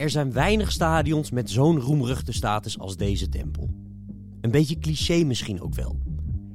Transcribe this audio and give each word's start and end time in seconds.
Er 0.00 0.10
zijn 0.10 0.32
weinig 0.32 0.72
stadions 0.72 1.30
met 1.30 1.50
zo'n 1.50 1.80
roemruchte 1.80 2.32
status 2.32 2.78
als 2.78 2.96
deze 2.96 3.28
tempel. 3.28 3.70
Een 4.40 4.50
beetje 4.50 4.78
cliché 4.78 5.24
misschien 5.24 5.60
ook 5.60 5.74
wel. 5.74 5.98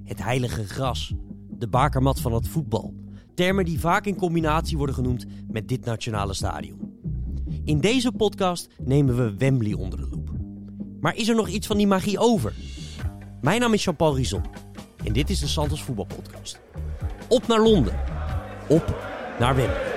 Het 0.04 0.24
heilige 0.24 0.68
gras, 0.68 1.14
de 1.50 1.68
bakermat 1.68 2.20
van 2.20 2.34
het 2.34 2.48
voetbal. 2.48 2.94
Termen 3.36 3.66
die 3.66 3.80
vaak 3.80 4.06
in 4.06 4.16
combinatie 4.16 4.78
worden 4.78 4.96
genoemd 4.96 5.26
met 5.48 5.68
dit 5.68 5.86
nationale 5.86 6.34
stadion. 6.34 6.94
In 7.64 7.80
deze 7.80 8.12
podcast 8.12 8.68
nemen 8.84 9.16
we 9.16 9.36
Wembley 9.38 9.74
onder 9.74 10.00
de 10.00 10.08
loep. 10.10 10.30
Maar 11.00 11.16
is 11.16 11.28
er 11.28 11.36
nog 11.36 11.48
iets 11.48 11.68
van 11.68 11.78
die 11.78 11.88
magie 11.88 12.20
over? 12.20 12.54
Mijn 13.42 13.60
naam 13.60 13.74
is 13.74 13.84
Jean-Paul 13.84 14.16
Rizon 14.16 14.44
en 15.04 15.14
dit 15.14 15.30
is 15.30 15.40
de 15.40 15.48
Santos 15.48 15.84
Voetbalpodcast. 15.84 16.60
Op 17.28 17.48
naar 17.48 17.62
Londen. 17.62 18.00
Op 18.68 18.98
naar 19.40 19.56
Wembley. 19.56 19.95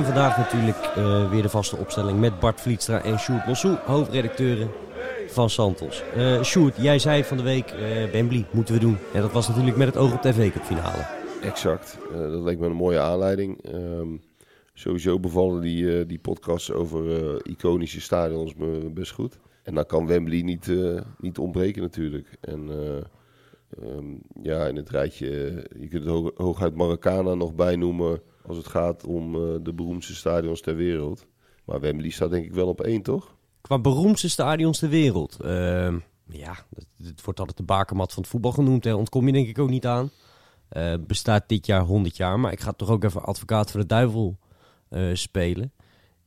En 0.00 0.06
vandaag 0.06 0.36
natuurlijk 0.36 0.92
uh, 0.98 1.30
weer 1.30 1.42
de 1.42 1.48
vaste 1.48 1.76
opstelling 1.76 2.20
met 2.20 2.38
Bart 2.38 2.60
Vlietstra 2.60 3.02
en 3.02 3.18
Sjoerd 3.18 3.46
Mossou, 3.46 3.76
hoofdredacteuren 3.84 4.70
van 5.26 5.50
Santos. 5.50 6.02
Uh, 6.16 6.42
Sjoerd, 6.42 6.76
jij 6.76 6.98
zei 6.98 7.24
van 7.24 7.36
de 7.36 7.42
week, 7.42 7.72
uh, 7.72 8.10
Wembley 8.10 8.46
moeten 8.50 8.74
we 8.74 8.80
doen. 8.80 8.98
En 9.12 9.20
dat 9.20 9.32
was 9.32 9.48
natuurlijk 9.48 9.76
met 9.76 9.86
het 9.86 9.96
oog 9.96 10.12
op 10.12 10.20
tv 10.20 10.52
Cup 10.52 10.62
finale. 10.62 11.06
Exact, 11.42 11.98
dat 12.12 12.42
leek 12.42 12.58
me 12.58 12.66
een 12.66 12.72
mooie 12.72 13.00
aanleiding. 13.00 13.74
Um, 13.74 14.20
sowieso 14.74 15.20
bevallen 15.20 15.60
die, 15.60 16.06
die 16.06 16.18
podcasts 16.18 16.72
over 16.72 17.02
iconische 17.46 18.00
stadions 18.00 18.54
me 18.54 18.90
best 18.94 19.12
goed. 19.12 19.38
En 19.62 19.74
dan 19.74 19.86
kan 19.86 20.06
Wembley 20.06 20.42
niet, 20.42 20.72
niet 21.18 21.38
ontbreken 21.38 21.82
natuurlijk. 21.82 22.28
En 22.40 22.70
um, 23.82 24.20
ja, 24.42 24.66
in 24.66 24.76
het 24.76 24.90
rijtje, 24.90 25.28
je 25.80 25.88
kunt 25.88 26.04
het 26.04 26.32
hooguit 26.36 26.74
Maracana 26.74 27.34
nog 27.34 27.54
bijnoemen 27.54 28.20
als 28.46 28.56
het 28.56 28.66
gaat 28.66 29.04
om 29.04 29.34
uh, 29.34 29.56
de 29.62 29.72
beroemdste 29.72 30.14
stadions 30.14 30.60
ter 30.60 30.76
wereld. 30.76 31.26
Maar 31.64 31.80
Wembley 31.80 32.10
staat 32.10 32.30
denk 32.30 32.44
ik 32.44 32.52
wel 32.52 32.68
op 32.68 32.80
één, 32.80 33.02
toch? 33.02 33.34
Qua 33.60 33.78
beroemdste 33.78 34.28
stadions 34.28 34.78
ter 34.78 34.88
wereld? 34.88 35.36
Uh, 35.44 35.94
ja, 36.28 36.56
het, 37.02 37.24
wordt 37.24 37.38
altijd 37.38 37.56
de 37.56 37.62
bakermat 37.62 38.12
van 38.12 38.22
het 38.22 38.30
voetbal 38.30 38.52
genoemd. 38.52 38.82
Daar 38.82 38.94
ontkom 38.94 39.26
je 39.26 39.32
denk 39.32 39.48
ik 39.48 39.58
ook 39.58 39.70
niet 39.70 39.86
aan. 39.86 40.10
Uh, 40.72 40.94
bestaat 41.06 41.48
dit 41.48 41.66
jaar 41.66 41.82
100 41.82 42.16
jaar, 42.16 42.40
maar 42.40 42.52
ik 42.52 42.60
ga 42.60 42.72
toch 42.72 42.88
ook 42.88 43.04
even 43.04 43.22
advocaat 43.22 43.70
voor 43.70 43.80
de 43.80 43.86
duivel 43.86 44.38
uh, 44.90 45.14
spelen. 45.14 45.72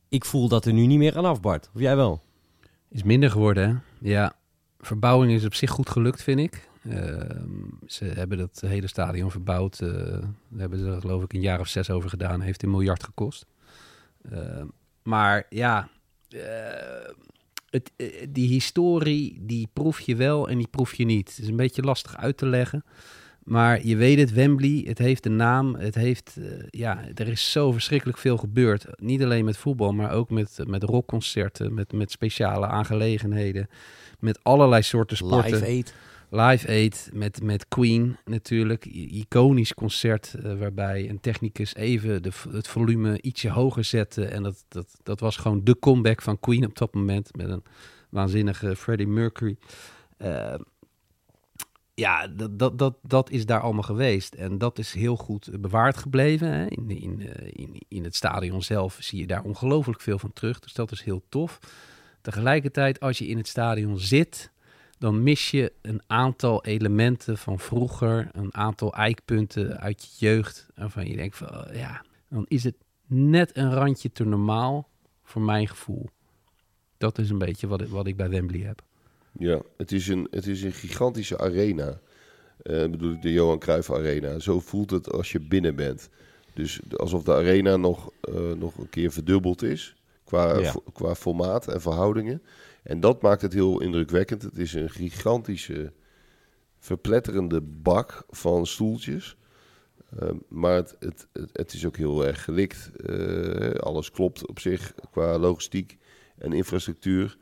Ik 0.08 0.24
voel 0.24 0.48
dat 0.48 0.64
er 0.64 0.72
nu 0.72 0.86
niet 0.86 0.98
meer 0.98 1.16
aan 1.16 1.24
afbart. 1.24 1.70
Of 1.74 1.80
jij 1.80 1.96
wel? 1.96 2.22
Is 2.88 3.02
minder 3.02 3.30
geworden, 3.30 3.68
hè? 3.68 4.08
Ja, 4.10 4.32
verbouwing 4.78 5.32
is 5.32 5.44
op 5.44 5.54
zich 5.54 5.70
goed 5.70 5.90
gelukt, 5.90 6.22
vind 6.22 6.40
ik. 6.40 6.68
Ehm, 6.90 7.48
ze 7.86 8.04
hebben 8.04 8.38
dat 8.38 8.62
hele 8.66 8.86
stadion 8.86 9.30
verbouwd. 9.30 9.80
Uh, 9.80 9.90
daar 9.90 10.30
hebben 10.56 10.78
ze 10.78 11.00
geloof 11.00 11.22
ik 11.22 11.32
een 11.32 11.40
jaar 11.40 11.60
of 11.60 11.68
zes 11.68 11.90
over 11.90 12.08
gedaan. 12.08 12.40
Heeft 12.40 12.62
een 12.62 12.70
miljard 12.70 13.04
gekost. 13.04 13.46
Ehm, 14.30 14.66
maar 15.02 15.46
ja, 15.48 15.88
eh, 16.28 16.40
het, 17.70 17.92
eh, 17.96 18.26
die 18.28 18.48
historie, 18.48 19.38
die 19.40 19.68
proef 19.72 20.00
je 20.00 20.16
wel 20.16 20.48
en 20.48 20.58
die 20.58 20.68
proef 20.68 20.94
je 20.94 21.04
niet. 21.04 21.28
Het 21.28 21.38
is 21.38 21.48
een 21.48 21.56
beetje 21.56 21.82
lastig 21.82 22.16
uit 22.16 22.36
te 22.36 22.46
leggen. 22.46 22.84
Maar 23.42 23.86
je 23.86 23.96
weet 23.96 24.18
het, 24.18 24.32
Wembley, 24.32 24.84
het 24.86 24.98
heeft 24.98 25.26
een 25.26 25.36
naam. 25.36 25.74
Het 25.74 25.94
heeft, 25.94 26.36
ja, 26.70 27.04
er 27.14 27.28
is 27.28 27.52
zo 27.52 27.72
verschrikkelijk 27.72 28.18
veel 28.18 28.36
gebeurd. 28.36 28.86
Niet 28.96 29.22
alleen 29.22 29.44
met 29.44 29.56
voetbal, 29.56 29.92
maar 29.92 30.12
ook 30.12 30.30
met, 30.30 30.58
met 30.66 30.82
rockconcerten, 30.82 31.74
met, 31.74 31.92
met 31.92 32.10
speciale 32.10 32.66
aangelegenheden. 32.66 33.68
Met 34.18 34.44
allerlei 34.44 34.82
soorten 34.82 35.16
sporten. 35.16 35.52
Live 35.52 35.64
Aid. 35.64 35.94
Live 36.34 36.68
Aid 36.68 37.10
met, 37.12 37.42
met 37.42 37.68
Queen 37.68 38.16
natuurlijk. 38.24 38.84
Iconisch 38.84 39.74
concert 39.74 40.34
uh, 40.36 40.58
waarbij 40.58 41.08
een 41.08 41.20
technicus 41.20 41.74
even 41.74 42.22
de, 42.22 42.30
het 42.50 42.68
volume 42.68 43.20
ietsje 43.22 43.50
hoger 43.50 43.84
zette. 43.84 44.24
En 44.24 44.42
dat, 44.42 44.64
dat, 44.68 44.98
dat 45.02 45.20
was 45.20 45.36
gewoon 45.36 45.64
de 45.64 45.78
comeback 45.78 46.22
van 46.22 46.40
Queen 46.40 46.64
op 46.64 46.78
dat 46.78 46.94
moment. 46.94 47.36
Met 47.36 47.48
een 47.48 47.62
waanzinnige 48.08 48.76
Freddie 48.76 49.06
Mercury. 49.06 49.56
Uh, 50.18 50.54
ja, 51.94 52.28
dat, 52.28 52.58
dat, 52.58 52.78
dat, 52.78 52.96
dat 53.02 53.30
is 53.30 53.46
daar 53.46 53.60
allemaal 53.60 53.82
geweest. 53.82 54.34
En 54.34 54.58
dat 54.58 54.78
is 54.78 54.92
heel 54.92 55.16
goed 55.16 55.60
bewaard 55.60 55.96
gebleven. 55.96 56.52
Hè. 56.52 56.66
In, 56.66 56.90
in, 56.90 57.20
in, 57.52 57.82
in 57.88 58.04
het 58.04 58.14
stadion 58.14 58.62
zelf 58.62 58.96
zie 59.00 59.18
je 59.18 59.26
daar 59.26 59.42
ongelooflijk 59.42 60.00
veel 60.00 60.18
van 60.18 60.32
terug. 60.32 60.58
Dus 60.58 60.72
dat 60.72 60.92
is 60.92 61.02
heel 61.02 61.22
tof. 61.28 61.58
Tegelijkertijd, 62.20 63.00
als 63.00 63.18
je 63.18 63.26
in 63.26 63.36
het 63.36 63.48
stadion 63.48 63.98
zit 63.98 64.52
dan 64.98 65.22
mis 65.22 65.50
je 65.50 65.72
een 65.82 66.02
aantal 66.06 66.64
elementen 66.64 67.38
van 67.38 67.58
vroeger, 67.58 68.28
een 68.32 68.54
aantal 68.54 68.94
eikpunten 68.94 69.80
uit 69.80 70.02
je 70.02 70.26
jeugd, 70.26 70.66
waarvan 70.74 71.06
je 71.06 71.16
denkt 71.16 71.36
van 71.36 71.48
oh, 71.48 71.74
ja, 71.74 72.04
dan 72.28 72.44
is 72.48 72.64
het 72.64 72.74
net 73.06 73.56
een 73.56 73.72
randje 73.72 74.12
te 74.12 74.24
normaal 74.24 74.88
voor 75.22 75.42
mijn 75.42 75.68
gevoel. 75.68 76.08
Dat 76.98 77.18
is 77.18 77.30
een 77.30 77.38
beetje 77.38 77.66
wat, 77.66 77.88
wat 77.88 78.06
ik 78.06 78.16
bij 78.16 78.28
Wembley 78.28 78.60
heb. 78.60 78.82
Ja, 79.38 79.62
het 79.76 79.92
is 79.92 80.08
een, 80.08 80.28
het 80.30 80.46
is 80.46 80.62
een 80.62 80.72
gigantische 80.72 81.38
arena. 81.38 82.00
Uh, 82.62 82.90
bedoel 82.90 83.12
ik 83.12 83.22
de 83.22 83.32
Johan 83.32 83.58
Cruijff 83.58 83.92
Arena. 83.92 84.38
Zo 84.38 84.60
voelt 84.60 84.90
het 84.90 85.12
als 85.12 85.32
je 85.32 85.40
binnen 85.40 85.76
bent. 85.76 86.08
Dus 86.54 86.80
alsof 86.96 87.22
de 87.22 87.34
arena 87.34 87.76
nog, 87.76 88.10
uh, 88.28 88.52
nog 88.52 88.78
een 88.78 88.88
keer 88.90 89.12
verdubbeld 89.12 89.62
is 89.62 89.94
qua, 90.24 90.58
ja. 90.58 90.74
qua 90.92 91.14
formaat 91.14 91.68
en 91.68 91.80
verhoudingen. 91.80 92.42
En 92.84 93.00
dat 93.00 93.22
maakt 93.22 93.42
het 93.42 93.52
heel 93.52 93.80
indrukwekkend. 93.80 94.42
Het 94.42 94.58
is 94.58 94.72
een 94.72 94.90
gigantische, 94.90 95.92
verpletterende 96.78 97.60
bak 97.60 98.24
van 98.28 98.66
stoeltjes. 98.66 99.36
Uh, 100.22 100.30
maar 100.48 100.74
het, 100.74 100.96
het, 100.98 101.28
het, 101.52 101.72
is 101.72 101.86
ook 101.86 101.96
heel 101.96 102.26
erg 102.26 102.44
gelikt. 102.44 102.90
Uh, 102.96 103.70
alles 103.70 104.10
klopt 104.10 104.46
op 104.46 104.58
zich 104.58 104.94
qua 105.10 105.38
logistiek 105.38 105.98
en 106.38 106.52
infrastructuur. 106.52 107.36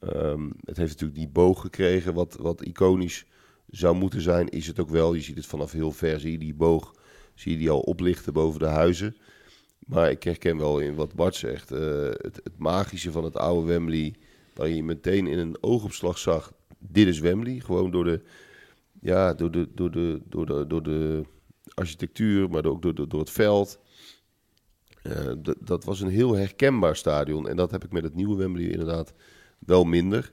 Um, 0.00 0.52
het 0.64 0.76
heeft 0.76 0.90
natuurlijk 0.90 1.18
die 1.18 1.28
boog 1.28 1.60
gekregen, 1.60 2.14
wat, 2.14 2.36
wat 2.40 2.62
iconisch 2.62 3.26
zou 3.66 3.96
moeten 3.96 4.20
zijn. 4.20 4.48
Is 4.48 4.66
het 4.66 4.80
ook 4.80 4.88
wel. 4.88 5.14
Je 5.14 5.20
ziet 5.20 5.36
het 5.36 5.46
vanaf 5.46 5.72
heel 5.72 5.92
ver, 5.92 6.20
zie 6.20 6.32
je 6.32 6.38
die 6.38 6.54
boog, 6.54 6.94
zie 7.34 7.52
je 7.52 7.58
die 7.58 7.70
al 7.70 7.80
oplichten 7.80 8.32
boven 8.32 8.60
de 8.60 8.66
huizen. 8.66 9.16
Maar 9.78 10.10
ik 10.10 10.22
herken 10.22 10.56
wel 10.56 10.78
in 10.78 10.94
wat 10.94 11.14
Bart 11.14 11.34
zegt. 11.34 11.72
Uh, 11.72 11.78
het, 12.10 12.40
het 12.42 12.58
magische 12.58 13.12
van 13.12 13.24
het 13.24 13.36
oude 13.36 13.66
Wembley 13.66 14.14
waar 14.60 14.68
je 14.68 14.82
meteen 14.82 15.26
in 15.26 15.38
een 15.38 15.56
oogopslag 15.60 16.18
zag, 16.18 16.52
dit 16.78 17.06
is 17.06 17.20
Wembley. 17.20 17.60
Gewoon 17.60 17.90
door 17.90 18.04
de, 18.04 18.22
ja, 19.00 19.34
door 19.34 19.50
de, 19.50 19.68
door 19.74 19.90
de, 19.90 20.20
door 20.28 20.46
de, 20.46 20.66
door 20.66 20.82
de 20.82 21.22
architectuur, 21.74 22.50
maar 22.50 22.64
ook 22.64 22.82
door, 22.82 22.94
door, 22.94 23.08
door 23.08 23.20
het 23.20 23.30
veld. 23.30 23.78
Uh, 25.02 25.32
dat 25.60 25.84
was 25.84 26.00
een 26.00 26.08
heel 26.08 26.34
herkenbaar 26.34 26.96
stadion. 26.96 27.48
En 27.48 27.56
dat 27.56 27.70
heb 27.70 27.84
ik 27.84 27.92
met 27.92 28.02
het 28.02 28.14
nieuwe 28.14 28.36
Wembley 28.36 28.64
inderdaad 28.64 29.12
wel 29.58 29.84
minder. 29.84 30.30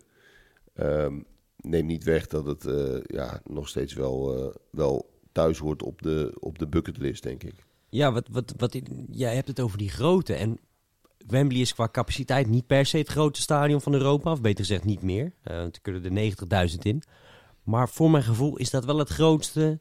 Um, 0.76 1.26
neem 1.58 1.86
niet 1.86 2.04
weg 2.04 2.28
dat 2.28 2.46
het 2.46 2.66
uh, 2.66 3.00
ja, 3.04 3.42
nog 3.46 3.68
steeds 3.68 3.94
wel, 3.94 4.38
uh, 4.38 4.54
wel 4.70 5.10
thuis 5.32 5.58
hoort 5.58 5.84
op 5.84 6.02
de, 6.02 6.38
op 6.40 6.60
de 6.60 6.68
bucketlist, 6.68 7.24
denk 7.24 7.44
ik. 7.44 7.66
Ja, 7.90 8.12
wat, 8.12 8.28
wat, 8.32 8.54
wat, 8.58 8.80
jij 9.10 9.36
hebt 9.36 9.48
het 9.48 9.60
over 9.60 9.78
die 9.78 9.90
grootte. 9.90 10.34
En 10.34 10.60
Wembley 11.28 11.62
is 11.62 11.74
qua 11.74 11.90
capaciteit 11.92 12.48
niet 12.48 12.68
per 12.68 12.86
se 12.86 12.98
het 12.98 13.08
grootste 13.08 13.42
stadion 13.42 13.82
van 13.82 13.94
Europa. 13.94 14.32
Of 14.32 14.42
beter 14.42 14.66
gezegd 14.66 14.84
niet 14.84 15.02
meer. 15.02 15.34
Uh, 15.44 15.58
er 15.58 15.82
kunnen 15.82 16.18
er 16.18 16.70
90.000 16.70 16.78
in. 16.82 17.04
Maar 17.64 17.90
voor 17.90 18.12
mijn 18.12 18.24
gevoel 18.24 18.58
is 18.58 18.70
dat 18.70 18.86
wel 18.86 18.98
het 18.98 19.10
grootste... 19.10 19.80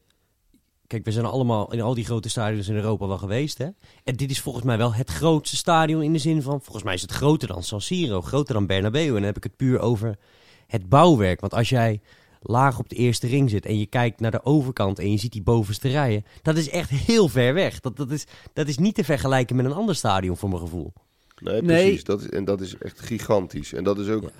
Kijk, 0.86 1.04
we 1.04 1.12
zijn 1.12 1.24
allemaal 1.24 1.72
in 1.72 1.80
al 1.80 1.94
die 1.94 2.04
grote 2.04 2.28
stadions 2.28 2.68
in 2.68 2.74
Europa 2.74 3.06
wel 3.06 3.18
geweest. 3.18 3.58
Hè? 3.58 3.68
En 4.04 4.16
dit 4.16 4.30
is 4.30 4.40
volgens 4.40 4.64
mij 4.64 4.78
wel 4.78 4.94
het 4.94 5.10
grootste 5.10 5.56
stadion 5.56 6.02
in 6.02 6.12
de 6.12 6.18
zin 6.18 6.42
van... 6.42 6.60
Volgens 6.60 6.84
mij 6.84 6.94
is 6.94 7.02
het 7.02 7.12
groter 7.12 7.48
dan 7.48 7.62
San 7.62 7.80
Siro, 7.80 8.22
groter 8.22 8.54
dan 8.54 8.66
Bernabeu. 8.66 9.06
En 9.06 9.12
dan 9.12 9.22
heb 9.22 9.36
ik 9.36 9.42
het 9.42 9.56
puur 9.56 9.78
over 9.78 10.18
het 10.66 10.88
bouwwerk. 10.88 11.40
Want 11.40 11.54
als 11.54 11.68
jij 11.68 12.00
laag 12.40 12.78
op 12.78 12.88
de 12.88 12.96
eerste 12.96 13.26
ring 13.26 13.50
zit 13.50 13.66
en 13.66 13.78
je 13.78 13.86
kijkt 13.86 14.20
naar 14.20 14.30
de 14.30 14.44
overkant 14.44 14.98
en 14.98 15.10
je 15.10 15.18
ziet 15.18 15.32
die 15.32 15.42
bovenste 15.42 15.88
rijen... 15.88 16.24
Dat 16.42 16.56
is 16.56 16.70
echt 16.70 16.90
heel 16.90 17.28
ver 17.28 17.54
weg. 17.54 17.80
Dat, 17.80 17.96
dat, 17.96 18.10
is, 18.10 18.26
dat 18.52 18.68
is 18.68 18.78
niet 18.78 18.94
te 18.94 19.04
vergelijken 19.04 19.56
met 19.56 19.64
een 19.64 19.72
ander 19.72 19.94
stadion 19.94 20.36
voor 20.36 20.48
mijn 20.48 20.60
gevoel. 20.60 20.92
Nee, 21.40 21.62
precies. 21.62 22.04
Dat 22.04 22.20
is, 22.20 22.28
en 22.28 22.44
dat 22.44 22.60
is 22.60 22.78
echt 22.78 23.00
gigantisch. 23.00 23.72
En 23.72 23.84
dat 23.84 23.98
is 23.98 24.08
ook 24.08 24.30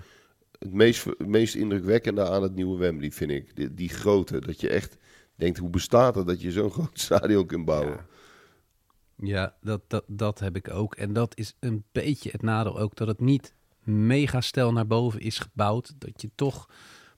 het 0.58 0.72
meest, 0.72 1.06
meest 1.19 1.54
indrukwekkende 1.54 2.28
aan 2.28 2.43
het 2.43 2.54
nieuwe 2.54 2.78
Wembley, 2.78 3.10
vind 3.10 3.31
ik. 3.31 3.56
Die, 3.56 3.75
die 3.75 3.88
grootte. 3.88 4.40
Dat 4.40 4.60
je 4.60 4.69
echt 4.69 4.96
denkt, 5.34 5.58
hoe 5.58 5.70
bestaat 5.70 6.14
het 6.14 6.26
dat 6.26 6.40
je 6.40 6.52
zo'n 6.52 6.70
groot 6.76 7.00
stadion 7.00 7.46
kunt 7.46 7.64
bouwen? 7.64 7.93
Ja. 7.93 8.06
Ja, 9.19 9.56
dat, 9.60 9.81
dat, 9.88 10.04
dat 10.06 10.38
heb 10.38 10.56
ik 10.56 10.70
ook. 10.70 10.94
En 10.94 11.12
dat 11.12 11.37
is 11.37 11.56
een 11.60 11.84
beetje 11.93 12.31
het 12.31 12.43
nadeel 12.43 12.78
ook, 12.78 12.96
dat 12.96 13.08
het 13.08 13.20
niet 13.20 13.54
mega 13.82 14.40
stel 14.40 14.72
naar 14.72 14.87
boven 14.87 15.20
is 15.20 15.38
gebouwd. 15.38 15.94
Dat 15.98 16.22
je 16.22 16.31
toch 16.34 16.69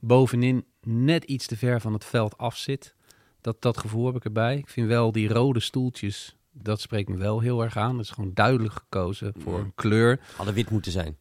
bovenin 0.00 0.64
net 0.82 1.24
iets 1.24 1.46
te 1.46 1.56
ver 1.56 1.80
van 1.80 1.92
het 1.92 2.04
veld 2.04 2.38
af 2.38 2.56
zit. 2.56 2.94
Dat, 3.40 3.62
dat 3.62 3.78
gevoel 3.78 4.06
heb 4.06 4.16
ik 4.16 4.24
erbij. 4.24 4.56
Ik 4.56 4.68
vind 4.68 4.86
wel 4.86 5.12
die 5.12 5.28
rode 5.28 5.60
stoeltjes 5.60 6.36
dat 6.62 6.80
spreekt 6.80 7.08
me 7.08 7.16
wel 7.16 7.40
heel 7.40 7.62
erg 7.62 7.76
aan. 7.76 7.96
Het 7.96 8.06
is 8.06 8.12
gewoon 8.12 8.34
duidelijk 8.34 8.74
gekozen 8.74 9.32
voor 9.38 9.58
een 9.58 9.72
kleur. 9.74 10.20
Hadden 10.36 10.54
wit 10.54 10.70
moeten 10.70 10.92
zijn. 10.92 11.16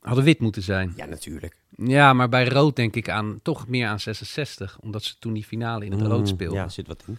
Hadden 0.00 0.24
wit 0.24 0.40
moeten 0.40 0.62
zijn. 0.62 0.92
Ja, 0.96 1.04
natuurlijk. 1.04 1.60
Ja, 1.76 2.12
maar 2.12 2.28
bij 2.28 2.48
rood 2.48 2.76
denk 2.76 2.96
ik 2.96 3.08
aan 3.08 3.38
toch 3.42 3.68
meer 3.68 3.86
aan 3.86 4.00
66. 4.00 4.78
Omdat 4.80 5.04
ze 5.04 5.18
toen 5.18 5.32
die 5.32 5.44
finale 5.44 5.84
in 5.84 5.92
het 5.92 6.00
rood 6.00 6.20
Mm, 6.20 6.26
speelden. 6.26 6.58
Ja, 6.58 6.68
zit 6.68 6.86
wat 6.86 7.04
in. 7.06 7.18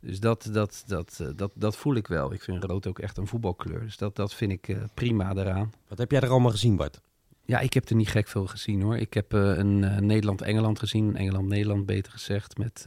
Dus 0.00 0.20
dat, 0.20 0.48
dat, 0.52 0.84
dat, 0.86 1.18
eh, 1.20 1.28
dat, 1.36 1.50
dat 1.54 1.76
voel 1.76 1.94
ik 1.94 2.06
wel. 2.06 2.32
Ik 2.32 2.42
vind 2.42 2.64
rood 2.64 2.86
ook 2.86 2.98
echt 2.98 3.18
een 3.18 3.26
voetbalkleur. 3.26 3.80
Dus 3.80 3.96
dat, 3.96 4.16
dat 4.16 4.34
vind 4.34 4.52
ik 4.52 4.68
eh, 4.68 4.76
prima 4.94 5.32
eraan. 5.36 5.72
Wat 5.88 5.98
heb 5.98 6.10
jij 6.10 6.20
er 6.20 6.30
allemaal 6.30 6.50
gezien, 6.50 6.76
Bart? 6.76 7.00
Ja, 7.44 7.58
ik 7.58 7.72
heb 7.72 7.88
er 7.88 7.96
niet 7.96 8.08
gek 8.08 8.28
veel 8.28 8.46
gezien 8.46 8.82
hoor. 8.82 8.96
Ik 8.96 9.14
heb 9.14 9.34
eh, 9.34 9.56
een 9.56 10.06
Nederland-Engeland 10.06 10.78
gezien. 10.78 11.16
Engeland-Nederland 11.16 11.86
beter 11.86 12.12
gezegd. 12.12 12.58
Met, 12.58 12.84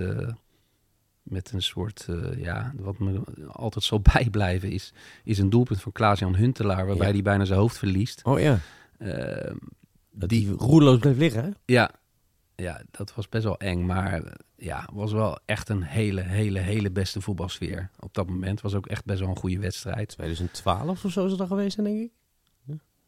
met 1.24 1.52
een 1.52 1.62
soort, 1.62 2.06
eh, 2.10 2.38
ja, 2.44 2.74
wat 2.78 3.00
me 3.00 3.22
altijd 3.48 3.84
zal 3.84 4.00
bijblijven 4.14 4.72
is, 4.72 4.94
is 5.24 5.38
een 5.38 5.50
doelpunt 5.50 5.82
van 5.82 5.92
Klaas-Jan 5.92 6.36
Huntelaar. 6.36 6.86
Waarbij 6.86 7.08
Ja. 7.08 7.14
hij 7.14 7.22
bijna 7.22 7.46
zijn 7.46 7.60
hoofd 7.60 7.78
verliest. 7.78 8.24
Oh 8.24 8.40
ja. 8.40 8.60
Eh, 8.98 9.56
Dat 10.16 10.30
Die- 10.30 10.52
roerloos 10.52 11.00
bleef 11.00 11.18
liggen, 11.18 11.44
hè? 11.44 11.50
ja, 11.66 11.92
ja, 12.56 12.82
dat 12.92 13.14
was 13.16 13.30
best 13.30 13.44
wel 13.44 13.58
eng. 13.58 13.86
Maar 13.86 14.14
eh, 14.24 14.32
ja, 14.56 14.90
was 14.94 15.12
wel 15.12 15.40
echt 15.46 15.70
een 15.70 15.84
hele, 15.84 16.22
hele, 16.22 16.60
hele 16.60 16.92
beste 16.92 17.22
voetbalsfeer 17.22 17.90
op 18.00 18.14
dat 18.14 18.30
moment. 18.30 18.62
Was 18.62 18.74
ook 18.74 18.86
echt 18.88 19.06
best 19.06 19.20
wel 19.20 19.30
een 19.30 19.36
goede 19.38 19.60
wedstrijd. 19.60 20.08
2012 20.10 21.06
of 21.06 21.12
zo 21.12 21.24
is 21.24 21.30
het 21.30 21.40
dan 21.40 21.48
geweest, 21.48 21.84
denk 21.84 22.00
ik. 22.02 22.12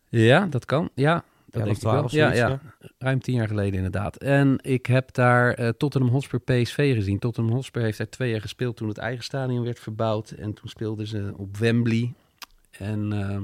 Ja, 0.09 0.45
dat 0.45 0.65
kan. 0.65 0.89
Ja, 0.93 1.23
dat 1.45 1.61
11, 1.61 1.63
denk 1.63 1.75
ik 1.75 1.83
wel. 1.83 1.91
12, 1.91 2.11
Ja, 2.11 2.35
zoiets, 2.35 2.39
ja, 2.39 2.89
ruim 2.97 3.19
tien 3.19 3.35
jaar 3.35 3.47
geleden 3.47 3.73
inderdaad. 3.73 4.17
En 4.17 4.57
ik 4.61 4.85
heb 4.85 5.13
daar 5.13 5.53
eh, 5.53 5.69
Tottenham 5.69 6.11
Hotspur 6.11 6.39
PSV 6.39 6.95
gezien. 6.95 7.19
Tottenham 7.19 7.53
Hotspur 7.53 7.81
heeft 7.81 7.97
daar 7.97 8.09
twee 8.09 8.31
jaar 8.31 8.41
gespeeld 8.41 8.77
toen 8.77 8.87
het 8.87 8.97
eigen 8.97 9.23
stadion 9.23 9.63
werd 9.63 9.79
verbouwd. 9.79 10.31
En 10.31 10.53
toen 10.53 10.69
speelden 10.69 11.07
ze 11.07 11.33
op 11.35 11.57
Wembley. 11.57 12.13
En 12.71 13.13
ehm, 13.13 13.43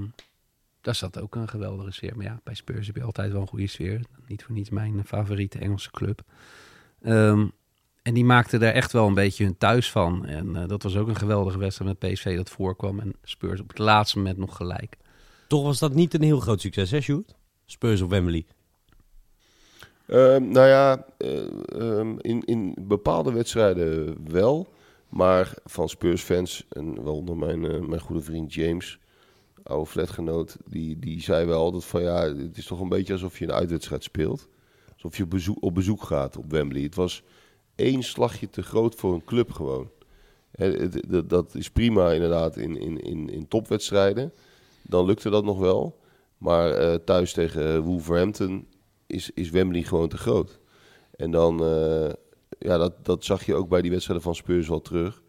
daar 0.81 0.95
zat 0.95 1.19
ook 1.19 1.35
een 1.35 1.49
geweldige 1.49 1.91
sfeer. 1.91 2.15
Maar 2.15 2.25
ja, 2.25 2.39
bij 2.43 2.53
Spurs 2.53 2.87
heb 2.87 2.95
je 2.95 3.03
altijd 3.03 3.31
wel 3.31 3.41
een 3.41 3.47
goede 3.47 3.67
sfeer. 3.67 4.01
Niet 4.27 4.43
voor 4.43 4.55
niets 4.55 4.69
mijn 4.69 5.05
favoriete 5.05 5.59
Engelse 5.59 5.91
club. 5.91 6.21
Ehm, 7.01 7.47
en 8.01 8.13
die 8.13 8.25
maakten 8.25 8.59
daar 8.59 8.73
echt 8.73 8.91
wel 8.91 9.07
een 9.07 9.13
beetje 9.13 9.43
hun 9.43 9.57
thuis 9.57 9.91
van. 9.91 10.25
En 10.25 10.55
eh, 10.55 10.67
dat 10.67 10.83
was 10.83 10.95
ook 10.95 11.07
een 11.07 11.15
geweldige 11.15 11.57
wedstrijd 11.57 11.99
met 11.99 12.11
PSV 12.11 12.35
dat 12.35 12.49
voorkwam. 12.49 12.99
En 12.99 13.13
Spurs 13.23 13.59
op 13.59 13.67
het 13.67 13.77
laatste 13.77 14.17
moment 14.17 14.37
nog 14.37 14.55
gelijk. 14.55 14.97
Toch 15.47 15.63
was 15.63 15.79
dat 15.79 15.93
niet 15.93 16.13
een 16.13 16.23
heel 16.23 16.39
groot 16.39 16.61
succes, 16.61 16.91
hè, 16.91 17.01
Sjoerd? 17.01 17.35
Spurs 17.71 18.01
op 18.01 18.09
Wembley. 18.09 18.45
Ehm, 20.05 20.47
nou 20.51 20.67
ja, 20.67 21.05
eh, 21.17 21.47
ehm, 21.65 22.15
in, 22.17 22.41
in 22.45 22.75
bepaalde 22.79 23.31
wedstrijden 23.31 24.17
wel. 24.31 24.67
Maar 25.09 25.53
van 25.65 25.89
Spurs-fans, 25.89 26.65
en 26.69 27.03
waaronder 27.03 27.37
mijn, 27.37 27.65
eh, 27.65 27.79
mijn 27.79 28.01
goede 28.01 28.21
vriend 28.21 28.53
James, 28.53 28.99
oude 29.63 29.89
flatgenoot, 29.89 30.57
die, 30.65 30.99
die 30.99 31.21
zei 31.21 31.45
wel 31.45 31.59
altijd 31.59 31.85
van 31.85 32.01
ja, 32.01 32.35
het 32.35 32.57
is 32.57 32.65
toch 32.65 32.79
een 32.79 32.89
beetje 32.89 33.13
alsof 33.13 33.39
je 33.39 33.45
een 33.45 33.51
uitwedstrijd 33.51 34.03
speelt. 34.03 34.47
Alsof 34.93 35.17
je 35.17 35.23
op 35.23 35.29
bezoek, 35.29 35.63
op 35.63 35.73
bezoek 35.75 36.03
gaat 36.03 36.37
op 36.37 36.51
Wembley. 36.51 36.81
Het 36.81 36.95
was 36.95 37.23
één 37.75 38.03
slagje 38.03 38.49
te 38.49 38.61
groot 38.63 38.95
voor 38.95 39.13
een 39.13 39.23
club 39.25 39.51
gewoon. 39.51 39.89
Dat- 41.07 41.29
dat 41.29 41.55
is 41.55 41.69
prima 41.69 42.11
inderdaad 42.11 42.57
in, 42.57 42.77
in, 42.77 43.01
in, 43.01 43.29
in 43.29 43.47
topwedstrijden. 43.47 44.33
Dan 44.81 45.05
lukte 45.05 45.29
dat 45.29 45.43
nog 45.43 45.59
wel. 45.59 45.99
Maar 46.41 46.71
eh, 46.71 46.95
thuis 46.95 47.33
tegen 47.33 47.81
Wolverhampton 47.81 48.67
is, 49.07 49.31
is 49.33 49.49
Wembley 49.49 49.81
gewoon 49.81 50.09
te 50.09 50.17
groot. 50.17 50.59
En 51.15 51.31
dan, 51.31 51.63
eh, 51.63 52.09
ja, 52.59 52.77
dat, 52.77 53.05
dat 53.05 53.25
zag 53.25 53.45
je 53.45 53.55
ook 53.55 53.69
bij 53.69 53.81
die 53.81 53.91
wedstrijden 53.91 54.23
van 54.23 54.35
Spurs 54.35 54.67
wel 54.67 54.81
terug. 54.81 55.21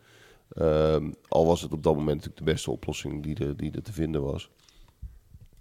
Ehm, 0.48 1.12
al 1.28 1.46
was 1.46 1.60
het 1.60 1.72
op 1.72 1.82
dat 1.82 1.94
moment 1.94 2.14
natuurlijk 2.16 2.46
de 2.46 2.52
beste 2.52 2.70
oplossing 2.70 3.22
die 3.22 3.36
er, 3.46 3.56
die 3.56 3.70
er 3.72 3.82
te 3.82 3.92
vinden 3.92 4.22
was. 4.22 4.50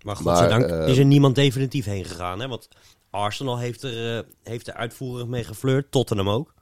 Maar 0.03 0.15
godzijdank 0.15 0.65
is 0.65 0.97
er 0.97 1.05
niemand 1.05 1.35
definitief 1.35 1.85
heen 1.85 2.05
gegaan, 2.05 2.39
hè? 2.39 2.47
Want 2.47 2.67
Arsenal 3.09 3.57
heeft 3.57 3.83
er, 3.83 4.17
eh, 4.17 4.23
heeft 4.43 4.67
er 4.67 4.73
uitvoerig 4.73 5.27
mee 5.27 5.43
geflirt, 5.43 5.91
Tottenham 5.91 6.29
ook. 6.29 6.53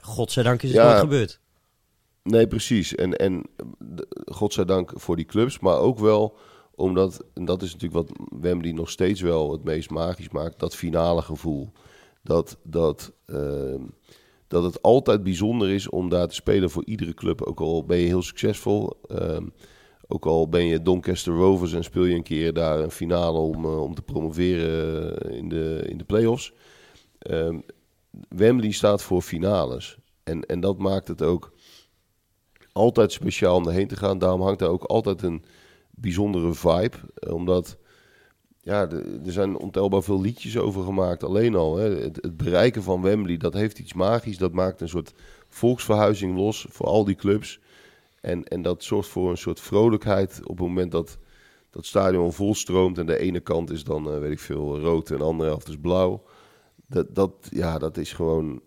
Godzijdank 0.00 0.62
is 0.62 0.68
het 0.68 0.78
Ja. 0.78 0.86
nooit 0.88 1.00
gebeurd. 1.00 1.40
Nee, 2.22 2.46
precies. 2.46 2.94
En, 2.94 3.16
en 3.16 3.44
godzijdank 4.24 4.92
voor 4.94 5.16
die 5.16 5.24
clubs, 5.24 5.58
maar 5.58 5.78
ook 5.78 5.98
wel 5.98 6.38
omdat, 6.78 7.24
en 7.34 7.44
dat 7.44 7.62
is 7.62 7.72
natuurlijk 7.72 8.08
wat 8.08 8.18
Wembley 8.40 8.72
nog 8.72 8.90
steeds 8.90 9.20
wel 9.20 9.52
het 9.52 9.64
meest 9.64 9.90
magisch 9.90 10.28
maakt, 10.28 10.58
dat 10.58 10.76
finale 10.76 11.22
gevoel. 11.22 11.72
Dat, 12.22 12.58
dat, 12.62 13.12
ehm, 13.26 13.82
dat 14.46 14.62
het 14.62 14.82
altijd 14.82 15.22
bijzonder 15.22 15.70
is 15.70 15.88
om 15.88 16.08
daar 16.08 16.28
te 16.28 16.34
spelen 16.34 16.70
voor 16.70 16.84
iedere 16.84 17.14
club. 17.14 17.42
Ook 17.42 17.60
al 17.60 17.84
ben 17.84 17.98
je 17.98 18.06
heel 18.06 18.22
succesvol, 18.22 18.92
ehm, 19.08 19.46
ook 20.08 20.26
al 20.26 20.48
ben 20.48 20.64
je 20.64 20.82
Doncaster 20.82 21.34
Rovers 21.34 21.72
en 21.72 21.84
speel 21.84 22.04
je 22.04 22.14
een 22.14 22.22
keer 22.22 22.52
daar 22.52 22.78
een 22.78 22.90
finale 22.90 23.38
om, 23.38 23.64
eh, 23.64 23.82
om 23.82 23.94
te 23.94 24.02
promoveren 24.02 25.16
in 25.32 25.48
de, 25.48 25.84
in 25.88 25.98
de 25.98 26.04
play-offs. 26.04 26.52
Ehm, 27.18 27.58
Wembley 28.28 28.70
staat 28.70 29.02
voor 29.02 29.22
finales. 29.22 29.98
En, 30.24 30.46
en 30.46 30.60
dat 30.60 30.78
maakt 30.78 31.08
het 31.08 31.22
ook 31.22 31.52
altijd 32.72 33.12
speciaal 33.12 33.56
om 33.56 33.66
erheen 33.66 33.88
te 33.88 33.96
gaan. 33.96 34.18
Daarom 34.18 34.42
hangt 34.42 34.58
daar 34.58 34.68
ook 34.68 34.84
altijd 34.84 35.22
een 35.22 35.44
bijzondere 36.00 36.54
vibe. 36.54 36.96
Eh, 37.14 37.34
Omdat 37.34 37.78
ja, 38.60 38.90
er 38.90 39.32
zijn 39.32 39.56
ontelbaar 39.56 40.02
veel 40.02 40.20
liedjes 40.20 40.58
over 40.58 40.82
gemaakt. 40.82 41.24
Alleen 41.24 41.54
al 41.54 41.76
hè. 41.76 41.90
Het, 41.90 42.18
het 42.20 42.36
bereiken 42.36 42.82
van 42.82 43.02
Wembley, 43.02 43.36
dat 43.36 43.54
heeft 43.54 43.78
iets 43.78 43.92
magisch. 43.92 44.38
Dat 44.38 44.52
maakt 44.52 44.80
een 44.80 44.88
soort 44.88 45.12
volksverhuizing 45.48 46.36
los 46.36 46.66
voor 46.70 46.86
al 46.86 47.04
die 47.04 47.14
clubs. 47.14 47.60
En, 48.20 48.44
en 48.44 48.62
dat 48.62 48.84
zorgt 48.84 49.08
voor 49.08 49.30
een 49.30 49.36
soort 49.38 49.60
vrolijkheid 49.60 50.40
op 50.42 50.58
het 50.58 50.66
moment 50.66 50.92
dat 50.92 51.18
dat 51.70 51.86
stadion 51.86 52.32
volstroomt. 52.32 52.98
En 52.98 53.06
de 53.06 53.18
ene 53.18 53.40
kant 53.40 53.70
is 53.70 53.84
dan, 53.84 54.10
eh, 54.12 54.18
weet 54.18 54.32
ik 54.32 54.40
veel, 54.40 54.78
rood 54.78 55.10
en 55.10 55.18
de 55.18 55.24
andere 55.24 55.48
helft 55.48 55.68
is 55.68 55.78
blauw. 55.80 56.22
Dat, 56.86 57.14
dat, 57.14 57.32
ja, 57.50 57.78
dat 57.78 57.96
is 57.96 58.12
gewoon 58.12 58.60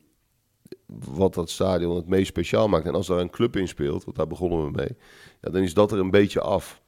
wat 0.97 1.33
dat 1.33 1.49
stadion 1.49 1.95
het 1.95 2.07
meest 2.07 2.27
speciaal 2.27 2.67
maakt. 2.67 2.85
En 2.85 2.93
als 2.93 3.07
daar 3.07 3.19
een 3.19 3.29
club 3.29 3.55
in 3.55 3.67
speelt, 3.67 4.03
want 4.03 4.17
daar 4.17 4.27
begonnen 4.27 4.63
we 4.63 4.71
mee, 4.71 4.97
ja, 5.41 5.49
dan 5.51 5.61
is 5.61 5.73
dat 5.73 5.91
er 5.91 5.99
een 5.99 6.11
beetje 6.11 6.41
af. 6.41 6.80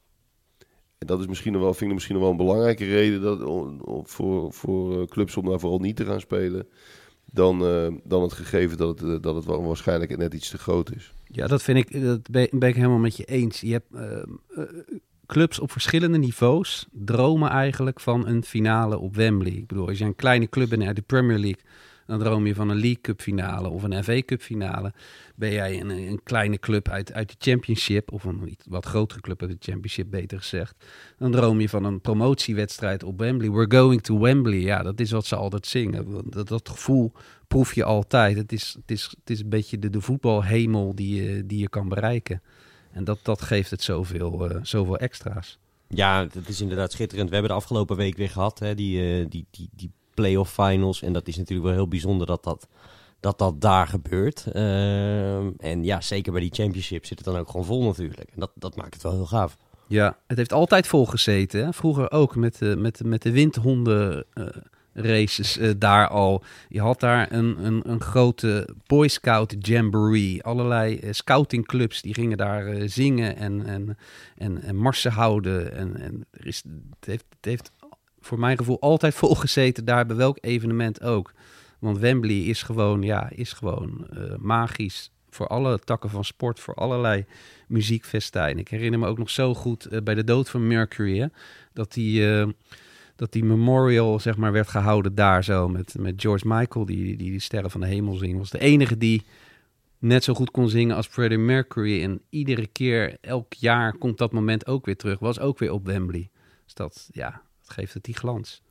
Dat 1.05 1.19
is 1.19 1.27
misschien 1.27 1.59
wel, 1.59 1.73
vind 1.73 1.89
ik 1.89 1.95
misschien 1.95 2.19
wel 2.19 2.29
een 2.29 2.37
belangrijke 2.37 2.85
reden 2.85 3.21
dat, 3.21 3.39
voor, 4.03 4.53
voor 4.53 5.01
eh, 5.01 5.07
clubs 5.07 5.37
om 5.37 5.45
daar 5.45 5.59
vooral 5.59 5.79
niet 5.79 5.95
te 5.95 6.05
gaan 6.05 6.19
spelen. 6.19 6.67
Dan, 7.25 7.65
eh, 7.65 7.87
dan 8.03 8.21
het 8.21 8.33
gegeven 8.33 8.77
dat 8.77 8.99
het, 8.99 9.09
eh, 9.09 9.21
dat 9.21 9.35
het 9.35 9.45
waarschijnlijk 9.45 10.17
net 10.17 10.33
iets 10.33 10.49
te 10.49 10.57
groot 10.57 10.95
is. 10.95 11.13
Ja, 11.25 11.47
dat 11.47 11.63
vind 11.63 11.77
ik, 11.77 12.03
dat 12.03 12.29
ben, 12.29 12.47
ben 12.51 12.69
ik 12.69 12.75
helemaal 12.75 12.97
met 12.97 13.17
je 13.17 13.25
eens. 13.25 13.61
Je 13.61 13.71
hebt 13.71 14.27
clubs 15.25 15.59
op 15.59 15.71
verschillende 15.71 16.17
niveaus 16.17 16.87
dromen 16.91 17.49
eigenlijk 17.49 17.99
van 17.99 18.27
een 18.27 18.43
finale 18.43 18.97
op 18.99 19.15
Wembley. 19.15 19.51
Ik 19.51 19.67
bedoel, 19.67 19.87
als 19.87 19.97
je 19.97 20.05
een 20.05 20.15
kleine 20.15 20.49
club 20.49 20.69
bent 20.69 20.83
uit 20.83 20.95
de 20.95 21.01
Premier 21.01 21.37
League, 21.37 21.63
dan 22.17 22.21
droom 22.23 22.47
je 22.47 22.55
van 22.55 22.69
een 22.69 22.79
League 22.79 23.01
Cup 23.01 23.21
finale 23.21 23.69
of 23.69 23.83
een 23.83 24.03
FA 24.03 24.21
Cup 24.25 24.41
finale. 24.41 24.93
Ben 25.35 25.51
jij 25.51 25.79
een, 25.79 25.89
een 25.89 26.23
kleine 26.23 26.59
club 26.59 26.89
uit, 26.89 27.13
uit 27.13 27.29
de 27.29 27.51
Championship, 27.51 28.11
of 28.11 28.23
een 28.23 28.57
wat 28.65 28.85
grotere 28.85 29.21
club 29.21 29.41
uit 29.41 29.51
de 29.51 29.71
Championship 29.71 30.09
beter 30.09 30.37
gezegd, 30.37 30.85
dan 31.17 31.31
droom 31.31 31.59
je 31.59 31.69
van 31.69 31.83
een 31.83 32.01
promotiewedstrijd 32.01 33.03
op 33.03 33.19
Wembley. 33.19 33.51
We're 33.51 33.77
going 33.77 34.01
to 34.01 34.19
Wembley. 34.19 34.59
Ja, 34.59 34.83
dat 34.83 34.99
is 34.99 35.11
wat 35.11 35.25
ze 35.25 35.35
altijd 35.35 35.67
zingen. 35.67 36.29
Dat, 36.29 36.47
dat 36.47 36.69
gevoel 36.69 37.11
proef 37.47 37.73
je 37.73 37.83
altijd. 37.83 38.37
Het 38.37 38.51
is, 38.51 38.73
het 38.79 38.91
is, 38.91 39.03
het 39.19 39.29
is 39.29 39.39
een 39.39 39.49
beetje 39.49 39.79
de, 39.79 39.89
de 39.89 40.01
voetbalhemel 40.01 40.95
die 40.95 41.23
je, 41.23 41.45
die 41.45 41.59
je 41.59 41.69
kan 41.69 41.89
bereiken. 41.89 42.41
En 42.91 43.03
dat, 43.03 43.19
dat 43.21 43.41
geeft 43.41 43.69
het 43.69 43.81
zoveel, 43.81 44.49
eh, 44.49 44.59
zoveel 44.61 44.97
extra's. 44.97 45.59
Ja, 45.87 46.25
dat 46.25 46.47
is 46.47 46.61
inderdaad 46.61 46.91
schitterend. 46.91 47.29
We 47.29 47.33
hebben 47.35 47.51
de 47.51 47.57
afgelopen 47.57 47.95
week 47.95 48.17
weer 48.17 48.29
gehad, 48.29 48.59
hè, 48.59 48.75
die, 48.75 49.01
eh, 49.01 49.25
die, 49.29 49.45
die, 49.51 49.69
die 49.71 49.91
play-off 50.13 50.53
finals. 50.53 51.01
En 51.01 51.13
dat 51.13 51.27
is 51.27 51.37
natuurlijk 51.37 51.67
wel 51.67 51.77
heel 51.77 51.87
bijzonder 51.87 52.27
dat 52.27 52.43
dat, 52.43 52.67
dat, 53.19 53.37
dat 53.37 53.61
daar 53.61 53.87
gebeurt. 53.87 54.45
Ehm, 54.51 55.51
en 55.57 55.83
ja, 55.83 56.01
zeker 56.01 56.31
bij 56.31 56.41
die 56.41 56.53
championship 56.53 57.05
zit 57.05 57.17
het 57.17 57.27
dan 57.27 57.37
ook 57.37 57.49
gewoon 57.49 57.65
vol 57.65 57.83
natuurlijk. 57.83 58.29
En 58.33 58.39
dat, 58.39 58.51
dat 58.55 58.75
maakt 58.75 58.93
het 58.93 59.03
wel 59.03 59.11
heel 59.11 59.25
gaaf. 59.25 59.57
Ja, 59.87 60.17
het 60.27 60.37
heeft 60.37 60.53
altijd 60.53 60.87
volgezeten. 60.87 61.65
Hè? 61.65 61.73
Vroeger 61.73 62.11
ook 62.11 62.35
met 62.35 62.57
de, 62.57 62.75
met, 62.77 63.03
met 63.03 63.21
de 63.21 63.31
windhonden 63.31 64.25
eh, 64.33 64.45
races 64.93 65.57
eh, 65.57 65.71
daar 65.77 66.07
al. 66.07 66.43
Je 66.69 66.81
had 66.81 66.99
daar 66.99 67.31
een, 67.31 67.65
een, 67.65 67.81
een 67.89 68.01
grote 68.01 68.69
Boy 68.87 69.07
Scout 69.07 69.55
jamboree. 69.59 70.43
Allerlei 70.43 70.97
eh, 70.97 71.11
scoutingclubs 71.11 72.01
die 72.01 72.13
gingen 72.13 72.37
daar 72.37 72.89
zingen 72.89 73.35
en, 73.35 73.65
en, 73.65 73.97
en, 74.37 74.61
en 74.61 74.75
marsen 74.75 75.11
houden. 75.11 75.75
En, 75.75 75.99
en 75.99 76.25
er 76.31 76.47
is, 76.47 76.63
het, 76.99 77.05
heeft, 77.05 77.25
het 77.29 77.45
heeft 77.45 77.71
voor 78.25 78.39
mijn 78.39 78.57
gevoel 78.57 78.81
altijd 78.81 79.13
volgezeten 79.25 79.85
daar 79.85 80.05
bij 80.05 80.15
welk 80.15 80.37
evenement 80.41 81.01
ook. 81.01 81.33
Want 81.79 81.97
Wembley 81.97 82.39
is 82.39 82.63
gewoon, 82.63 83.01
ja, 83.01 83.29
is 83.29 83.53
gewoon 83.53 84.07
eh, 84.09 84.35
magisch 84.39 85.11
voor 85.29 85.47
alle 85.47 85.79
takken 85.79 86.09
van 86.09 86.23
sport, 86.23 86.59
voor 86.59 86.73
allerlei 86.73 87.25
muziekfestijn. 87.67 88.57
Ik 88.57 88.67
herinner 88.67 88.99
me 88.99 89.07
ook 89.07 89.17
nog 89.17 89.29
zo 89.29 89.53
goed 89.53 89.85
eh, 89.85 90.01
bij 90.01 90.15
de 90.15 90.23
dood 90.23 90.49
van 90.49 90.67
Mercury, 90.67 91.29
dat 91.73 91.93
die, 91.93 92.35
eh, 92.35 92.47
dat 93.15 93.31
die 93.31 93.43
memorial 93.43 94.19
zeg 94.19 94.37
maar 94.37 94.51
werd 94.51 94.67
gehouden 94.67 95.15
daar 95.15 95.43
zo 95.43 95.69
met, 95.69 95.95
met 95.99 96.21
George 96.21 96.47
Michael, 96.47 96.85
die, 96.85 97.17
die 97.17 97.31
die 97.31 97.39
Sterren 97.39 97.71
van 97.71 97.81
de 97.81 97.87
Hemel 97.87 98.15
zingt. 98.15 98.37
Was 98.37 98.49
de 98.49 98.59
enige 98.59 98.97
die 98.97 99.23
net 100.03 100.23
zo 100.23 100.33
goed 100.33 100.51
kon 100.51 100.69
zingen 100.69 100.95
als 100.95 101.07
Freddie 101.07 101.37
Mercury. 101.37 102.03
En 102.03 102.21
iedere 102.29 102.67
keer, 102.67 103.17
elk 103.21 103.53
jaar 103.53 103.97
komt 103.97 104.17
dat 104.17 104.31
moment 104.31 104.67
ook 104.67 104.85
weer 104.85 104.97
terug. 104.97 105.19
Was 105.19 105.39
ook 105.39 105.59
weer 105.59 105.71
op 105.71 105.85
Wembley. 105.85 106.29
Dus 106.63 106.73
dat, 106.73 107.09
ja, 107.11 107.41
dat 107.65 107.75
geeft 107.75 107.93
het 107.93 108.03
die 108.03 108.15
glans. 108.15 108.61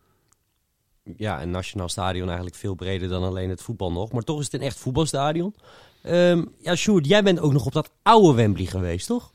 ja, 1.17 1.43
een 1.43 1.51
nationaal 1.51 1.89
stadion 1.89 2.27
eigenlijk 2.27 2.57
veel 2.57 2.75
breder 2.75 3.09
dan 3.09 3.23
alleen 3.23 3.51
het 3.51 3.63
voetbal 3.63 3.93
nog. 3.93 4.13
Maar 4.13 4.23
toch 4.23 4.39
is 4.39 4.45
het 4.45 4.55
een 4.55 4.67
echt 4.67 4.79
voetbalstadion. 4.79 5.55
Ehm, 6.03 6.45
ja, 6.59 6.75
Sjoerd, 6.75 7.07
jij 7.07 7.23
bent 7.23 7.41
ook 7.41 7.53
nog 7.53 7.67
op 7.67 7.73
dat 7.73 7.91
oude 8.03 8.35
Wembley 8.35 8.67
geweest, 8.67 9.07
toch? 9.07 9.33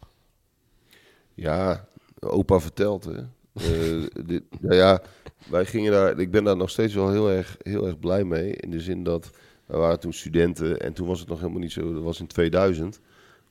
Ja, 1.33 1.87
opa 2.19 2.59
vertelt. 2.59 3.03
Hè. 3.03 3.17
Eh, 3.53 4.07
dit, 4.25 4.43
nou 4.61 4.75
ja, 4.75 5.01
wij 5.49 5.65
gingen 5.65 5.91
daar. 5.91 6.19
Ik 6.19 6.31
ben 6.31 6.43
daar 6.43 6.57
nog 6.57 6.69
steeds 6.69 6.93
wel 6.93 7.11
heel 7.11 7.29
erg, 7.29 7.57
heel 7.61 7.85
erg 7.85 7.99
blij 7.99 8.23
mee. 8.23 8.53
In 8.53 8.71
de 8.71 8.79
zin 8.79 9.03
dat 9.03 9.29
we 9.65 9.77
waren 9.77 9.99
toen 9.99 10.13
studenten 10.13 10.79
en 10.79 10.93
toen 10.93 11.07
was 11.07 11.19
het 11.19 11.29
nog 11.29 11.39
helemaal 11.39 11.61
niet 11.61 11.71
zo. 11.71 11.93
Dat 11.93 12.03
was 12.03 12.19
in 12.19 12.27
2000. 12.27 12.99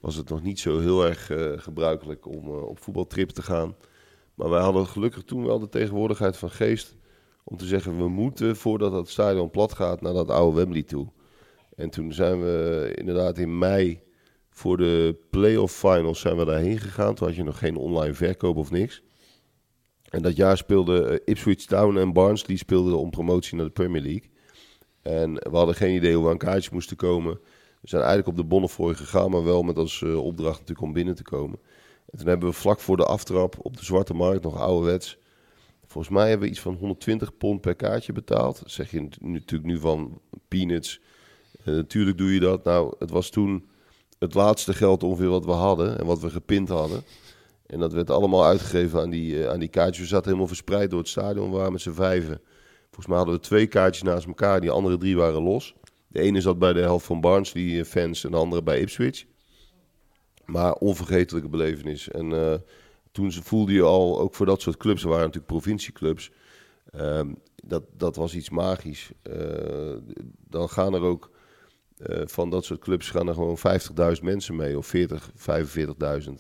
Was 0.01 0.17
het 0.17 0.29
nog 0.29 0.43
niet 0.43 0.61
zo 0.61 0.81
heel 0.81 1.07
erg 1.07 1.31
eh, 1.31 1.53
gebruikelijk 1.57 2.27
om 2.27 2.49
uh, 2.49 2.63
op 2.63 2.79
voetbaltrip 2.83 3.31
te 3.31 3.43
gaan. 3.43 3.75
Maar 4.37 4.51
wij 4.51 4.61
hadden 4.61 4.87
gelukkig 4.87 5.23
toen 5.23 5.47
wel 5.47 5.59
de 5.59 5.69
tegenwoordigheid 5.69 6.37
van 6.37 6.51
geest. 6.51 6.97
Om 7.45 7.57
te 7.57 7.67
zeggen, 7.67 7.97
we 7.97 8.09
moeten 8.09 8.57
voordat 8.57 8.93
het 8.93 9.09
stadion 9.09 9.51
plat 9.51 9.73
gaat 9.73 10.01
naar 10.01 10.13
dat 10.13 10.31
oude 10.31 10.57
Wembley 10.57 10.83
toe. 10.83 11.09
En 11.77 11.91
toen 11.91 12.13
zijn 12.13 12.41
we 12.41 12.93
inderdaad 12.95 13.39
in 13.39 13.59
mei 13.59 14.01
voor 14.51 14.77
de 14.77 15.17
playoff 15.31 15.79
finals 15.79 16.21
zijn 16.21 16.37
we 16.37 16.45
daarheen 16.45 16.79
gegaan. 16.79 17.15
Toen 17.15 17.27
had 17.27 17.37
je 17.37 17.43
nog 17.45 17.59
geen 17.59 17.77
online 17.77 18.15
verkoop 18.15 18.57
of 18.57 18.71
niks. 18.71 19.03
En 20.11 20.23
dat 20.23 20.37
jaar 20.37 20.57
speelden 20.57 21.21
Ipswich 21.25 21.65
Town 21.65 21.97
en 21.97 22.13
Barnsley 22.13 22.57
speelden 22.57 22.99
om 22.99 23.11
promotie 23.11 23.57
naar 23.57 23.67
de 23.67 23.73
Premier 23.73 24.03
League. 24.03 24.31
En 25.03 25.35
we 25.35 25.57
hadden 25.57 25.75
geen 25.75 25.95
idee 25.95 26.15
hoe 26.15 26.25
we 26.25 26.31
aan 26.31 26.39
kaartjes 26.39 26.71
moesten 26.71 26.97
komen. 26.97 27.39
We 27.81 27.89
zijn 27.89 28.03
eigenlijk 28.03 28.31
op 28.31 28.37
de 28.37 28.49
Bonnefoy 28.49 28.95
gegaan, 28.95 29.31
maar 29.31 29.45
wel 29.45 29.63
met 29.63 29.77
als 29.77 30.01
uh, 30.01 30.25
opdracht 30.25 30.59
natuurlijk 30.59 30.87
om 30.87 30.93
binnen 30.93 31.15
te 31.15 31.23
komen. 31.23 31.59
En 32.11 32.19
toen 32.19 32.29
hebben 32.29 32.49
we 32.49 32.55
vlak 32.55 32.81
voor 32.81 32.97
de 32.97 33.05
aftrap 33.05 33.57
op 33.63 33.77
de 33.77 33.85
Zwarte 33.85 34.15
Markt 34.15 34.43
nog 34.43 34.61
ouderwets... 34.61 35.19
Volgens 35.87 36.17
mij 36.17 36.29
hebben 36.29 36.47
we 36.47 36.53
iets 36.53 36.63
van 36.63 36.75
120 36.75 37.37
pond 37.37 37.61
per 37.61 37.75
kaartje 37.75 38.13
betaald. 38.13 38.59
Dat 38.59 38.71
zeg 38.71 38.91
je 38.91 39.09
natuurlijk 39.21 39.65
nu 39.65 39.79
van 39.79 40.21
peanuts. 40.49 41.01
Uh, 41.65 41.75
natuurlijk 41.75 42.19
doe 42.19 42.35
je 42.35 42.41
dat. 42.41 42.65
Nou, 42.65 42.95
het 42.99 43.11
was 43.11 43.31
toen 43.31 43.69
het 44.19 44.35
laatste 44.35 44.75
geld 44.75 45.03
ongeveer 45.03 45.29
wat 45.29 45.45
we 45.45 45.53
hadden 45.53 45.99
en 45.99 46.07
wat 46.07 46.21
we 46.21 46.31
gepind 46.31 46.69
hadden. 46.69 47.03
En 47.67 47.79
dat 47.79 47.93
werd 47.93 48.11
allemaal 48.11 48.45
uitgegeven 48.45 49.01
aan 49.01 49.11
die, 49.11 49.35
uh, 49.35 49.49
aan 49.49 49.59
die 49.59 49.69
kaartjes. 49.69 49.99
We 49.99 50.07
zaten 50.07 50.25
helemaal 50.25 50.47
verspreid 50.47 50.91
door 50.91 50.99
het 50.99 51.09
stadion. 51.09 51.51
We 51.51 51.57
waren 51.57 51.73
met 51.73 51.81
z'n 51.81 51.91
vijven. 51.91 52.41
Volgens 52.85 53.07
mij 53.07 53.17
hadden 53.17 53.35
we 53.35 53.41
twee 53.41 53.67
kaartjes 53.67 54.03
naast 54.03 54.27
elkaar. 54.27 54.61
Die 54.61 54.71
andere 54.71 54.99
drie 54.99 55.17
waren 55.17 55.43
los. 55.43 55.75
De 56.09 56.21
ene 56.21 56.41
zat 56.41 56.59
bij 56.59 56.73
de 56.73 56.81
helft 56.81 57.07
van 57.07 57.21
Barnsley 57.21 57.85
fans 57.85 58.25
en 58.25 58.31
de 58.31 58.37
andere 58.37 58.63
bij 58.63 58.81
Ipswich. 58.81 59.25
Maar 60.47 60.73
onvergetelijke 60.73 61.49
belevenis. 61.49 62.09
En 62.09 62.31
uh, 62.31 62.55
toen 63.13 63.33
voelde 63.33 63.73
je 63.73 63.83
al, 63.83 64.21
ook 64.21 64.35
voor 64.35 64.47
dat 64.47 64.61
soort 64.61 64.77
clubs, 64.77 65.03
er 65.03 65.09
waren 65.09 65.25
natuurlijk 65.25 65.53
provincieclubs. 65.53 66.31
Um, 66.95 67.39
dat, 67.57 67.83
dat 67.97 68.17
was 68.17 68.35
iets 68.35 68.51
magisch. 68.51 69.11
Uh, 69.31 69.97
dan 70.49 70.69
gaan 70.69 70.95
er 70.95 71.01
ook 71.01 71.31
uh, 71.99 72.21
van 72.25 72.51
dat 72.51 72.65
soort 72.65 72.81
clubs 72.81 73.11
gaan 73.11 73.29
er 73.29 73.35
gewoon 73.35 73.59
50.000 74.17 74.23
mensen 74.23 74.57
mee, 74.57 74.79
of 74.79 74.87
40, 74.87 75.31
45.000 76.29 76.33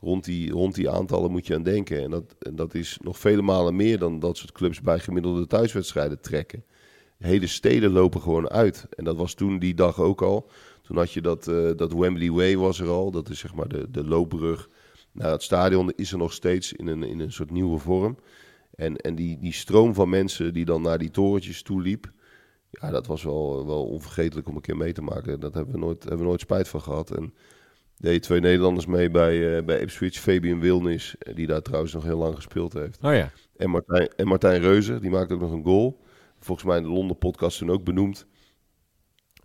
rond 0.00 0.24
die, 0.24 0.50
rond 0.50 0.74
die 0.74 0.90
aantallen 0.90 1.30
moet 1.30 1.46
je 1.46 1.54
aan 1.54 1.62
denken. 1.62 2.02
En 2.02 2.10
dat, 2.10 2.36
en 2.38 2.56
dat 2.56 2.74
is 2.74 2.98
nog 3.02 3.18
vele 3.18 3.42
malen 3.42 3.76
meer 3.76 3.98
dan 3.98 4.18
dat 4.18 4.36
soort 4.36 4.52
clubs 4.52 4.80
bij 4.80 4.98
gemiddelde 4.98 5.46
thuiswedstrijden 5.46 6.20
trekken. 6.20 6.64
Hele 7.18 7.46
steden 7.46 7.90
lopen 7.90 8.20
gewoon 8.20 8.48
uit. 8.48 8.86
En 8.90 9.04
dat 9.04 9.16
was 9.16 9.34
toen 9.34 9.58
die 9.58 9.74
dag 9.74 10.00
ook 10.00 10.22
al. 10.22 10.50
Toen 10.86 10.96
had 10.96 11.12
je 11.12 11.20
dat, 11.20 11.48
uh, 11.48 11.70
dat 11.76 11.92
Wembley 11.92 12.30
Way 12.30 12.56
was 12.56 12.80
er 12.80 12.88
al. 12.88 13.10
Dat 13.10 13.28
is 13.28 13.38
zeg 13.38 13.54
maar 13.54 13.68
de, 13.68 13.90
de 13.90 14.04
loopbrug 14.04 14.68
naar 15.12 15.30
het 15.30 15.42
stadion. 15.42 15.92
Is 15.96 16.12
er 16.12 16.18
nog 16.18 16.32
steeds 16.32 16.72
in 16.72 16.86
een, 16.86 17.02
in 17.02 17.20
een 17.20 17.32
soort 17.32 17.50
nieuwe 17.50 17.78
vorm. 17.78 18.18
En, 18.74 18.96
en 18.96 19.14
die, 19.14 19.38
die 19.38 19.52
stroom 19.52 19.94
van 19.94 20.08
mensen 20.08 20.52
die 20.52 20.64
dan 20.64 20.82
naar 20.82 20.98
die 20.98 21.10
torentjes 21.10 21.62
toe 21.62 21.82
liep. 21.82 22.12
Ja, 22.70 22.90
dat 22.90 23.06
was 23.06 23.22
wel, 23.22 23.66
wel 23.66 23.84
onvergetelijk 23.84 24.48
om 24.48 24.54
een 24.54 24.60
keer 24.60 24.76
mee 24.76 24.92
te 24.92 25.02
maken. 25.02 25.40
Dat 25.40 25.54
hebben 25.54 25.74
we 25.74 25.80
nooit, 25.80 26.02
hebben 26.02 26.20
we 26.20 26.26
nooit 26.26 26.40
spijt 26.40 26.68
van 26.68 26.80
gehad. 26.82 27.10
En 27.10 27.34
deed 27.96 28.22
twee 28.22 28.40
Nederlanders 28.40 28.86
mee 28.86 29.10
bij, 29.10 29.36
uh, 29.36 29.64
bij 29.64 29.80
Ipswich. 29.80 30.18
Fabian 30.18 30.60
Wilnis, 30.60 31.14
die 31.34 31.46
daar 31.46 31.62
trouwens 31.62 31.92
nog 31.92 32.04
heel 32.04 32.18
lang 32.18 32.34
gespeeld 32.34 32.72
heeft. 32.72 32.98
Oh 33.02 33.14
ja. 33.14 33.30
En 33.56 33.70
Martijn, 33.70 34.08
en 34.16 34.26
Martijn 34.26 34.60
Reuzer, 34.60 35.00
die 35.00 35.10
maakte 35.10 35.34
ook 35.34 35.40
nog 35.40 35.52
een 35.52 35.64
goal. 35.64 36.00
Volgens 36.38 36.66
mij 36.66 36.76
in 36.76 36.82
de 36.82 36.88
Londen 36.88 37.18
podcast 37.18 37.58
toen 37.58 37.70
ook 37.70 37.84
benoemd. 37.84 38.26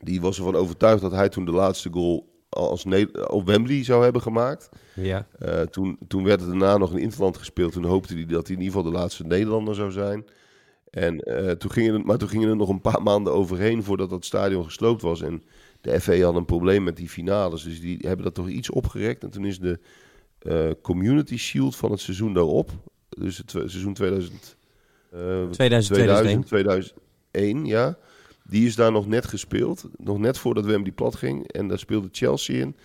Die 0.03 0.21
was 0.21 0.37
ervan 0.37 0.55
overtuigd 0.55 1.01
dat 1.01 1.11
hij 1.11 1.29
toen 1.29 1.45
de 1.45 1.51
laatste 1.51 1.89
goal 1.91 2.29
als 2.49 2.85
ne 2.85 3.27
op 3.27 3.45
Wembley 3.45 3.83
zou 3.83 4.03
hebben 4.03 4.21
gemaakt. 4.21 4.69
Ja. 4.95 5.27
Uh, 5.45 5.61
toen, 5.61 5.97
toen 6.07 6.23
werd 6.23 6.41
er 6.41 6.47
daarna 6.47 6.77
nog 6.77 6.91
een 6.91 6.99
Interland 6.99 7.37
gespeeld. 7.37 7.71
Toen 7.71 7.85
hoopte 7.85 8.13
hij 8.13 8.25
dat 8.25 8.47
hij 8.47 8.55
in 8.55 8.61
ieder 8.61 8.77
geval 8.77 8.91
de 8.91 8.97
laatste 8.97 9.23
Nederlander 9.23 9.75
zou 9.75 9.91
zijn. 9.91 10.25
En, 10.89 11.29
uh, 11.29 11.51
toen 11.51 11.71
gingen 11.71 11.93
er, 11.93 12.05
maar 12.05 12.17
toen 12.17 12.29
gingen 12.29 12.49
er 12.49 12.55
nog 12.55 12.69
een 12.69 12.81
paar 12.81 13.01
maanden 13.01 13.33
overheen 13.33 13.83
voordat 13.83 14.09
dat 14.09 14.25
stadion 14.25 14.63
gesloopt 14.63 15.01
was. 15.01 15.21
En 15.21 15.43
de 15.81 16.01
FA 16.01 16.19
had 16.19 16.35
een 16.35 16.45
probleem 16.45 16.83
met 16.83 16.95
die 16.95 17.09
finales. 17.09 17.63
Dus 17.63 17.81
die 17.81 17.97
hebben 18.01 18.25
dat 18.25 18.33
toch 18.33 18.47
iets 18.47 18.69
opgerekt. 18.69 19.23
En 19.23 19.29
toen 19.29 19.45
is 19.45 19.59
de 19.59 19.79
uh, 20.41 20.71
Community 20.81 21.37
Shield 21.37 21.75
van 21.75 21.91
het 21.91 21.99
seizoen 21.99 22.33
daarop. 22.33 22.71
Dus 23.09 23.37
het 23.37 23.49
seizoen 23.49 23.93
2000, 23.93 24.57
uh, 25.13 25.49
2000, 25.49 25.93
2001. 25.93 26.43
2001, 26.43 27.65
ja. 27.65 27.97
Die 28.51 28.65
is 28.65 28.75
daar 28.75 28.91
nog 28.91 29.07
net 29.07 29.25
gespeeld. 29.25 29.85
Nog 29.97 30.17
net 30.17 30.37
voordat 30.37 30.65
Wembley 30.65 30.91
plat 30.91 31.15
ging. 31.15 31.47
En 31.47 31.67
daar 31.67 31.79
speelde 31.79 32.09
Chelsea 32.11 32.61
in. 32.61 32.75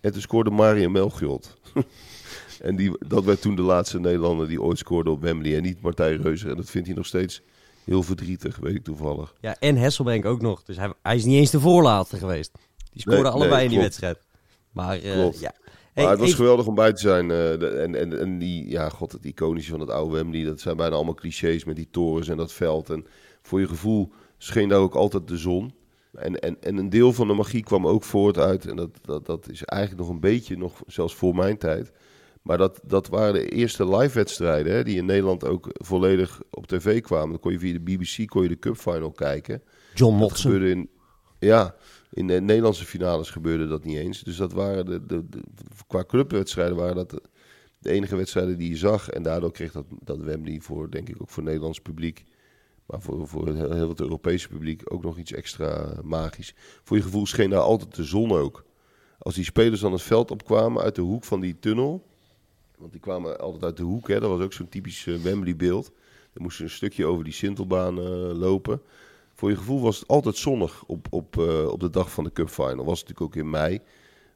En 0.00 0.12
toen 0.12 0.20
scoorde 0.20 0.50
Mario 0.50 0.88
Melchiot. 0.88 1.56
en 2.60 2.76
die, 2.76 2.92
dat 3.06 3.24
werd 3.24 3.40
toen 3.40 3.56
de 3.56 3.62
laatste 3.62 4.00
Nederlander 4.00 4.48
die 4.48 4.62
ooit 4.62 4.78
scoorde 4.78 5.10
op 5.10 5.20
Wembley. 5.20 5.56
En 5.56 5.62
niet 5.62 5.80
Martijn 5.80 6.22
Reuzer. 6.22 6.50
En 6.50 6.56
dat 6.56 6.70
vindt 6.70 6.86
hij 6.86 6.96
nog 6.96 7.06
steeds 7.06 7.42
heel 7.84 8.02
verdrietig, 8.02 8.56
weet 8.56 8.74
ik 8.74 8.84
toevallig. 8.84 9.34
Ja, 9.40 9.56
en 9.58 9.76
Hesselbank 9.76 10.24
ook 10.24 10.40
nog. 10.40 10.62
Dus 10.62 10.76
hij, 10.76 10.92
hij 11.02 11.16
is 11.16 11.24
niet 11.24 11.38
eens 11.38 11.50
de 11.50 11.60
voorlaatste 11.60 12.16
geweest. 12.16 12.52
Die 12.92 13.00
scoorden 13.00 13.22
nee, 13.22 13.32
allebei 13.32 13.54
nee, 13.56 13.64
in 13.64 13.70
die 13.70 13.80
wedstrijd. 13.80 14.18
Maar 14.72 14.96
uh, 14.96 15.32
ja. 15.32 15.52
Hey, 15.92 16.04
maar 16.04 16.08
het 16.08 16.18
was 16.18 16.28
even... 16.28 16.40
geweldig 16.40 16.66
om 16.66 16.74
bij 16.74 16.92
te 16.92 17.00
zijn. 17.00 17.24
Uh, 17.24 17.28
de, 17.28 17.68
en, 17.68 17.94
en, 17.94 18.20
en 18.20 18.38
die, 18.38 18.68
ja, 18.68 18.88
god, 18.88 19.12
het 19.12 19.24
iconische 19.24 19.70
van 19.70 19.80
het 19.80 19.90
oude 19.90 20.14
Wembley. 20.14 20.44
Dat 20.44 20.60
zijn 20.60 20.76
bijna 20.76 20.94
allemaal 20.94 21.14
clichés 21.14 21.64
met 21.64 21.76
die 21.76 21.88
torens 21.90 22.28
en 22.28 22.36
dat 22.36 22.52
veld. 22.52 22.90
En 22.90 23.06
voor 23.42 23.60
je 23.60 23.68
gevoel 23.68 24.12
scheen 24.38 24.68
daar 24.68 24.78
ook 24.78 24.94
altijd 24.94 25.28
de 25.28 25.36
zon. 25.36 25.74
En, 26.12 26.40
en, 26.40 26.56
en 26.60 26.76
een 26.76 26.88
deel 26.88 27.12
van 27.12 27.28
de 27.28 27.34
magie 27.34 27.62
kwam 27.62 27.86
ook 27.86 28.02
voort 28.02 28.38
uit. 28.38 28.66
En 28.66 28.76
dat, 28.76 28.90
dat, 29.02 29.26
dat 29.26 29.50
is 29.50 29.62
eigenlijk 29.62 30.02
nog 30.02 30.10
een 30.10 30.20
beetje, 30.20 30.56
nog 30.56 30.82
zelfs 30.86 31.14
voor 31.14 31.34
mijn 31.34 31.58
tijd. 31.58 31.92
Maar 32.46 32.58
dat, 32.58 32.80
dat 32.84 33.08
waren 33.08 33.34
de 33.34 33.48
eerste 33.48 33.96
live-wedstrijden 33.96 34.72
hè, 34.72 34.84
die 34.84 34.96
in 34.96 35.04
Nederland 35.06 35.44
ook 35.44 35.68
volledig 35.72 36.42
op 36.50 36.66
tv 36.66 37.00
kwamen. 37.00 37.30
Dan 37.30 37.40
kon 37.40 37.52
je 37.52 37.58
via 37.58 37.72
de 37.72 37.80
BBC 37.80 38.28
kon 38.28 38.42
je 38.42 38.48
de 38.48 38.58
Cup 38.58 38.76
Final 38.76 39.12
kijken. 39.12 39.62
John 39.94 40.16
Motson. 40.16 40.62
In, 40.62 40.90
ja, 41.38 41.74
in 42.10 42.26
de 42.26 42.40
Nederlandse 42.40 42.84
finales 42.84 43.30
gebeurde 43.30 43.66
dat 43.66 43.84
niet 43.84 43.96
eens. 43.96 44.22
Dus 44.22 44.36
dat 44.36 44.52
waren 44.52 44.86
de, 44.86 45.06
de, 45.06 45.28
de 45.28 45.40
qua 45.86 46.04
clubwedstrijden 46.04 46.76
waren 46.76 46.94
dat 46.94 47.10
de, 47.10 47.22
de, 47.78 47.90
enige 47.90 48.16
wedstrijden 48.16 48.58
die 48.58 48.68
je 48.68 48.76
zag. 48.76 49.08
En 49.08 49.22
daardoor 49.22 49.52
kreeg 49.52 49.72
dat, 49.72 49.86
dat 50.02 50.18
Wembley 50.18 50.60
voor, 50.60 50.90
denk 50.90 51.08
ik, 51.08 51.22
ook 51.22 51.30
voor 51.30 51.42
Nederlands 51.42 51.80
publiek. 51.80 52.24
Maar 52.86 53.00
voor, 53.00 53.28
voor 53.28 53.54
heel, 53.54 53.88
het 53.88 54.00
Europese 54.00 54.48
publiek 54.48 54.82
ook 54.84 55.02
nog 55.02 55.18
iets 55.18 55.32
extra 55.32 56.00
magisch. 56.02 56.54
Voor 56.82 56.96
je 56.96 57.02
gevoel 57.02 57.26
scheen 57.26 57.50
daar 57.50 57.60
altijd 57.60 57.94
de 57.94 58.04
zon 58.04 58.32
ook. 58.32 58.64
Als 59.18 59.34
die 59.34 59.44
spelers 59.44 59.80
dan 59.80 59.92
het 59.92 60.02
veld 60.02 60.30
opkwamen 60.30 60.82
uit 60.82 60.94
de 60.94 61.02
hoek 61.02 61.24
van 61.24 61.40
die 61.40 61.58
tunnel. 61.58 62.06
Want 62.78 62.92
die 62.92 63.00
kwamen 63.00 63.40
altijd 63.40 63.64
uit 63.64 63.76
de 63.76 63.82
hoek. 63.82 64.08
Hè? 64.08 64.20
Dat 64.20 64.30
was 64.30 64.40
ook 64.40 64.52
zo'n 64.52 64.68
typisch 64.68 65.06
uh, 65.06 65.18
Wembley-beeld. 65.18 65.90
Dan 66.32 66.42
moesten 66.42 66.56
ze 66.56 66.62
een 66.62 66.76
stukje 66.76 67.06
over 67.06 67.24
die 67.24 67.32
Sintelbaan 67.32 67.98
uh, 67.98 68.04
lopen. 68.32 68.82
Voor 69.34 69.50
je 69.50 69.56
gevoel 69.56 69.80
was 69.80 69.98
het 69.98 70.08
altijd 70.08 70.36
zonnig 70.36 70.84
op, 70.84 71.06
op, 71.10 71.36
uh, 71.36 71.68
op 71.68 71.80
de 71.80 71.90
dag 71.90 72.10
van 72.10 72.24
de 72.24 72.32
Cup 72.32 72.48
Final. 72.48 72.84
Was 72.84 73.00
natuurlijk 73.00 73.20
ook 73.20 73.36
in 73.36 73.50
mei. 73.50 73.80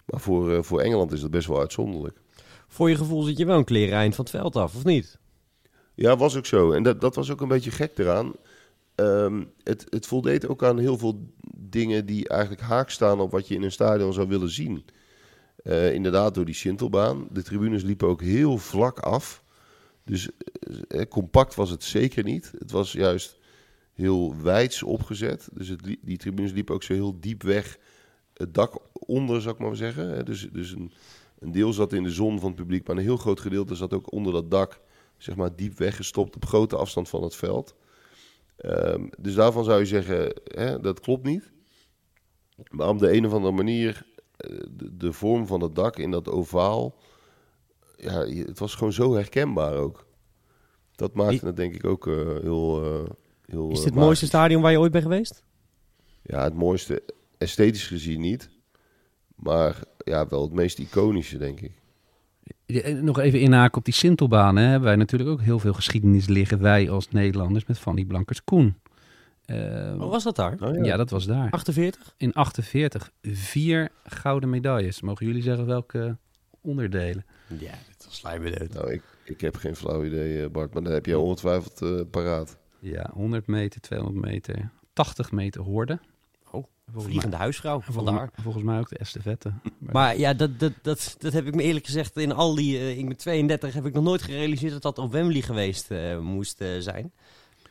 Maar 0.04 0.20
voor, 0.20 0.64
voor 0.64 0.80
Engeland 0.80 1.12
is 1.12 1.20
dat 1.20 1.30
best 1.30 1.46
wel 1.46 1.60
uitzonderlijk. 1.60 2.20
Voor 2.68 2.88
je 2.88 2.96
gevoel 2.96 3.22
zit 3.22 3.38
je 3.38 3.46
wel 3.46 3.58
een 3.58 3.64
kleren 3.64 4.12
van 4.12 4.24
het 4.24 4.34
veld 4.34 4.56
af, 4.56 4.74
of 4.74 4.84
niet? 4.84 5.18
Ja, 6.00 6.16
was 6.16 6.36
ook 6.36 6.46
zo. 6.46 6.72
En 6.72 6.82
dat, 6.82 7.00
dat 7.00 7.14
was 7.14 7.30
ook 7.30 7.40
een 7.40 7.48
beetje 7.48 7.70
gek 7.70 7.98
eraan. 7.98 8.32
Um, 8.94 9.52
het, 9.62 9.86
het 9.88 10.06
voldeed 10.06 10.48
ook 10.48 10.64
aan 10.64 10.78
heel 10.78 10.98
veel 10.98 11.32
dingen 11.56 12.06
die 12.06 12.28
eigenlijk 12.28 12.62
haak 12.62 12.90
staan 12.90 13.20
op 13.20 13.30
wat 13.30 13.48
je 13.48 13.54
in 13.54 13.62
een 13.62 13.72
stadion 13.72 14.12
zou 14.12 14.28
willen 14.28 14.50
zien. 14.50 14.84
Uh, 15.64 15.94
inderdaad, 15.94 16.34
door 16.34 16.44
die 16.44 16.54
Sintelbaan. 16.54 17.26
De 17.30 17.42
tribunes 17.42 17.82
liepen 17.82 18.08
ook 18.08 18.22
heel 18.22 18.58
vlak 18.58 18.98
af. 18.98 19.42
Dus 20.04 20.28
uh, 20.88 21.02
compact 21.08 21.54
was 21.54 21.70
het 21.70 21.84
zeker 21.84 22.24
niet. 22.24 22.52
Het 22.58 22.70
was 22.70 22.92
juist 22.92 23.38
heel 23.92 24.34
wijds 24.42 24.82
opgezet. 24.82 25.48
Dus 25.52 25.74
die 26.02 26.16
tribunes 26.16 26.52
liepen 26.52 26.74
ook 26.74 26.82
zo 26.82 26.92
heel 26.92 27.20
diep 27.20 27.42
weg 27.42 27.78
het 28.34 28.54
dak 28.54 28.78
onder, 28.92 29.40
zou 29.40 29.54
ik 29.54 29.60
maar 29.60 29.76
zeggen. 29.76 30.24
Dus, 30.24 30.48
dus 30.52 30.72
een, 30.72 30.92
een 31.38 31.52
deel 31.52 31.72
zat 31.72 31.92
in 31.92 32.02
de 32.02 32.10
zon 32.10 32.38
van 32.38 32.48
het 32.48 32.56
publiek, 32.56 32.86
maar 32.86 32.96
een 32.96 33.02
heel 33.02 33.16
groot 33.16 33.40
gedeelte 33.40 33.74
zat 33.74 33.94
ook 33.94 34.12
onder 34.12 34.32
dat 34.32 34.50
dak, 34.50 34.80
zeg 35.22 35.36
maar 35.36 35.56
diep 35.56 35.78
weggestopt 35.78 36.36
op 36.36 36.44
grote 36.44 36.76
afstand 36.76 37.08
van 37.08 37.22
het 37.22 37.36
veld. 37.36 37.74
Um, 38.64 39.10
dus 39.18 39.34
daarvan 39.34 39.64
zou 39.64 39.78
je 39.78 39.86
zeggen, 39.86 40.40
hè, 40.44 40.80
dat 40.80 41.00
klopt 41.00 41.24
niet. 41.24 41.50
Maar 42.70 42.88
op 42.88 42.98
de 42.98 43.12
een 43.12 43.26
of 43.26 43.32
andere 43.32 43.52
manier 43.52 44.06
de, 44.70 44.96
de, 44.96 45.12
vorm 45.12 45.46
van 45.46 45.60
het 45.60 45.74
dak 45.74 45.96
in 45.96 46.10
dat 46.10 46.28
ovaal. 46.28 46.94
Ja, 47.96 48.26
het 48.26 48.58
was 48.58 48.74
gewoon 48.74 48.92
zo 48.92 49.14
herkenbaar 49.14 49.76
ook. 49.76 50.06
Dat 50.94 51.14
maakte 51.14 51.46
het 51.46 51.56
denk 51.56 51.74
ik 51.74 51.84
ook 51.84 52.06
uh, 52.06 52.14
heel, 52.40 52.84
uh, 52.84 53.08
heel 53.46 53.70
Is 53.70 53.78
eh, 53.78 53.84
dit 53.84 53.84
het 53.84 53.94
mooiste 53.94 54.26
stadion 54.26 54.62
waar 54.62 54.70
je 54.70 54.78
ooit 54.78 54.92
bent 54.92 55.04
geweest? 55.04 55.44
Ja, 56.22 56.42
het 56.42 56.54
mooiste, 56.54 57.02
esthetisch 57.38 57.86
gezien 57.86 58.20
niet. 58.20 58.50
Maar 59.34 59.82
ja, 60.04 60.26
wel 60.26 60.42
het 60.42 60.52
meest 60.52 60.78
iconische, 60.78 61.38
denk 61.38 61.60
ik. 61.60 61.79
Eh, 62.66 62.94
Nog 62.94 63.18
even 63.18 63.40
inhaken 63.40 63.78
op 63.78 63.84
die 63.84 63.94
Sintelbaan. 63.94 64.56
Hè. 64.56 64.62
Hebben 64.64 64.88
wij 64.88 64.96
natuurlijk 64.96 65.30
ook 65.30 65.40
heel 65.40 65.58
veel 65.58 65.72
geschiedenis 65.72 66.26
liggen. 66.26 66.60
Wij 66.60 66.90
als 66.90 67.10
Nederlanders 67.10 67.66
met 67.66 67.78
Fanny 67.78 68.04
Blankers-Koen. 68.04 68.76
Eh, 69.44 69.96
was 69.96 70.24
dat 70.24 70.36
daar? 70.36 70.56
Oh, 70.60 70.84
ja. 70.84 70.96
dat 70.96 71.10
was 71.10 71.26
daar. 71.26 71.50
48? 71.50 72.14
In 72.16 72.32
48 72.32 73.10
vier 73.22 73.88
gouden 74.04 74.50
medailles. 74.50 75.00
Mogen 75.00 75.26
jullie 75.26 75.42
zeggen 75.42 75.66
welke 75.66 76.16
onderdelen? 76.60 77.24
Ja, 77.58 77.74
dat 78.22 78.40
me 78.40 78.50
dood. 78.58 78.72
Nou, 78.72 78.92
ik, 78.92 79.02
ik 79.24 79.40
heb 79.40 79.56
geen 79.56 79.76
flauw 79.76 80.04
idee, 80.04 80.42
eh, 80.44 80.50
Bart. 80.50 80.74
Maar 80.74 80.82
dan 80.82 80.92
heb 80.92 81.06
jij 81.06 81.14
ongetwijfeld 81.14 81.82
eh, 81.82 82.00
paraat. 82.10 82.58
Ja, 82.78 83.10
100 83.12 83.46
meter, 83.46 83.80
200 83.80 84.24
meter, 84.26 84.70
80 84.92 85.32
meter 85.32 85.62
hoorde. 85.62 85.98
Oh, 86.50 86.64
Vliegende 86.96 87.36
huisvrouw, 87.36 87.76
mij, 87.76 87.84
volgens, 87.84 88.06
vandaar. 88.06 88.30
mij- 88.34 88.42
volgens 88.44 88.64
mij 88.64 88.78
ook 88.78 88.88
de 88.88 88.98
estafette. 88.98 89.52
Maar, 89.78 89.92
Maar 89.94 90.18
ja, 90.18 90.34
dat, 90.34 90.58
dat, 90.60 90.72
dat, 90.82 91.14
dat 91.18 91.32
heb 91.32 91.46
ik 91.46 91.54
me 91.54 91.62
eerlijk 91.62 91.86
gezegd 91.86 92.16
in 92.16 92.32
al 92.32 92.54
die... 92.54 92.78
eh, 92.78 92.98
ik 92.98 93.06
ben 93.08 93.16
32, 93.16 93.74
heb 93.74 93.86
ik 93.86 93.92
nog 93.94 94.04
nooit 94.04 94.22
gerealiseerd 94.22 94.72
dat 94.72 94.82
dat 94.82 94.98
op 94.98 95.12
Wembley 95.12 95.40
geweest 95.42 95.90
eh, 95.90 96.18
moest 96.18 96.60
eh, 96.60 96.68
zijn. 96.78 97.12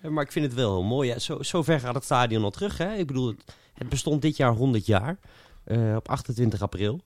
Maar 0.09 0.24
ik 0.24 0.31
vind 0.31 0.45
het 0.45 0.53
wel 0.53 0.74
heel 0.74 0.83
mooi. 0.83 1.09
Ja, 1.09 1.19
zo, 1.19 1.41
zo 1.43 1.63
ver 1.63 1.79
gaat 1.79 1.95
het 1.95 2.03
stadion 2.03 2.43
al 2.43 2.50
terug. 2.50 2.77
Hè? 2.77 2.93
Ik 2.95 3.07
bedoel, 3.07 3.27
het, 3.27 3.43
het 3.74 3.89
bestond 3.89 4.21
dit 4.21 4.38
jaar 4.38 4.51
100 4.53 4.86
jaar. 4.86 5.19
eh, 5.63 5.95
op 5.95 6.09
28 6.09 6.62
april. 6.62 7.00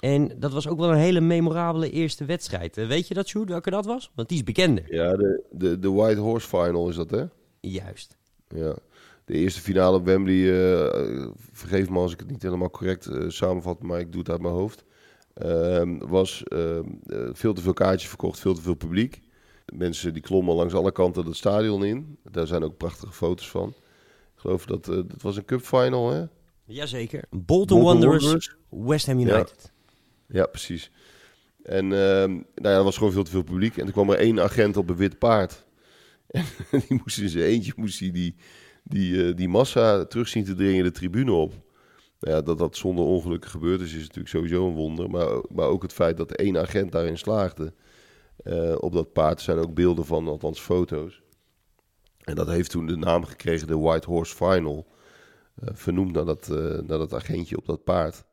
En 0.00 0.32
dat 0.38 0.52
was 0.52 0.68
ook 0.68 0.78
wel 0.78 0.90
een 0.90 0.96
hele 0.98 1.20
memorabele 1.20 1.90
eerste 1.90 2.24
wedstrijd. 2.24 2.76
Weet 2.76 3.08
je 3.08 3.14
dat, 3.14 3.28
Sjoerd, 3.28 3.48
welke 3.48 3.70
dat 3.70 3.84
was? 3.86 4.10
Want 4.14 4.28
die 4.28 4.38
is 4.38 4.44
bekender. 4.44 4.94
Ja, 4.94 5.16
de, 5.16 5.42
de, 5.50 5.78
de 5.78 5.90
White 5.90 6.20
Horse 6.20 6.48
Final 6.48 6.88
is 6.88 6.96
dat, 6.96 7.10
hè? 7.10 7.24
Juist. 7.60 8.16
Ja. 8.48 8.74
De 9.30 9.36
eerste 9.36 9.60
finale 9.60 9.96
op 9.96 10.04
Wembley, 10.04 10.38
eh, 10.38 11.28
vergeef 11.52 11.90
me 11.90 11.98
als 11.98 12.12
ik 12.12 12.18
het 12.18 12.30
niet 12.30 12.42
helemaal 12.42 12.70
correct 12.70 13.06
eh, 13.06 13.24
samenvat, 13.28 13.82
maar 13.82 14.00
ik 14.00 14.12
doe 14.12 14.20
het 14.20 14.30
uit 14.30 14.40
mijn 14.40 14.54
hoofd. 14.54 14.84
Ehm, 15.34 15.98
was 15.98 16.42
ehm, 16.42 16.84
eh, 17.06 17.28
veel 17.32 17.52
te 17.52 17.60
veel 17.60 17.72
kaartjes 17.72 18.08
verkocht, 18.08 18.40
veel 18.40 18.54
te 18.54 18.60
veel 18.62 18.74
publiek. 18.74 19.20
Mensen 19.74 20.12
die 20.12 20.22
klommen 20.22 20.54
langs 20.54 20.74
alle 20.74 20.92
kanten 20.92 21.26
het 21.26 21.36
stadion 21.36 21.84
in. 21.84 22.18
Daar 22.30 22.46
zijn 22.46 22.62
ook 22.62 22.76
prachtige 22.76 23.12
foto's 23.12 23.50
van. 23.50 23.68
Ik 23.68 24.40
geloof 24.40 24.66
dat 24.66 24.84
dat 24.84 25.22
was 25.22 25.36
een 25.36 25.44
cup 25.44 25.60
final, 25.60 26.10
hè? 26.10 26.24
Jazeker. 26.64 27.24
Bolton, 27.30 27.46
Bolton 27.46 27.82
Wanderers, 27.82 28.22
Wanderers. 28.22 28.56
West 28.68 29.06
Ham 29.06 29.18
United. 29.18 29.72
Ja, 30.28 30.46
precies. 30.46 30.90
En 31.62 31.84
ehm, 31.84 32.30
nou 32.30 32.44
ja, 32.54 32.76
er 32.76 32.84
was 32.84 32.96
gewoon 32.96 33.12
veel 33.12 33.24
te 33.24 33.30
veel 33.30 33.42
publiek. 33.42 33.76
En 33.76 33.86
er 33.86 33.92
kwam 33.92 34.10
er 34.10 34.18
één 34.18 34.40
agent 34.40 34.76
op 34.76 34.88
een 34.88 34.96
wit 34.96 35.18
paard. 35.18 35.64
En 36.70 36.82
die 36.88 37.00
moest 37.02 37.18
in 37.18 37.28
zijn 37.28 37.44
eentje 37.44 37.72
moest 37.76 38.00
hij 38.00 38.10
die, 38.10 38.34
die, 38.82 39.26
eh, 39.28 39.36
die 39.36 39.48
massa 39.48 40.04
terug 40.04 40.28
zien 40.28 40.44
te 40.44 40.54
dringen 40.54 40.84
de 40.84 40.90
tribune 40.90 41.32
op. 41.32 41.52
Nou 42.20 42.36
ja, 42.36 42.42
dat 42.42 42.58
dat 42.58 42.76
zonder 42.76 43.04
ongelukken 43.04 43.50
gebeurd 43.50 43.80
is, 43.80 43.92
is 43.92 44.00
natuurlijk 44.00 44.28
sowieso 44.28 44.66
een 44.66 44.74
wonder. 44.74 45.10
Maar, 45.10 45.42
maar 45.48 45.66
ook 45.66 45.82
het 45.82 45.92
feit 45.92 46.16
dat 46.16 46.32
één 46.32 46.58
agent 46.58 46.92
daarin 46.92 47.18
slaagde 47.18 47.72
eh, 48.36 48.74
op 48.78 48.92
dat 48.92 49.12
paard. 49.12 49.40
Zijn 49.40 49.58
ook 49.58 49.74
beelden 49.74 50.04
van, 50.06 50.28
althans 50.28 50.60
foto's. 50.60 51.22
En 52.20 52.34
dat 52.34 52.48
heeft 52.48 52.70
toen 52.70 52.86
de 52.86 52.96
naam 52.96 53.24
gekregen, 53.24 53.66
de 53.66 53.78
White 53.78 54.10
Horse 54.10 54.36
Final. 54.36 54.86
eh, 55.54 55.68
vernoemd 55.72 56.12
naar 56.12 56.24
dat, 56.24 56.48
naar 56.86 56.98
dat 56.98 57.14
agentje 57.14 57.56
op 57.56 57.66
dat 57.66 57.84
paard. 57.84 58.24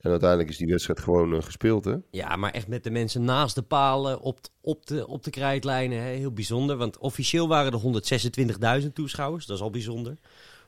En 0.00 0.10
uiteindelijk 0.10 0.50
is 0.50 0.56
die 0.56 0.66
wedstrijd 0.66 1.00
gewoon 1.00 1.34
eh, 1.34 1.42
gespeeld, 1.42 1.84
hè? 1.84 1.96
Ja, 2.10 2.36
maar 2.36 2.50
echt 2.52 2.68
met 2.68 2.84
de 2.84 2.90
mensen 2.90 3.24
naast 3.24 3.54
de 3.54 3.62
palen 3.62 4.20
op, 4.20 4.38
op, 4.60 4.86
de, 4.86 5.06
op 5.06 5.24
de 5.24 5.30
krijtlijnen. 5.30 5.98
Hè? 5.98 6.08
Heel 6.08 6.32
bijzonder. 6.32 6.76
Want 6.76 6.98
officieel 6.98 7.48
waren 7.48 7.72
er 7.72 8.82
126.000 8.82 8.92
toeschouwers. 8.92 9.46
Dat 9.46 9.56
is 9.56 9.62
al 9.62 9.70
bijzonder. 9.70 10.18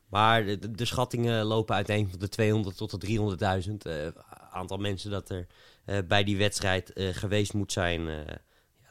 Maar 0.08 0.44
de, 0.44 0.70
de, 0.70 0.84
schattingen 0.84 1.44
lopen 1.44 1.74
uiteen 1.74 2.10
van 2.10 2.18
de 2.18 2.28
200 2.28 2.76
tot 2.76 3.00
de 3.00 3.66
300.000. 3.66 3.76
eh 3.82 4.06
aantal 4.50 4.76
mensen 4.76 5.10
dat 5.10 5.30
er 5.30 5.46
eh, 5.84 5.98
bij 6.08 6.24
die 6.24 6.36
wedstrijd 6.36 6.92
geweest 6.94 7.54
moet 7.54 7.72
zijn. 7.72 8.04
ja, 8.04 8.24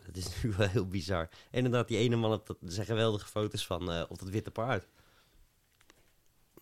dat 0.05 0.15
is 0.15 0.25
natuurlijk 0.29 0.57
wel 0.57 0.67
heel 0.67 0.87
bizar. 0.87 1.29
En 1.51 1.57
inderdaad, 1.57 1.87
die 1.87 1.97
ene 1.97 2.15
man, 2.15 2.33
op 2.33 2.47
dat, 2.47 2.57
er 2.65 2.71
zijn 2.71 2.85
geweldige 2.85 3.27
foto's 3.27 3.65
van 3.65 4.05
op 4.09 4.19
dat 4.19 4.29
witte 4.29 4.51
paard. 4.51 4.87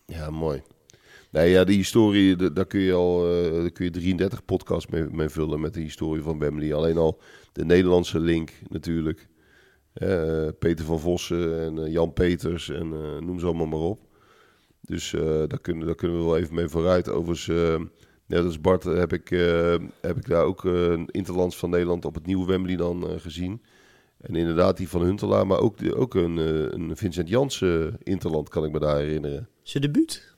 Ja, 0.05 0.29
mooi. 0.29 0.61
Nee, 1.31 1.49
ja, 1.49 1.63
die 1.63 1.77
historie, 1.77 2.53
daar 2.53 2.65
kun 2.65 2.79
je 2.79 2.93
al 2.93 3.31
eh, 3.31 3.71
kun 3.71 3.85
je 3.85 3.91
33 3.91 4.45
podcasts 4.45 4.91
mee, 4.91 5.03
mee 5.03 5.29
vullen 5.29 5.59
met 5.59 5.73
de 5.73 5.79
historie 5.79 6.21
van 6.21 6.39
Wembley. 6.39 6.73
Alleen 6.73 6.97
al 6.97 7.19
de 7.51 7.65
Nederlandse 7.65 8.19
link 8.19 8.51
natuurlijk. 8.67 9.27
Eh, 9.93 10.47
Peter 10.59 10.85
van 10.85 10.99
Vossen 10.99 11.61
en 11.61 11.85
eh, 11.85 11.91
Jan 11.91 12.13
Peters 12.13 12.69
en 12.69 12.89
noem 13.25 13.39
ze 13.39 13.45
allemaal 13.45 13.67
maar 13.67 13.79
op. 13.79 13.99
Dus 14.81 15.11
daar, 15.47 15.59
kunnen, 15.61 15.85
daar 15.85 15.95
kunnen 15.95 16.17
we 16.17 16.23
wel 16.23 16.37
even 16.37 16.55
mee 16.55 16.67
vooruit. 16.67 17.09
Overigens, 17.09 17.47
net 18.25 18.43
als 18.43 18.61
Bart 18.61 18.83
heb 18.83 19.13
ik, 19.13 19.29
heb 20.01 20.17
ik 20.17 20.27
daar 20.27 20.43
ook 20.43 20.63
een 20.63 21.07
Interlands 21.11 21.57
van 21.57 21.69
Nederland 21.69 22.05
op 22.05 22.15
het 22.15 22.25
nieuwe 22.25 22.45
Wembley 22.45 22.75
dan 22.75 23.19
gezien. 23.19 23.61
En 24.17 24.35
inderdaad 24.35 24.77
die 24.77 24.89
van 24.89 25.01
Huntelaar, 25.01 25.47
maar 25.47 25.59
ook, 25.59 25.75
ook 25.95 26.13
een, 26.15 26.37
een 26.73 26.97
Vincent 26.97 27.29
Janssen 27.29 27.97
Interland 28.03 28.49
kan 28.49 28.65
ik 28.65 28.71
me 28.71 28.79
daar 28.79 28.97
herinneren. 28.97 29.49
Zijn 29.61 29.83
debuut? 29.83 30.28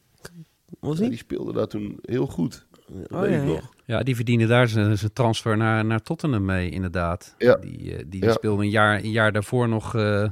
Was 0.79 0.99
Ja, 0.99 1.07
die 1.10 1.17
speelde 1.17 1.53
daar 1.53 1.67
toen 1.67 1.97
heel 2.01 2.27
goed. 2.27 2.65
Dat 2.88 3.12
Oh, 3.12 3.19
weet 3.21 3.29
ja, 3.31 3.38
ik 3.41 3.47
nog. 3.47 3.73
Ja, 3.86 4.03
die 4.03 4.15
verdienen 4.15 4.47
daar 4.47 4.67
zijn, 4.67 4.97
zijn 4.97 5.13
transfer 5.13 5.57
naar, 5.57 5.86
naar 5.86 6.01
Tottenham 6.01 6.45
mee, 6.45 6.69
inderdaad. 6.69 7.36
Ja. 7.38 7.55
Die, 7.55 7.91
eh, 7.91 7.97
die, 7.97 8.07
die 8.07 8.23
Ja. 8.23 8.31
speelde 8.31 8.63
een 8.63 8.69
jaar, 8.69 9.03
een 9.03 9.12
jaar 9.12 9.31
daarvoor 9.31 9.69
nog 9.69 9.95
eh, 9.95 10.29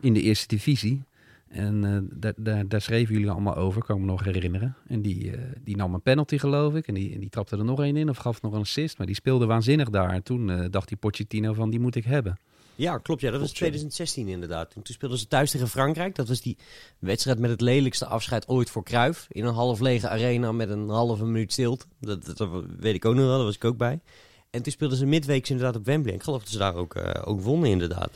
in 0.00 0.12
de 0.12 0.20
eerste 0.22 0.46
divisie. 0.46 1.02
En 1.48 1.84
eh, 1.84 2.18
daar, 2.20 2.32
daar, 2.36 2.68
daar 2.68 2.80
schreven 2.80 3.14
jullie 3.14 3.30
allemaal 3.30 3.56
over, 3.56 3.84
kan 3.84 3.96
ik 3.96 4.02
me 4.02 4.08
nog 4.08 4.24
herinneren. 4.24 4.76
En 4.86 5.02
die, 5.02 5.30
eh, 5.36 5.38
die 5.64 5.76
nam 5.76 5.94
een 5.94 6.02
penalty, 6.02 6.38
geloof 6.38 6.74
ik. 6.74 6.86
En 6.88 6.94
die, 6.94 7.14
en 7.14 7.20
die 7.20 7.28
trapte 7.28 7.56
er 7.56 7.64
nog 7.64 7.80
één 7.82 7.96
in 7.96 8.08
of 8.08 8.16
gaf 8.16 8.42
nog 8.42 8.52
een 8.52 8.60
assist. 8.60 8.98
Maar 8.98 9.06
die 9.06 9.16
speelde 9.16 9.46
waanzinnig 9.46 9.90
daar. 9.90 10.10
En 10.10 10.22
toen 10.22 10.50
eh, 10.50 10.64
dacht 10.70 10.88
die 10.88 10.96
Pochettino 10.96 11.52
van, 11.52 11.70
die 11.70 11.80
moet 11.80 11.94
ik 11.94 12.04
hebben. 12.04 12.38
Ja, 12.74 12.98
klopt. 12.98 13.20
Ja, 13.20 13.30
dat 13.30 13.40
was 13.40 13.48
Klopt, 13.48 13.64
ja. 13.64 13.66
2016 13.66 14.28
inderdaad. 14.28 14.70
Toen, 14.70 14.82
toen 14.82 14.94
speelden 14.94 15.18
ze 15.18 15.26
thuis 15.26 15.50
tegen 15.50 15.68
Frankrijk. 15.68 16.14
Dat 16.14 16.28
was 16.28 16.40
die 16.40 16.56
wedstrijd 16.98 17.38
met 17.38 17.50
het 17.50 17.60
lelijkste 17.60 18.06
afscheid 18.06 18.48
ooit 18.48 18.70
voor 18.70 18.82
Cruijff. 18.84 19.26
In 19.30 19.44
een 19.44 19.54
half 19.54 19.80
lege 19.80 20.08
arena 20.08 20.52
met 20.52 20.68
een 20.70 20.88
halve 20.88 21.24
minuut 21.24 21.52
stilte. 21.52 21.86
Dat, 22.00 22.24
dat, 22.24 22.36
dat 22.36 22.50
weet 22.78 22.94
ik 22.94 23.04
ook 23.04 23.14
nog 23.14 23.24
wel, 23.24 23.36
daar 23.36 23.44
was 23.44 23.54
ik 23.54 23.64
ook 23.64 23.76
bij. 23.76 24.00
En 24.50 24.62
toen 24.62 24.72
speelden 24.72 24.98
ze 24.98 25.06
midweeks 25.06 25.50
inderdaad 25.50 25.76
op 25.76 25.84
Wembley. 25.84 26.12
En 26.12 26.18
ik 26.18 26.24
geloof 26.24 26.40
dat 26.40 26.48
ze 26.52 26.58
daar 26.58 26.74
ook, 26.74 26.94
eh, 26.94 27.22
ook 27.24 27.40
wonnen 27.40 27.70
inderdaad. 27.70 28.10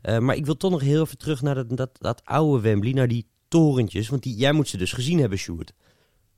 Eh, 0.00 0.18
maar 0.18 0.36
ik 0.36 0.44
wil 0.44 0.56
toch 0.56 0.70
nog 0.70 0.80
heel 0.80 1.02
even 1.02 1.18
terug 1.18 1.42
naar 1.42 1.54
dat, 1.54 1.76
dat, 1.76 1.90
dat 1.98 2.20
oude 2.24 2.62
Wembley, 2.62 2.92
naar 2.92 3.08
die 3.08 3.26
torentjes. 3.48 4.08
Want 4.08 4.22
die, 4.22 4.36
jij 4.36 4.52
moet 4.52 4.68
ze 4.68 4.76
dus 4.76 4.92
gezien 4.92 5.18
hebben, 5.20 5.38
Sjoerd. 5.38 5.68
Het 5.68 5.76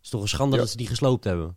is 0.03 0.09
toch 0.11 0.23
een 0.23 0.29
schande 0.29 0.55
Ja. 0.55 0.61
dat 0.61 0.71
ze 0.71 0.77
die 0.77 0.87
gesloopt 0.87 1.25
hebben. 1.25 1.57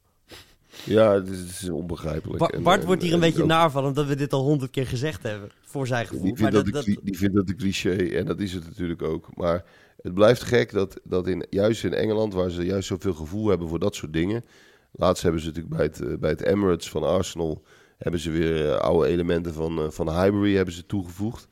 Ja, 0.86 1.14
het 1.14 1.30
is, 1.30 1.40
het 1.40 1.50
is 1.62 1.70
onbegrijpelijk. 1.70 2.38
Ba- 2.40 2.60
Bart 2.62 2.80
en- 2.80 2.86
wordt 2.86 3.02
hier 3.02 3.14
een 3.14 3.22
en 3.22 3.26
beetje 3.28 3.42
ook- 3.42 3.48
naar 3.48 3.72
van, 3.72 3.86
omdat 3.86 4.06
we 4.08 4.16
dit 4.16 4.34
al 4.34 4.44
honderd 4.44 4.72
keer 4.72 4.88
gezegd 4.88 5.24
hebben. 5.24 5.50
Voor 5.62 5.88
zijn 5.88 6.06
gevoel. 6.08 6.22
Die 6.24 6.32
Maar 6.42 6.52
vindt 6.52 6.74
dat, 6.74 6.86
dat, 6.86 6.98
die 7.04 7.18
vindt 7.18 7.36
dat 7.36 7.50
een 7.50 7.58
cliché 7.58 7.96
en 7.96 8.26
dat 8.26 8.40
is 8.40 8.54
het 8.54 8.66
natuurlijk 8.66 9.02
ook. 9.02 9.30
Maar 9.36 9.64
het 10.02 10.14
blijft 10.14 10.42
gek 10.44 10.72
dat, 10.72 11.00
dat 11.04 11.28
in, 11.28 11.46
juist 11.50 11.84
in 11.84 11.94
Engeland, 11.94 12.34
waar 12.34 12.50
ze 12.50 12.66
juist 12.66 12.88
zoveel 12.88 13.14
gevoel 13.14 13.48
hebben 13.48 13.68
voor 13.68 13.80
dat 13.80 13.96
soort 13.96 14.14
dingen. 14.14 14.44
Laatst 14.92 15.24
hebben 15.24 15.42
ze 15.42 15.48
natuurlijk 15.48 15.76
bij 15.76 15.86
het, 15.86 16.02
eh, 16.02 16.18
bij 16.20 16.30
het 16.30 16.42
Emirates 16.42 16.90
van 16.90 17.04
Arsenal, 17.04 17.64
hebben 17.98 18.20
ze 18.20 18.32
weer 18.32 18.70
eh, 18.72 18.78
oude 18.78 19.08
elementen 19.08 19.54
van, 19.54 19.78
eh, 19.80 19.90
van 19.90 20.10
Highbury 20.22 20.56
hebben 20.56 20.74
ze 20.74 20.86
toegevoegd. 20.86 21.48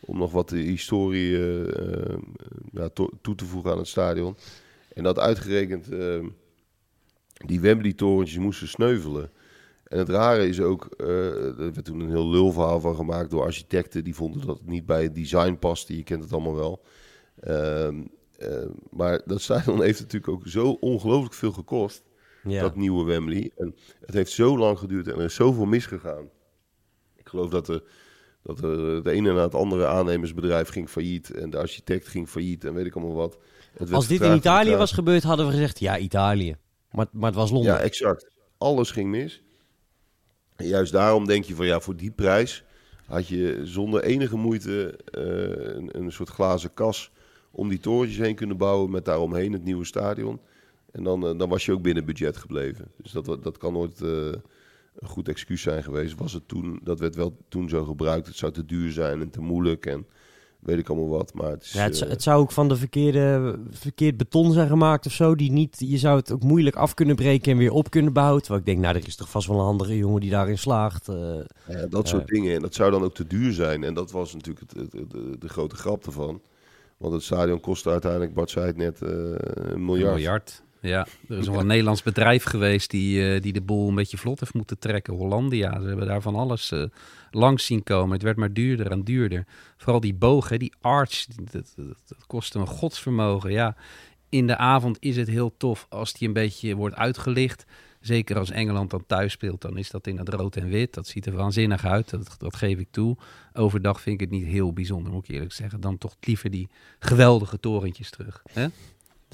Om 0.00 0.18
nog 0.18 0.32
wat 0.32 0.48
de 0.48 0.58
historie 0.58 1.38
ja, 2.72 2.88
to- 2.92 3.10
toe 3.22 3.34
te 3.34 3.44
voegen 3.44 3.70
aan 3.70 3.78
het 3.78 3.88
stadion. 3.88 4.36
En 4.94 5.02
dat 5.02 5.18
uitgerekend 5.18 5.88
die 7.46 7.60
Wembley-torentjes 7.60 8.38
moesten 8.38 8.68
sneuvelen. 8.68 9.30
En 9.84 9.98
het 9.98 10.08
rare 10.08 10.48
is 10.48 10.60
ook, 10.60 10.88
eh, 10.96 11.06
er 11.46 11.72
werd 11.72 11.84
toen 11.84 12.00
een 12.00 12.08
heel 12.08 12.30
lulverhaal 12.30 12.80
van 12.80 12.94
gemaakt 12.94 13.30
door 13.30 13.42
architecten. 13.42 14.04
Die 14.04 14.14
vonden 14.14 14.46
dat 14.46 14.58
het 14.58 14.68
niet 14.68 14.86
bij 14.86 15.02
het 15.02 15.14
design 15.14 15.56
paste. 15.60 15.96
Je 15.96 16.02
kent 16.02 16.22
het 16.22 16.32
allemaal 16.32 16.54
wel. 16.54 16.82
Ehm, 17.40 18.02
eh, 18.38 18.66
maar 18.90 19.22
dat 19.24 19.40
stadion 19.50 19.82
heeft 19.82 20.00
natuurlijk 20.00 20.32
ook 20.32 20.48
zo 20.48 20.70
ongelooflijk 20.80 21.34
veel 21.34 21.52
gekost. 21.52 22.02
ja. 22.44 22.60
Dat 22.60 22.76
nieuwe 22.76 23.04
Wembley. 23.04 23.50
En 23.56 23.74
het 24.00 24.14
heeft 24.14 24.32
zo 24.32 24.58
lang 24.58 24.78
geduurd 24.78 25.08
en 25.08 25.18
er 25.18 25.24
is 25.24 25.34
zoveel 25.34 25.64
misgegaan. 25.64 26.28
Ik 27.16 27.28
geloof 27.28 27.50
dat, 27.50 27.68
er, 27.68 27.82
dat 28.42 28.62
er 28.62 28.78
het 28.78 29.06
ene 29.06 29.32
na 29.32 29.42
het 29.42 29.54
andere 29.54 29.86
aannemersbedrijf 29.86 30.68
ging 30.68 30.88
failliet. 30.88 31.30
En 31.30 31.50
de 31.50 31.58
architect 31.58 32.08
ging 32.08 32.28
failliet 32.28 32.64
en 32.64 32.74
weet 32.74 32.86
ik 32.86 32.94
allemaal 32.94 33.14
wat. 33.14 33.38
Als 33.90 34.06
dit 34.06 34.20
in 34.20 34.34
Italië 34.34 34.76
was 34.76 34.92
gebeurd, 34.92 35.22
hadden 35.22 35.46
we 35.46 35.52
gezegd, 35.52 35.78
ja, 35.78 35.98
Italië. 35.98 36.56
Maar, 36.94 37.06
maar 37.12 37.26
het 37.30 37.38
was 37.38 37.50
Londen. 37.50 37.72
Ja, 37.72 37.78
exact. 37.78 38.30
Alles 38.58 38.90
ging 38.90 39.10
mis. 39.10 39.42
En 40.56 40.66
juist 40.66 40.92
daarom 40.92 41.26
denk 41.26 41.44
je 41.44 41.54
van 41.54 41.66
ja, 41.66 41.80
voor 41.80 41.96
die 41.96 42.10
prijs 42.10 42.64
had 43.06 43.28
je 43.28 43.60
zonder 43.64 44.02
enige 44.02 44.36
moeite 44.36 44.98
eh, 45.04 45.74
een, 45.74 45.98
een 45.98 46.12
soort 46.12 46.28
glazen 46.28 46.74
kas 46.74 47.10
om 47.50 47.68
die 47.68 47.78
torentjes 47.78 48.18
heen 48.18 48.34
kunnen 48.34 48.56
bouwen 48.56 48.90
met 48.90 49.04
daaromheen 49.04 49.52
het 49.52 49.64
nieuwe 49.64 49.84
stadion. 49.84 50.40
En 50.92 51.04
dan, 51.04 51.26
eh, 51.26 51.38
dan 51.38 51.48
was 51.48 51.64
je 51.64 51.72
ook 51.72 51.82
binnen 51.82 52.04
budget 52.04 52.36
gebleven. 52.36 52.90
Dus 52.96 53.12
dat, 53.12 53.42
dat 53.42 53.58
kan 53.58 53.72
nooit 53.72 54.00
eh, 54.00 54.08
een 54.94 55.08
goed 55.08 55.28
excuus 55.28 55.62
zijn 55.62 55.82
geweest. 55.82 56.18
Was 56.18 56.32
het 56.32 56.48
toen, 56.48 56.80
dat 56.82 56.98
werd 56.98 57.14
wel 57.14 57.36
toen 57.48 57.68
zo 57.68 57.84
gebruikt. 57.84 58.26
Het 58.26 58.36
zou 58.36 58.52
te 58.52 58.64
duur 58.64 58.92
zijn 58.92 59.20
en 59.20 59.30
te 59.30 59.40
moeilijk. 59.40 59.86
En 59.86 60.06
weet 60.64 60.78
ik 60.78 60.88
allemaal 60.88 61.08
wat. 61.08 61.34
Maar 61.34 61.50
het, 61.50 61.62
is, 61.62 61.72
Ja, 61.72 61.82
het, 61.82 61.94
zou- 61.96 62.06
eh, 62.08 62.14
het 62.14 62.22
zou 62.22 62.40
ook 62.40 62.52
van 62.52 62.68
de 62.68 62.76
verkeerde, 62.76 63.58
verkeerd 63.70 64.16
beton 64.16 64.52
zijn 64.52 64.68
gemaakt 64.68 65.06
of 65.06 65.12
zo. 65.12 65.34
Die 65.34 65.50
niet, 65.52 65.76
je 65.78 65.98
zou 65.98 66.16
het 66.16 66.32
ook 66.32 66.42
moeilijk 66.42 66.76
af 66.76 66.94
kunnen 66.94 67.16
breken 67.16 67.52
en 67.52 67.58
weer 67.58 67.72
op 67.72 67.90
kunnen 67.90 68.12
bouwen. 68.12 68.40
Terwijl 68.42 68.60
ik 68.60 68.66
denk, 68.66 68.78
nou, 68.80 68.96
er 68.96 69.06
is 69.06 69.16
toch 69.16 69.30
vast 69.30 69.46
wel 69.48 69.58
een 69.60 69.66
andere 69.66 69.96
jongen 69.96 70.20
die 70.20 70.30
daarin 70.30 70.58
slaagt. 70.58 71.08
eh. 71.08 71.16
ja, 71.68 71.86
dat 71.86 72.08
soort 72.08 72.26
dingen. 72.26 72.54
En 72.54 72.60
dat 72.60 72.74
zou 72.74 72.90
dan 72.90 73.02
ook 73.02 73.14
te 73.14 73.26
duur 73.26 73.52
zijn. 73.52 73.84
En 73.84 73.94
dat 73.94 74.10
was 74.10 74.32
natuurlijk 74.34 74.70
het, 74.70 74.80
het- 74.80 74.92
het- 74.92 75.10
de, 75.10 75.36
de 75.38 75.48
grote 75.48 75.76
grap 75.76 76.06
ervan. 76.06 76.40
Want 76.96 77.12
het 77.12 77.22
stadion 77.22 77.60
kostte 77.60 77.90
uiteindelijk, 77.90 78.34
Bart 78.34 78.50
zei 78.50 78.66
het 78.66 78.76
net, 78.76 79.02
eh, 79.02 79.08
een 79.10 79.84
miljard. 79.84 80.08
Een 80.10 80.14
miljard. 80.14 80.62
Ja, 80.84 81.06
er 81.28 81.38
is 81.38 81.46
nog 81.46 81.56
een 81.56 81.66
Nederlands 81.66 82.02
bedrijf 82.02 82.44
geweest 82.44 82.90
die, 82.90 83.34
eh, 83.34 83.42
die 83.42 83.52
de 83.52 83.60
boel 83.60 83.88
een 83.88 83.94
beetje 83.94 84.16
vlot 84.16 84.40
heeft 84.40 84.54
moeten 84.54 84.78
trekken. 84.78 85.14
Hollandia, 85.14 85.80
ze 85.80 85.86
hebben 85.86 86.06
daar 86.06 86.22
van 86.22 86.34
alles 86.34 86.70
eh, 86.70 86.84
langs 87.30 87.66
zien 87.66 87.82
komen. 87.82 88.12
Het 88.12 88.22
werd 88.22 88.36
maar 88.36 88.52
duurder 88.52 88.90
en 88.90 89.04
duurder. 89.04 89.46
Vooral 89.76 90.00
die 90.00 90.14
boog, 90.14 90.48
hè, 90.48 90.56
die 90.56 90.72
arch, 90.80 91.26
dat 92.06 92.26
kostte 92.26 92.58
een 92.58 92.66
godsvermogen. 92.66 93.52
Ja, 93.52 93.76
in 94.28 94.46
de 94.46 94.56
avond 94.56 94.96
is 95.00 95.16
het 95.16 95.28
heel 95.28 95.54
tof 95.56 95.86
als 95.88 96.12
die 96.12 96.28
een 96.28 96.34
beetje 96.34 96.74
wordt 96.74 96.96
uitgelicht. 96.96 97.64
Zeker 98.00 98.38
als 98.38 98.50
Engeland 98.50 98.90
dan 98.90 99.06
thuis 99.06 99.32
speelt, 99.32 99.60
dan 99.60 99.78
is 99.78 99.90
dat 99.90 100.06
in 100.06 100.18
het 100.18 100.28
rood 100.28 100.56
en 100.56 100.68
wit. 100.68 100.94
Dat 100.94 101.06
ziet 101.06 101.26
er 101.26 101.36
waanzinnig 101.36 101.84
uit, 101.84 102.10
dat, 102.10 102.34
dat 102.38 102.56
geef 102.56 102.78
ik 102.78 102.88
toe. 102.90 103.16
Overdag 103.52 104.00
vind 104.00 104.20
ik 104.20 104.20
het 104.20 104.38
niet 104.38 104.46
heel 104.46 104.72
bijzonder, 104.72 105.12
moet 105.12 105.28
ik 105.28 105.34
eerlijk 105.34 105.52
zeggen. 105.52 105.80
Dan 105.80 105.98
toch 105.98 106.16
liever 106.20 106.50
die 106.50 106.68
geweldige 106.98 107.60
torentjes 107.60 108.10
terug. 108.10 108.42
Hè? 108.52 108.66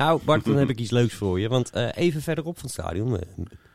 Nou, 0.00 0.20
Bart, 0.24 0.44
dan 0.44 0.56
heb 0.56 0.70
ik 0.74 0.78
iets 0.78 0.90
leuks 0.90 1.14
voor 1.14 1.40
je. 1.40 1.48
Want 1.48 1.70
eh, 1.70 1.88
even 1.94 2.22
verderop 2.22 2.54
van 2.58 2.64
het 2.64 2.72
stadion, 2.72 3.18
eh, 3.18 3.28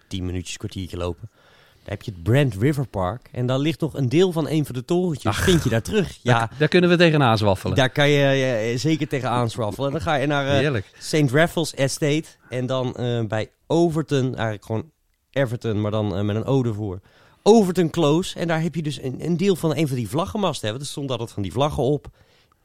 tien 0.07 0.25
minuutjes, 0.25 0.57
kwartiertje 0.57 0.97
lopen. 0.97 1.29
Daar 1.73 1.93
heb 1.93 2.01
je 2.01 2.11
het 2.11 2.23
Brand 2.23 2.55
River 2.55 2.87
Park. 2.87 3.29
En 3.31 3.45
daar 3.45 3.59
ligt 3.59 3.79
nog 3.79 3.93
een 3.93 4.09
deel 4.09 4.31
van 4.31 4.49
een 4.49 4.65
van 4.65 4.75
de 4.75 4.85
torentjes. 4.85 5.37
Vind 5.37 5.63
je 5.63 5.69
daar 5.69 5.81
terug? 5.81 6.17
Ja, 6.21 6.39
Daar, 6.39 6.51
daar 6.57 6.67
kunnen 6.67 6.89
we 6.89 6.95
tegenaan 6.95 7.37
zwaffelen. 7.37 7.75
daar 7.75 7.89
kan 7.89 8.09
je 8.09 8.25
eh, 8.25 8.77
zeker 8.77 9.07
tegen 9.07 9.29
aanswaffelen. 9.29 9.91
Dan 9.91 10.01
ga 10.01 10.15
je 10.15 10.27
naar. 10.27 10.83
St. 10.99 11.31
Raffles 11.31 11.73
Estate. 11.73 12.25
En 12.49 12.65
dan 12.65 12.95
bij 13.27 13.49
Overton, 13.67 14.25
eigenlijk 14.25 14.65
gewoon 14.65 14.91
Everton, 15.31 15.81
maar 15.81 15.91
dan 15.91 16.25
met 16.25 16.35
een 16.35 16.45
ode 16.45 16.73
voor. 16.73 16.99
Overton 17.43 17.89
Close. 17.89 18.39
En 18.39 18.47
daar 18.47 18.61
heb 18.61 18.75
je 18.75 18.81
dus 18.81 19.01
een, 19.01 19.25
een 19.25 19.37
deel 19.37 19.55
van 19.55 19.75
een 19.75 19.87
van 19.87 19.95
die 19.97 20.09
vlaggenmasten. 20.09 20.69
Hè. 20.69 20.79
Er 20.79 20.85
stond 20.85 21.11
altijd 21.11 21.31
van 21.31 21.43
die 21.43 21.51
vlaggen 21.51 21.83
op. 21.83 22.07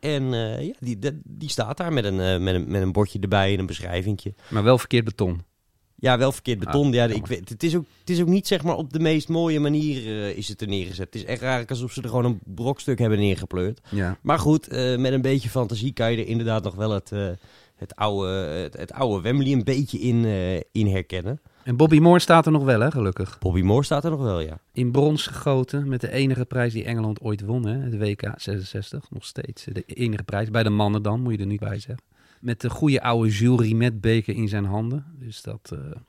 En 0.01 0.35
eh, 0.35 0.67
ja, 0.67 0.75
die, 0.79 0.99
die, 0.99 1.21
die 1.25 1.49
staat 1.49 1.77
daar 1.77 1.93
met 1.93 2.05
een, 2.05 2.21
eh, 2.21 2.39
met, 2.39 2.55
een, 2.55 2.71
met 2.71 2.83
een 2.83 2.93
bordje 2.93 3.19
erbij 3.19 3.53
en 3.53 3.59
een 3.59 3.67
beschrijvingje. 3.67 4.35
Maar 4.49 4.63
wel 4.63 4.79
verkeerd 4.79 5.05
beton. 5.05 5.43
Ja, 5.95 6.19
wel 6.19 6.33
verkeerd 6.33 6.59
beton. 6.59 6.87
Ah, 6.87 6.95
ja, 6.95 7.05
ik 7.05 7.27
weet, 7.27 7.49
het, 7.49 7.63
is 7.63 7.77
ook, 7.77 7.85
het 7.99 8.11
is 8.11 8.21
ook 8.21 8.29
niet 8.29 8.47
zeg 8.47 8.63
maar 8.63 8.77
op 8.77 8.93
de 8.93 9.01
meest 9.01 9.29
mooie 9.29 9.61
manier 9.61 10.07
eh, 10.07 10.37
is 10.37 10.49
het 10.49 10.61
er 10.61 10.69
neergezet. 10.69 11.07
Het 11.07 11.15
is 11.15 11.25
echt 11.25 11.41
eigenlijk 11.41 11.71
alsof 11.71 11.93
ze 11.93 12.03
er 12.03 12.09
gewoon 12.09 12.25
een 12.25 12.41
brokstuk 12.45 12.99
hebben 12.99 13.19
neergepleurd. 13.19 13.81
Ja. 13.91 14.19
Maar 14.23 14.39
goed, 14.39 14.71
met 14.71 15.13
een 15.13 15.23
beetje 15.23 15.49
fantasie 15.49 15.93
kan 15.93 16.13
je 16.13 16.19
er 16.19 16.27
inderdaad 16.27 16.65
nog 16.65 16.75
wel 16.75 16.91
het, 16.91 17.13
het, 17.81 17.97
oude, 17.97 18.29
het, 18.29 18.77
het 18.77 18.93
oude 18.93 19.21
Wembley 19.21 19.53
een 19.53 19.65
beetje 19.65 19.99
in, 19.99 20.25
eh, 20.25 20.57
in 20.57 20.87
herkennen. 20.87 21.41
En 21.63 21.77
Bobby 21.77 21.99
Moore 21.99 22.19
staat 22.19 22.47
er 22.47 22.53
nog 22.53 22.65
wel, 22.65 22.81
hè, 22.81 22.91
gelukkig. 22.91 23.39
Bobby 23.39 23.63
Moore 23.63 23.85
staat 23.85 24.05
er 24.05 24.11
nog 24.11 24.23
wel, 24.23 24.41
ja. 24.41 24.59
In 24.73 24.91
brons 24.91 25.27
gegoten 25.27 25.89
met 25.89 26.01
de 26.01 26.11
enige 26.13 26.45
prijs 26.45 26.73
die 26.73 26.85
Engeland 26.85 27.21
ooit 27.21 27.41
won, 27.41 27.67
hè, 27.67 27.79
het 27.79 27.99
WK 27.99 28.33
66. 28.37 29.11
Nog 29.11 29.25
steeds 29.25 29.65
de 29.65 29.83
enige 29.87 30.23
prijs. 30.23 30.51
Bij 30.51 30.63
de 30.63 30.71
mannen 30.71 31.03
dan, 31.03 31.21
moet 31.21 31.33
je 31.33 31.39
er 31.39 31.47
niet 31.47 31.61
bij 31.61 31.79
zeggen. 31.79 32.05
Met 32.41 32.61
de 32.61 32.71
goede 32.71 33.03
oude 33.03 33.31
Jules 33.31 33.61
Rimet 33.61 34.01
beker 34.01 34.35
in 34.35 34.49
zijn 34.49 34.65
handen. 34.65 35.05
Dus 35.19 35.43
dat, 35.43 35.71
eh, 35.73 36.01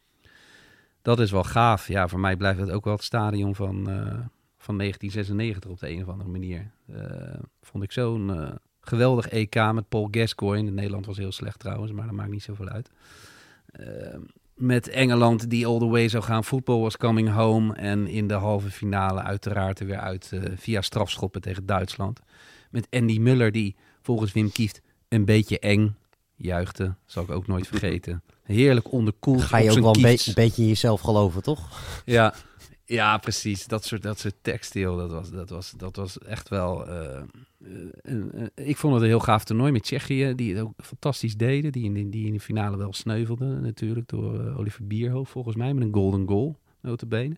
dat 1.02 1.20
is 1.20 1.32
wel 1.32 1.44
gaaf. 1.44 1.88
Ja, 1.88 2.08
voor 2.08 2.20
mij 2.20 2.36
blijft 2.38 2.60
het 2.60 2.72
ook 2.72 2.86
wel 2.86 2.94
het 2.94 3.04
stadion 3.04 3.56
van, 3.56 3.90
eh, 3.90 4.20
van 4.58 4.76
1996 4.76 5.72
op 5.72 5.80
de 5.80 5.90
een 5.90 6.02
of 6.02 6.08
andere 6.08 6.30
manier. 6.30 6.72
Eh, 6.86 7.40
vond 7.62 7.84
ik 7.84 7.92
zo'n 7.92 8.36
eh, 8.36 8.50
geweldig 8.82 9.28
EK 9.28 9.72
met 9.74 9.90
Paul 9.90 10.08
Gascoigne. 10.12 10.72
Nederland 10.72 11.06
was 11.06 11.18
heel 11.18 11.32
slecht 11.32 11.60
trouwens, 11.60 11.92
maar 11.92 12.06
dat 12.06 12.16
maakt 12.16 12.32
niet 12.32 12.44
zoveel 12.44 12.68
uit. 12.68 12.90
Eh, 13.66 13.86
met 14.54 14.88
Engeland 14.88 15.50
die 15.50 15.68
all 15.68 15.80
the 15.80 15.88
way 15.88 16.08
zou 16.08 16.24
gaan. 16.24 16.44
Football 16.44 16.80
was 16.80 16.98
coming 16.98 17.30
home. 17.30 17.76
En 17.76 18.08
in 18.08 18.28
de 18.28 18.34
halve 18.34 18.70
finale 18.70 19.22
uiteraard 19.22 19.80
er 19.80 19.86
weer 19.86 20.00
uit 20.00 20.30
eh, 20.34 20.42
via 20.56 20.82
strafschoppen 20.82 21.42
tegen 21.42 21.66
Duitsland. 21.66 22.20
Met 22.70 22.88
Andy 22.90 23.18
Muller 23.20 23.52
die 23.52 23.76
volgens 24.02 24.32
Wim 24.32 24.52
Kieft 24.52 24.82
een 25.08 25.26
beetje 25.26 25.60
eng 25.60 25.96
juichte. 26.36 26.96
Zal 27.06 27.24
ik 27.24 27.32
ook 27.32 27.48
nooit 27.48 27.68
vergeten. 27.68 28.24
Heerlijk 28.44 28.92
onderkoeld 28.92 29.42
Ga 29.42 29.58
je 29.58 29.70
op 29.72 29.78
ook 29.78 29.84
wel 29.84 29.96
een, 29.96 30.20
een 30.26 30.34
beetje 30.34 30.62
in 30.62 30.68
jezelf 30.68 31.02
geloven, 31.02 31.42
toch? 31.42 31.82
Ja, 32.06 32.34
ja, 32.86 33.18
precies. 33.18 33.66
Dat 33.68 33.86
soort, 33.86 34.02
dat 34.02 34.20
soort 34.20 34.70
joh, 34.74 34.98
dat 34.98 35.12
was, 35.12 35.30
dat 35.32 35.50
was, 35.50 35.72
dat 35.78 35.96
was 35.96 36.18
echt 36.20 36.50
wel... 36.50 36.88
eh, 36.88 37.18
eh, 38.04 38.46
ik 38.56 38.78
vond 38.78 38.94
het 38.94 39.02
een 39.04 39.10
heel 39.10 39.20
gaaf 39.20 39.44
toernooi 39.44 39.72
met 39.72 39.84
Tsjechië, 39.84 40.34
die 40.36 40.56
het 40.56 40.64
ook 40.64 40.74
fantastisch 40.84 41.36
deden. 41.36 41.72
Die 41.72 41.84
in, 41.84 41.94
de- 41.94 42.10
die 42.10 42.26
in 42.26 42.34
de 42.34 42.40
finale 42.40 42.78
wel 42.78 42.94
sneuvelden 42.94 43.62
natuurlijk 43.62 44.10
door 44.10 44.40
eh, 44.48 44.60
Oliver 44.60 44.88
Bierhoofd, 44.88 45.32
volgens 45.32 45.56
mij, 45.56 45.74
met 45.74 45.84
een 45.84 45.94
golden 45.94 46.28
goal, 46.28 46.60
notabene. 46.82 47.36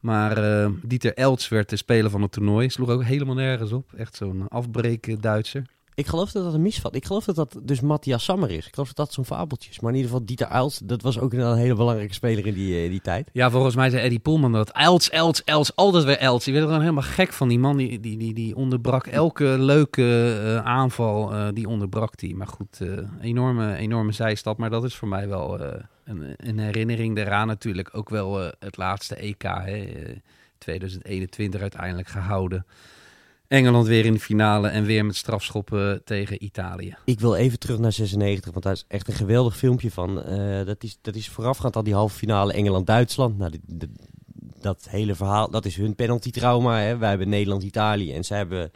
Maar 0.00 0.70
Dieter 0.82 1.14
Elts 1.14 1.48
werd 1.48 1.68
de 1.68 1.76
speler 1.76 2.10
van 2.10 2.22
het 2.22 2.32
toernooi. 2.32 2.70
Sloeg 2.70 2.88
ook 2.88 3.02
helemaal 3.04 3.34
nergens 3.34 3.72
op. 3.72 3.92
Echt 3.96 4.16
zo'n 4.16 4.48
afbreken 4.48 5.20
Duitser. 5.20 5.66
Ik 5.96 6.06
geloof 6.06 6.32
dat 6.32 6.44
dat 6.44 6.54
een 6.54 6.62
misvat. 6.62 6.94
Ik 6.94 7.04
geloof 7.04 7.24
dat 7.24 7.34
dat 7.34 7.56
dus 7.62 7.80
Matthias 7.80 8.24
Sammer 8.24 8.50
is. 8.50 8.66
Ik 8.66 8.74
geloof 8.74 8.92
dat 8.92 8.96
dat 8.96 9.12
zo'n 9.12 9.24
fabeltje 9.24 9.70
is. 9.70 9.80
Maar 9.80 9.90
in 9.90 9.96
ieder 9.96 10.10
geval 10.10 10.26
Dieter 10.26 10.48
Uils, 10.48 10.78
dat 10.78 11.02
was 11.02 11.18
ook 11.18 11.32
een 11.32 11.56
hele 11.56 11.74
belangrijke 11.74 12.14
speler 12.14 12.46
in 12.46 12.54
die, 12.54 12.82
eh, 12.82 12.90
die 12.90 13.00
tijd. 13.00 13.30
Ja, 13.32 13.50
volgens 13.50 13.74
mij 13.74 13.90
zei 13.90 14.02
Eddie 14.02 14.18
Poelman 14.18 14.52
dat 14.52 14.70
Elts, 14.70 15.10
Elts, 15.10 15.44
Elts, 15.44 15.76
altijd 15.76 16.04
weer 16.04 16.18
Elts. 16.18 16.44
Die 16.44 16.52
werd 16.52 16.66
er 16.66 16.72
gewoon 16.72 16.88
helemaal 16.88 17.10
gek 17.10 17.32
van. 17.32 17.48
Die 17.48 17.58
man 17.58 17.76
die, 17.76 18.00
die, 18.00 18.18
die, 18.18 18.34
die 18.34 18.56
onderbrak 18.56 19.06
elke 19.06 19.44
leuke 19.44 20.38
eh, 20.42 20.64
aanval, 20.64 21.32
eh, 21.32 21.48
die 21.52 21.68
onderbrak 21.68 22.18
die. 22.18 22.36
Maar 22.36 22.48
goed, 22.48 22.80
enorme, 23.20 23.76
enorme 23.76 24.12
zijstap. 24.12 24.58
Maar 24.58 24.70
dat 24.70 24.84
is 24.84 24.94
voor 24.94 25.08
mij 25.08 25.28
wel 25.28 25.60
een, 26.04 26.34
een 26.36 26.58
herinnering 26.58 27.16
daaraan 27.16 27.46
natuurlijk. 27.46 27.88
Ook 27.92 28.08
wel 28.08 28.40
het 28.58 28.76
laatste 28.76 29.14
EK, 29.14 29.42
hè, 29.42 29.84
eh, 29.84 30.16
2021 30.58 31.60
uiteindelijk 31.60 32.08
gehouden. 32.08 32.66
Engeland 33.48 33.86
weer 33.86 34.04
in 34.04 34.12
de 34.12 34.20
finale 34.20 34.68
en 34.68 34.84
weer 34.84 35.04
met 35.06 35.16
strafschoppen 35.16 36.04
tegen 36.04 36.44
Italië. 36.44 36.96
Ik 37.04 37.20
wil 37.20 37.34
even 37.34 37.58
terug 37.58 37.78
naar 37.78 37.92
96, 37.92 38.52
want 38.52 38.64
daar 38.64 38.72
is 38.72 38.84
echt 38.88 39.08
een 39.08 39.14
geweldig 39.14 39.56
filmpje 39.56 39.90
van. 39.90 40.22
Eh, 40.22 40.66
dat, 40.66 40.82
is, 40.82 40.98
dat 41.00 41.14
is 41.14 41.28
voorafgaand 41.28 41.76
aan 41.76 41.84
die 41.84 41.94
halve 41.94 42.16
finale 42.16 42.52
Engeland-Duitsland. 42.52 43.38
Nou, 43.38 43.52
dat 44.60 44.86
hele 44.90 45.14
verhaal, 45.14 45.50
dat 45.50 45.64
is 45.64 45.76
hun 45.76 45.94
penalty-trauma. 45.94 46.78
Hè. 46.80 46.96
Wij 46.96 47.08
hebben 47.08 47.28
Nederland-Italië 47.28 48.12
en 48.12 48.24
zij 48.24 48.36
hebben 48.36 48.70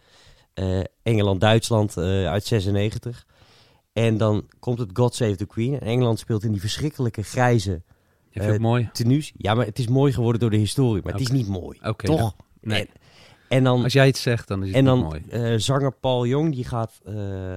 eh, 0.54 0.80
Engeland-Duitsland 1.02 1.96
eh, 1.96 2.26
uit 2.26 2.44
96. 2.44 3.26
En 3.92 4.16
dan 4.16 4.46
komt 4.58 4.78
het 4.78 4.90
God 4.92 5.14
Save 5.14 5.36
the 5.36 5.46
Queen. 5.46 5.72
En 5.80 5.86
Engeland 5.86 6.18
speelt 6.18 6.44
in 6.44 6.52
die 6.52 6.60
verschrikkelijke 6.60 7.22
grijze 7.22 7.82
Eh, 8.30 8.56
mooi? 8.56 8.88
tenues. 8.92 9.32
Ja, 9.36 9.54
maar 9.54 9.66
het 9.66 9.78
is 9.78 9.88
mooi 9.88 10.12
geworden 10.12 10.40
door 10.40 10.50
de 10.50 10.56
historie, 10.56 11.02
maar 11.02 11.12
het 11.12 11.22
is 11.22 11.30
niet 11.30 11.48
mooi. 11.48 11.78
Toch? 11.96 12.18
nou, 12.18 12.32
nee. 12.60 12.80
En, 12.80 12.88
en 13.50 13.64
dan... 13.64 13.82
Als 13.82 13.92
jij 13.92 14.06
het 14.06 14.16
zegt, 14.16 14.48
dan 14.48 14.60
is 14.62 14.68
het 14.68 14.76
En 14.76 14.84
dan 14.84 14.98
mooi. 14.98 15.22
eh, 15.30 15.54
zanger 15.56 15.92
Paul 15.92 16.26
Jong, 16.26 16.54
die 16.54 16.64
gaat 16.64 17.00
eh, 17.04 17.14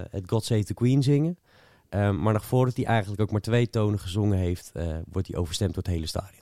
het 0.10 0.24
God 0.30 0.46
Save 0.46 0.64
the 0.64 0.74
Queen 0.74 1.04
zingen. 1.04 1.38
Ehm, 1.90 2.22
maar 2.22 2.34
nog 2.34 2.46
voordat 2.46 2.76
hij 2.76 2.86
eigenlijk 2.86 3.22
ook 3.22 3.32
maar 3.32 3.42
twee 3.42 3.70
tonen 3.70 4.00
gezongen 4.00 4.38
heeft, 4.38 4.70
eh, 4.74 4.86
wordt 5.12 5.28
hij 5.28 5.38
overstemd 5.38 5.74
door 5.74 5.84
het 5.84 5.92
hele 5.94 6.08
stadion. 6.08 6.42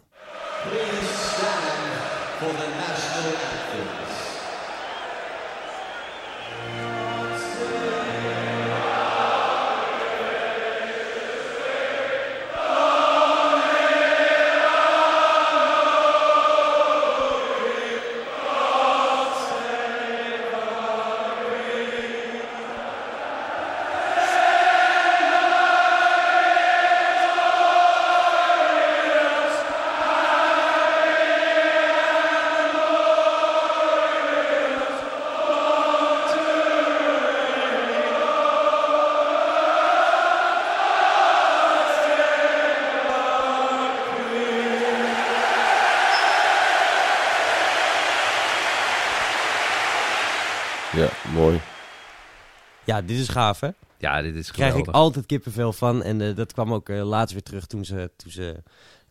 Ja, 52.91 53.01
dit 53.01 53.19
is 53.19 53.27
gaaf 53.27 53.59
hè? 53.59 53.69
Ja, 53.97 54.21
dit 54.21 54.35
is 54.35 54.45
Daar 54.45 54.53
krijg 54.53 54.69
geweldig. 54.69 54.93
ik 54.93 54.99
altijd 54.99 55.25
kippenvel 55.25 55.73
van. 55.73 56.03
En 56.03 56.21
eh, 56.21 56.35
dat 56.35 56.53
kwam 56.53 56.73
ook 56.73 56.89
eh, 56.89 57.03
laatst 57.03 57.33
weer 57.33 57.43
terug 57.43 57.65
toen 57.65 57.85
ze, 57.85 58.11
toen 58.15 58.31
ze 58.31 58.63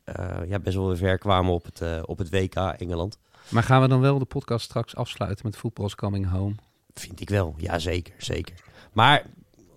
eh, 0.05 0.39
ja, 0.49 0.59
best 0.59 0.77
wel 0.77 0.87
weer 0.87 0.97
ver 0.97 1.19
kwamen 1.19 1.53
op 1.53 1.65
het, 1.65 2.07
op 2.07 2.19
het 2.19 2.31
WK 2.31 2.55
Engeland. 2.55 3.19
Maar 3.49 3.63
gaan 3.63 3.83
we 3.83 3.89
dan 3.89 4.01
wel 4.01 4.19
de 4.19 4.25
podcast 4.25 4.65
straks 4.65 4.97
afsluiten 4.97 5.47
met 5.47 5.57
Football's 5.57 5.95
Coming 5.95 6.31
Home? 6.31 6.55
Vind 6.95 7.21
ik 7.21 7.29
wel, 7.29 7.55
ja 7.57 7.79
zeker, 7.79 8.15
zeker. 8.19 8.55
Maar 8.93 9.27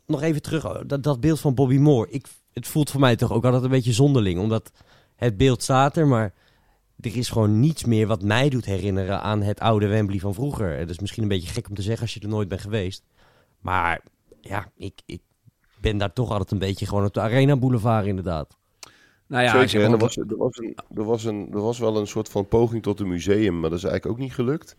nog 0.05 0.21
even 0.21 0.41
terug, 0.41 0.65
oh, 0.65 0.81
dat, 0.87 1.03
dat 1.03 1.19
beeld 1.19 1.39
van 1.39 1.55
Bobby 1.55 1.77
Moore. 1.77 2.11
Ik, 2.11 2.25
het 2.53 2.67
voelt 2.67 2.91
voor 2.91 2.99
mij 2.99 3.15
toch 3.15 3.31
ook 3.31 3.45
altijd 3.45 3.63
een 3.63 3.69
beetje 3.69 3.93
zonderling. 3.93 4.39
Omdat 4.39 4.71
het 5.15 5.37
beeld 5.37 5.63
staat 5.63 5.97
er, 5.97 6.07
maar 6.07 6.33
er 6.99 7.17
is 7.17 7.29
gewoon 7.29 7.59
niets 7.59 7.83
meer 7.83 8.07
wat 8.07 8.21
mij 8.23 8.49
doet 8.49 8.65
herinneren 8.65 9.21
aan 9.21 9.41
het 9.41 9.59
oude 9.59 9.87
Wembley 9.87 10.19
van 10.19 10.33
vroeger. 10.33 10.77
Het 10.77 10.89
is 10.89 10.99
misschien 10.99 11.23
een 11.23 11.29
beetje 11.29 11.49
gek 11.49 11.69
om 11.69 11.75
te 11.75 11.81
zeggen 11.81 12.01
als 12.01 12.13
je 12.13 12.19
er 12.19 12.27
nooit 12.27 12.47
bent 12.47 12.61
geweest. 12.61 13.03
Maar 13.63 14.01
ja, 14.41 14.71
ik, 14.75 15.01
ik 15.05 15.21
ben 15.81 15.97
daar 15.97 16.13
toch 16.13 16.31
altijd 16.31 16.51
een 16.51 16.57
beetje 16.59 16.85
gewoon 16.85 17.05
op 17.05 17.13
de 17.13 17.21
Arena 17.21 17.55
Boulevard 17.57 18.05
inderdaad. 18.05 18.57
Nou 19.27 19.43
ja, 19.43 19.59
Zeker, 19.67 19.85
en 19.85 19.91
er 19.91 19.97
was, 19.97 20.17
er, 20.17 20.37
was 20.37 20.57
een, 20.57 20.75
er, 20.95 21.03
was 21.03 21.23
een, 21.23 21.47
er 21.53 21.61
was 21.61 21.79
wel 21.79 21.97
een 21.97 22.07
soort 22.07 22.29
van 22.29 22.47
poging 22.47 22.83
tot 22.83 22.99
een 22.99 23.07
museum, 23.07 23.59
maar 23.59 23.69
dat 23.69 23.79
is 23.79 23.85
eigenlijk 23.85 24.15
ook 24.15 24.21
niet 24.23 24.33
gelukt. 24.33 24.75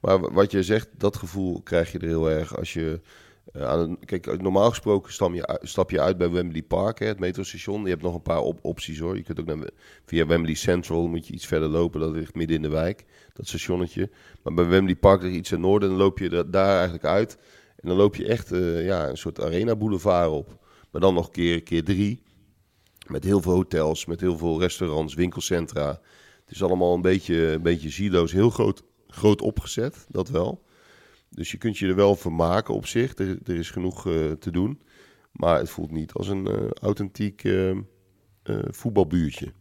Maar 0.00 0.20
wa- 0.20 0.32
wat 0.32 0.50
je 0.50 0.62
zegt, 0.62 0.88
dat 0.98 1.16
gevoel 1.16 1.62
krijg 1.62 1.92
je 1.92 1.98
er 1.98 2.06
heel 2.06 2.30
erg 2.30 2.56
als 2.56 2.72
je... 2.72 3.00
eh, 3.52 3.62
aan 3.62 3.78
een, 3.78 3.98
kijk, 4.04 4.42
normaal 4.42 4.68
gesproken 4.68 5.12
stap 5.12 5.34
je, 5.34 5.46
uit- 5.46 5.68
stap 5.68 5.90
je 5.90 6.00
uit 6.00 6.16
bij 6.16 6.30
Wembley 6.30 6.62
Park, 6.62 6.98
hè, 6.98 7.06
het 7.06 7.18
metrostation. 7.20 7.82
Je 7.82 7.88
hebt 7.88 8.02
nog 8.02 8.14
een 8.14 8.22
paar 8.22 8.40
op 8.40 8.58
opties 8.62 8.98
hoor. 8.98 9.16
Je 9.16 9.22
kunt 9.22 9.40
ook 9.40 9.46
naar, 9.46 9.68
via 10.04 10.26
Wembley 10.26 10.54
Central, 10.54 11.06
moet 11.08 11.26
je 11.26 11.32
iets 11.34 11.46
verder 11.46 11.68
lopen. 11.68 12.00
Dat 12.00 12.10
ligt 12.10 12.34
midden 12.34 12.56
in 12.56 12.62
de 12.62 12.68
wijk, 12.68 13.04
dat 13.32 13.46
stationnetje. 13.46 14.10
Maar 14.42 14.54
bij 14.54 14.66
Wembley 14.66 14.96
Park 14.96 15.22
ligt 15.22 15.34
iets 15.36 15.50
in 15.50 15.56
het 15.56 15.66
noorden 15.66 15.88
en 15.90 15.94
dan 15.94 16.04
loop 16.04 16.18
je 16.18 16.30
er, 16.30 16.50
daar 16.50 16.74
eigenlijk 16.74 17.04
uit. 17.04 17.38
En 17.76 17.88
dan 17.88 17.96
loop 17.96 18.16
je 18.16 18.26
echt 18.26 18.52
eh, 18.52 18.84
ja, 18.84 19.08
een 19.08 19.16
soort 19.16 19.40
arena 19.40 19.76
boulevard 19.76 20.30
op. 20.30 20.64
Maar 20.90 21.00
dan 21.00 21.14
nog 21.14 21.30
keer, 21.30 21.62
keer 21.62 21.84
drie. 21.84 22.22
Met 23.06 23.24
heel 23.24 23.40
veel 23.40 23.52
hotels, 23.52 24.06
met 24.06 24.20
heel 24.20 24.38
veel 24.38 24.60
restaurants, 24.60 25.14
winkelcentra. 25.14 25.88
Het 26.44 26.54
is 26.54 26.62
allemaal 26.62 26.94
een 26.94 27.02
beetje, 27.02 27.36
een 27.36 27.62
beetje 27.62 27.90
zieloos, 27.90 28.32
heel 28.32 28.50
groot, 28.50 28.82
groot 29.08 29.42
opgezet, 29.42 30.06
dat 30.08 30.28
wel. 30.28 30.64
Dus 31.28 31.50
je 31.50 31.58
kunt 31.58 31.78
je 31.78 31.86
er 31.86 31.94
wel 31.94 32.16
vermaken 32.16 32.74
op 32.74 32.86
zich. 32.86 33.18
Er, 33.18 33.38
er 33.44 33.56
is 33.56 33.70
genoeg 33.70 34.06
eh, 34.06 34.30
te 34.30 34.50
doen. 34.50 34.80
Maar 35.32 35.58
het 35.58 35.70
voelt 35.70 35.90
niet 35.90 36.12
als 36.12 36.28
een 36.28 36.46
eh, 36.46 36.70
authentiek 36.70 37.42
voetbalbuurtje. 38.70 39.52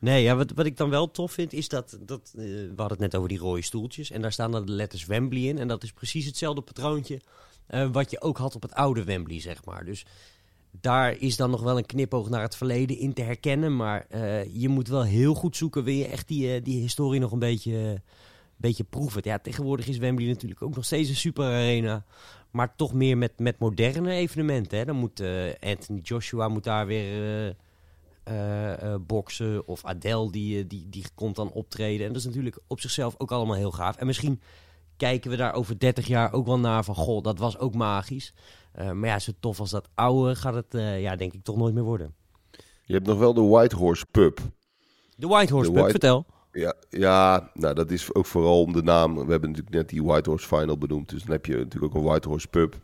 Nee, 0.00 0.22
ja, 0.22 0.36
wat, 0.36 0.52
wat 0.54 0.66
ik 0.66 0.76
dan 0.76 0.90
wel 0.90 1.10
tof 1.10 1.32
vind 1.32 1.52
is 1.52 1.68
dat, 1.68 1.98
dat 2.00 2.32
eh, 2.36 2.44
we 2.44 2.72
hadden 2.76 2.88
het 2.88 2.98
net 2.98 3.16
over 3.16 3.28
die 3.28 3.38
rode 3.38 3.62
stoeltjes. 3.62 4.10
En 4.10 4.22
daar 4.22 4.32
staan 4.32 4.50
dan 4.50 4.66
de 4.66 4.72
letters 4.72 5.06
Wembley 5.06 5.42
in. 5.42 5.58
En 5.58 5.68
dat 5.68 5.82
is 5.82 5.92
precies 5.92 6.26
hetzelfde 6.26 6.60
patroontje 6.62 7.20
eh, 7.66 7.88
wat 7.92 8.10
je 8.10 8.20
ook 8.20 8.38
had 8.38 8.54
op 8.54 8.62
het 8.62 8.74
oude 8.74 9.04
Wembley, 9.04 9.40
zeg 9.40 9.64
maar. 9.64 9.84
Dus 9.84 10.06
daar 10.70 11.18
is 11.18 11.36
dan 11.36 11.50
nog 11.50 11.62
wel 11.62 11.78
een 11.78 11.86
knipoog 11.86 12.28
naar 12.28 12.42
het 12.42 12.56
verleden 12.56 12.98
in 12.98 13.12
te 13.12 13.22
herkennen. 13.22 13.76
Maar 13.76 14.06
eh, 14.08 14.54
je 14.60 14.68
moet 14.68 14.88
wel 14.88 15.04
heel 15.04 15.34
goed 15.34 15.56
zoeken, 15.56 15.84
wil 15.84 15.94
je 15.94 16.06
echt 16.06 16.28
die, 16.28 16.62
die 16.62 16.80
historie 16.80 17.20
nog 17.20 17.32
een 17.32 17.38
beetje, 17.38 18.02
beetje 18.56 18.84
proeven. 18.84 19.20
Ja, 19.24 19.38
tegenwoordig 19.38 19.86
is 19.86 19.98
Wembley 19.98 20.28
natuurlijk 20.28 20.62
ook 20.62 20.74
nog 20.74 20.84
steeds 20.84 21.08
een 21.08 21.16
super 21.16 21.44
arena. 21.44 22.04
Maar 22.50 22.76
toch 22.76 22.92
meer 22.92 23.18
met, 23.18 23.38
met 23.38 23.58
moderne 23.58 24.12
evenementen. 24.12 24.78
Hè. 24.78 24.84
Dan 24.84 24.96
moet 24.96 25.22
Anthony 25.60 26.00
Joshua 26.02 26.48
moet 26.48 26.64
daar 26.64 26.86
weer... 26.86 27.56
eh, 28.28 28.72
eh, 28.72 29.00
boksen 29.06 29.66
of 29.66 29.84
Adele 29.84 30.30
die, 30.30 30.58
eh, 30.58 30.68
die, 30.68 30.86
die 30.88 31.04
komt 31.14 31.36
dan 31.36 31.50
optreden. 31.52 32.06
En 32.06 32.12
dat 32.12 32.20
is 32.20 32.26
natuurlijk 32.26 32.58
op 32.66 32.80
zichzelf 32.80 33.14
ook 33.18 33.32
allemaal 33.32 33.56
heel 33.56 33.70
gaaf. 33.70 33.96
En 33.96 34.06
misschien 34.06 34.40
kijken 34.96 35.30
we 35.30 35.36
daar 35.36 35.54
over 35.54 35.78
30 35.78 36.06
jaar 36.06 36.32
ook 36.32 36.46
wel 36.46 36.58
naar 36.58 36.84
van... 36.84 36.94
goh, 36.94 37.22
dat 37.22 37.38
was 37.38 37.58
ook 37.58 37.74
magisch. 37.74 38.34
Maar 38.74 39.06
ja, 39.06 39.18
zo 39.18 39.32
tof 39.40 39.60
als 39.60 39.70
dat 39.70 39.88
oude 39.94 40.34
gaat 40.34 40.54
het 40.54 40.66
ja, 41.00 41.16
denk 41.16 41.32
ik 41.32 41.42
toch 41.42 41.56
nooit 41.56 41.74
meer 41.74 41.82
worden. 41.82 42.14
Je 42.84 42.94
hebt 42.94 43.06
nog 43.06 43.18
wel 43.18 43.34
de 43.34 43.40
White 43.40 43.76
Horse 43.76 44.06
Pub. 44.10 44.40
De 45.16 45.26
White 45.26 45.52
Horse 45.52 45.70
De 45.70 45.76
Pub, 45.76 45.84
White- 45.84 45.98
vertel. 45.98 46.26
Ja, 46.52 46.74
ja, 46.90 47.50
nou 47.54 47.74
dat 47.74 47.90
is 47.90 48.14
ook 48.14 48.26
vooral 48.26 48.62
om 48.62 48.72
de 48.72 48.82
naam. 48.82 49.14
We 49.14 49.30
hebben 49.30 49.50
natuurlijk 49.50 49.76
net 49.76 49.88
die 49.88 50.04
White 50.04 50.30
Horse 50.30 50.46
Final 50.46 50.78
benoemd. 50.78 51.08
Dus 51.08 51.22
dan 51.22 51.30
heb 51.30 51.46
je 51.46 51.56
natuurlijk 51.56 51.94
ook 51.94 52.02
een 52.02 52.08
White 52.08 52.28
Horse 52.28 52.48
Pub. 52.48 52.76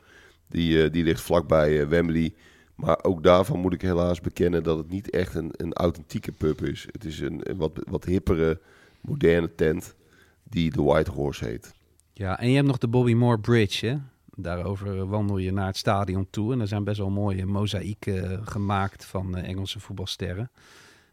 Die, 0.49 0.91
die 0.91 1.05
ligt 1.05 1.21
vlakbij 1.21 1.81
eh, 1.81 1.89
Wembley. 1.89 2.35
Maar 2.75 3.05
ook 3.05 3.23
daarvan 3.23 3.61
moet 3.61 3.73
ik 3.73 3.81
helaas 3.81 4.21
bekennen 4.21 4.63
dat 4.63 4.79
het 4.79 4.91
niet 4.91 5.11
echt 5.11 5.35
een, 5.35 5.51
een 5.57 5.73
authentieke 5.73 6.33
pub 6.33 6.63
is. 6.63 6.87
Het 6.93 7.05
is 7.05 7.21
een, 7.21 7.45
wat, 7.57 7.73
wat 7.89 8.05
hippere, 8.05 8.61
moderne 9.01 9.55
tent 9.55 9.95
die 10.43 10.71
de 10.71 10.83
White 10.83 11.11
Horse 11.11 11.45
heet. 11.45 11.75
Ja, 12.13 12.39
en 12.41 12.49
je 12.49 12.55
hebt 12.55 12.67
nog 12.67 12.79
de 12.79 12.89
Bobby 12.89 13.15
Moore 13.15 13.41
Bridge, 13.41 13.87
hè? 13.87 13.97
Daarover 14.37 15.07
wandel 15.07 15.39
je 15.39 15.53
naar 15.53 15.67
het 15.67 15.77
stadion 15.77 16.27
toe. 16.31 16.53
En 16.53 16.61
er 16.61 16.69
zijn 16.69 16.85
best 16.85 16.99
wel 16.99 17.11
mooie 17.11 17.47
mozaïeken 17.47 18.31
eh, 18.31 18.47
gemaakt 18.47 19.05
van 19.05 19.37
eh, 19.37 19.49
Engelse 19.49 19.81
voetbalsterren. 19.81 20.51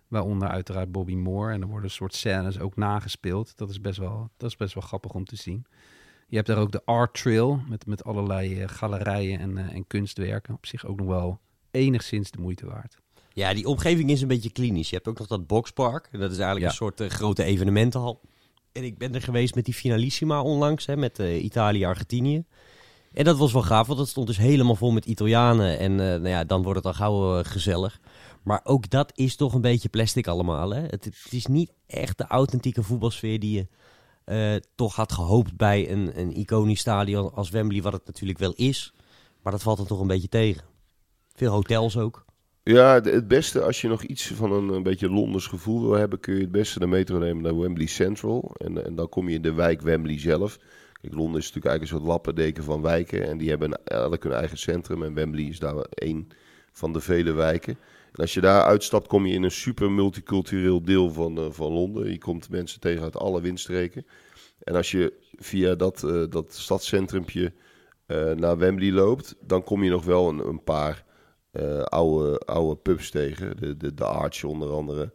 Waaronder 0.08 0.48
uiteraard 0.48 0.92
Bobby 0.92 1.16
Moore. 1.16 1.54
En 1.54 1.62
er 1.62 1.68
worden 1.68 1.86
een 1.86 1.92
soort 1.92 2.16
scènes 2.16 2.60
ook 2.60 2.76
nagespeeld. 2.76 3.58
Dat 3.58 3.70
is 3.70 3.82
best 3.82 3.98
wel, 3.98 4.30
dat 4.38 4.50
is 4.50 4.56
best 4.56 4.74
wel 4.74 4.84
grappig 4.84 5.14
om 5.14 5.26
te 5.26 5.36
zien. 5.36 5.66
Je 6.28 6.36
hebt 6.36 6.48
daar 6.48 6.58
ook 6.58 6.72
de 6.72 6.86
Art 6.86 7.14
Trail 7.14 7.62
met, 7.70 7.86
met 7.86 8.04
allerlei 8.04 8.62
eh, 8.62 8.68
galerijen 8.68 9.40
en, 9.40 9.58
en 9.58 9.88
kunstwerken. 9.88 10.54
Op 10.54 10.66
zich 10.66 10.86
ook 10.86 10.98
nog 10.98 11.08
wel 11.08 11.40
enigszins 11.72 12.32
de 12.32 12.40
moeite 12.42 12.66
waard. 12.66 12.98
Ja, 13.34 13.54
die 13.54 13.68
omgeving 13.68 14.10
is 14.10 14.22
een 14.22 14.28
beetje 14.28 14.52
klinisch. 14.52 14.90
Je 14.90 14.96
hebt 14.96 15.08
ook 15.08 15.18
nog 15.18 15.28
dat 15.28 15.48
boxpark. 15.48 16.10
En 16.12 16.20
dat 16.20 16.32
is 16.32 16.38
eigenlijk 16.38 16.66
Ja. 16.66 16.68
een 16.72 16.76
soort 16.88 17.00
eh, 17.00 17.10
grote 17.10 17.44
evenementenhal. 17.44 18.22
En 18.72 18.84
ik 18.84 18.98
ben 18.98 19.16
er 19.16 19.22
geweest 19.22 19.56
met 19.56 19.66
die 19.66 19.74
finalissima 19.74 20.42
onlangs, 20.42 20.86
hè, 20.86 20.98
met 20.98 21.20
eh, 21.20 21.44
Italië-Argentinië. 21.44 22.44
En 23.14 23.24
dat 23.24 23.38
was 23.38 23.52
wel 23.54 23.62
gaaf, 23.62 23.88
want 23.88 24.00
dat 24.00 24.08
stond 24.08 24.28
dus 24.28 24.38
helemaal 24.38 24.76
vol 24.76 24.92
met 24.92 25.06
Italianen. 25.06 25.80
En 25.80 25.92
eh, 25.92 25.98
nou 26.08 26.28
ja, 26.28 26.44
dan 26.44 26.62
wordt 26.64 26.78
het 26.78 26.88
al 26.88 26.94
gauw 26.94 27.44
gezellig. 27.44 28.00
Maar 28.44 28.62
ook 28.64 28.90
dat 28.90 29.12
is 29.16 29.36
toch 29.36 29.54
een 29.54 29.62
beetje 29.62 29.90
plastic 29.90 30.28
allemaal. 30.28 30.70
Hè? 30.70 30.82
Het, 30.82 31.06
het 31.06 31.28
is 31.30 31.46
niet 31.46 31.72
echt 31.88 32.18
de 32.18 32.26
authentieke 32.28 32.84
voetbalsfeer 32.84 33.40
die 33.40 33.52
je 33.58 33.68
toch 34.76 34.96
had 34.96 35.12
gehoopt 35.12 35.58
bij 35.58 35.92
een, 35.92 36.20
een 36.20 36.32
iconisch 36.38 36.80
stadion 36.80 37.34
als 37.34 37.50
Wembley, 37.50 37.82
wat 37.82 37.94
het 37.94 38.06
natuurlijk 38.06 38.40
wel 38.40 38.54
is. 38.54 38.94
Maar 39.44 39.52
dat 39.52 39.62
valt 39.62 39.80
er 39.80 39.86
toch 39.86 40.00
een 40.00 40.08
beetje 40.08 40.30
tegen. 40.30 40.64
Veel 41.42 41.52
hotels 41.52 41.98
ook. 41.98 42.26
Ja, 42.64 43.02
het 43.02 43.28
beste 43.28 43.62
als 43.62 43.82
je 43.82 43.88
nog 43.88 44.04
iets 44.04 44.28
van 44.28 44.52
een, 44.52 44.70
een 44.70 44.84
beetje 44.84 45.10
Londens 45.10 45.48
gevoel 45.48 45.82
wil 45.82 45.94
hebben, 45.94 46.20
kun 46.20 46.36
je 46.36 46.42
het 46.42 46.52
beste 46.52 46.80
de 46.80 46.88
metro 46.88 47.18
nemen 47.18 47.44
naar 47.44 47.60
Wembley 47.60 47.86
Central. 47.86 48.56
En, 48.58 48.86
en 48.86 48.96
dan 48.96 49.10
kom 49.10 49.30
je 49.30 49.36
in 49.36 49.42
de 49.42 49.54
wijk 49.54 49.82
Wembley 49.82 50.20
zelf. 50.20 50.58
Kijk, 51.02 51.14
Londen 51.14 51.40
is 51.40 51.46
natuurlijk 51.46 51.66
eigenlijk 51.66 51.82
een 51.82 51.88
soort 51.98 52.04
lappendeken 52.04 52.64
van 52.64 52.82
wijken. 52.82 53.28
En 53.28 53.38
die 53.38 53.50
hebben 53.50 53.84
elk 53.84 54.24
hun 54.24 54.32
eigen 54.34 54.58
centrum. 54.58 55.04
En 55.04 55.14
Wembley 55.14 55.44
is 55.44 55.60
daar 55.60 55.76
één 55.76 56.28
van 56.72 56.94
de 56.94 57.02
vele 57.02 57.32
wijken. 57.32 57.78
En 58.12 58.22
als 58.22 58.34
je 58.34 58.42
daar 58.42 58.64
uitstapt, 58.64 59.08
kom 59.08 59.26
je 59.26 59.34
in 59.34 59.44
een 59.44 59.52
super 59.52 59.92
multicultureel 59.92 60.84
deel 60.84 61.12
van, 61.12 61.38
eh, 61.38 61.46
van 61.50 61.72
Londen. 61.72 62.12
Je 62.12 62.18
komt 62.18 62.50
mensen 62.50 62.80
tegen 62.80 63.04
uit 63.04 63.18
alle 63.18 63.42
windstreken. 63.42 64.06
En 64.64 64.76
als 64.76 64.92
je 64.92 65.14
via 65.36 65.76
dat, 65.76 66.04
eh 66.04 66.24
dat 66.30 66.54
stadscentrumpje 66.54 67.54
eh, 68.06 68.32
naar 68.32 68.58
Wembley 68.58 68.92
loopt, 68.92 69.36
dan 69.40 69.64
kom 69.64 69.84
je 69.84 69.90
nog 69.90 70.06
wel 70.06 70.30
een, 70.30 70.48
een 70.48 70.64
paar 70.64 71.10
eh, 71.52 71.82
oude, 71.82 72.38
oude 72.40 72.76
pubs 72.76 73.10
tegen. 73.10 73.58
De, 73.58 73.78
de, 73.78 73.94
de 73.94 74.06
Arch 74.06 74.44
onder 74.44 74.72
andere. 74.72 75.12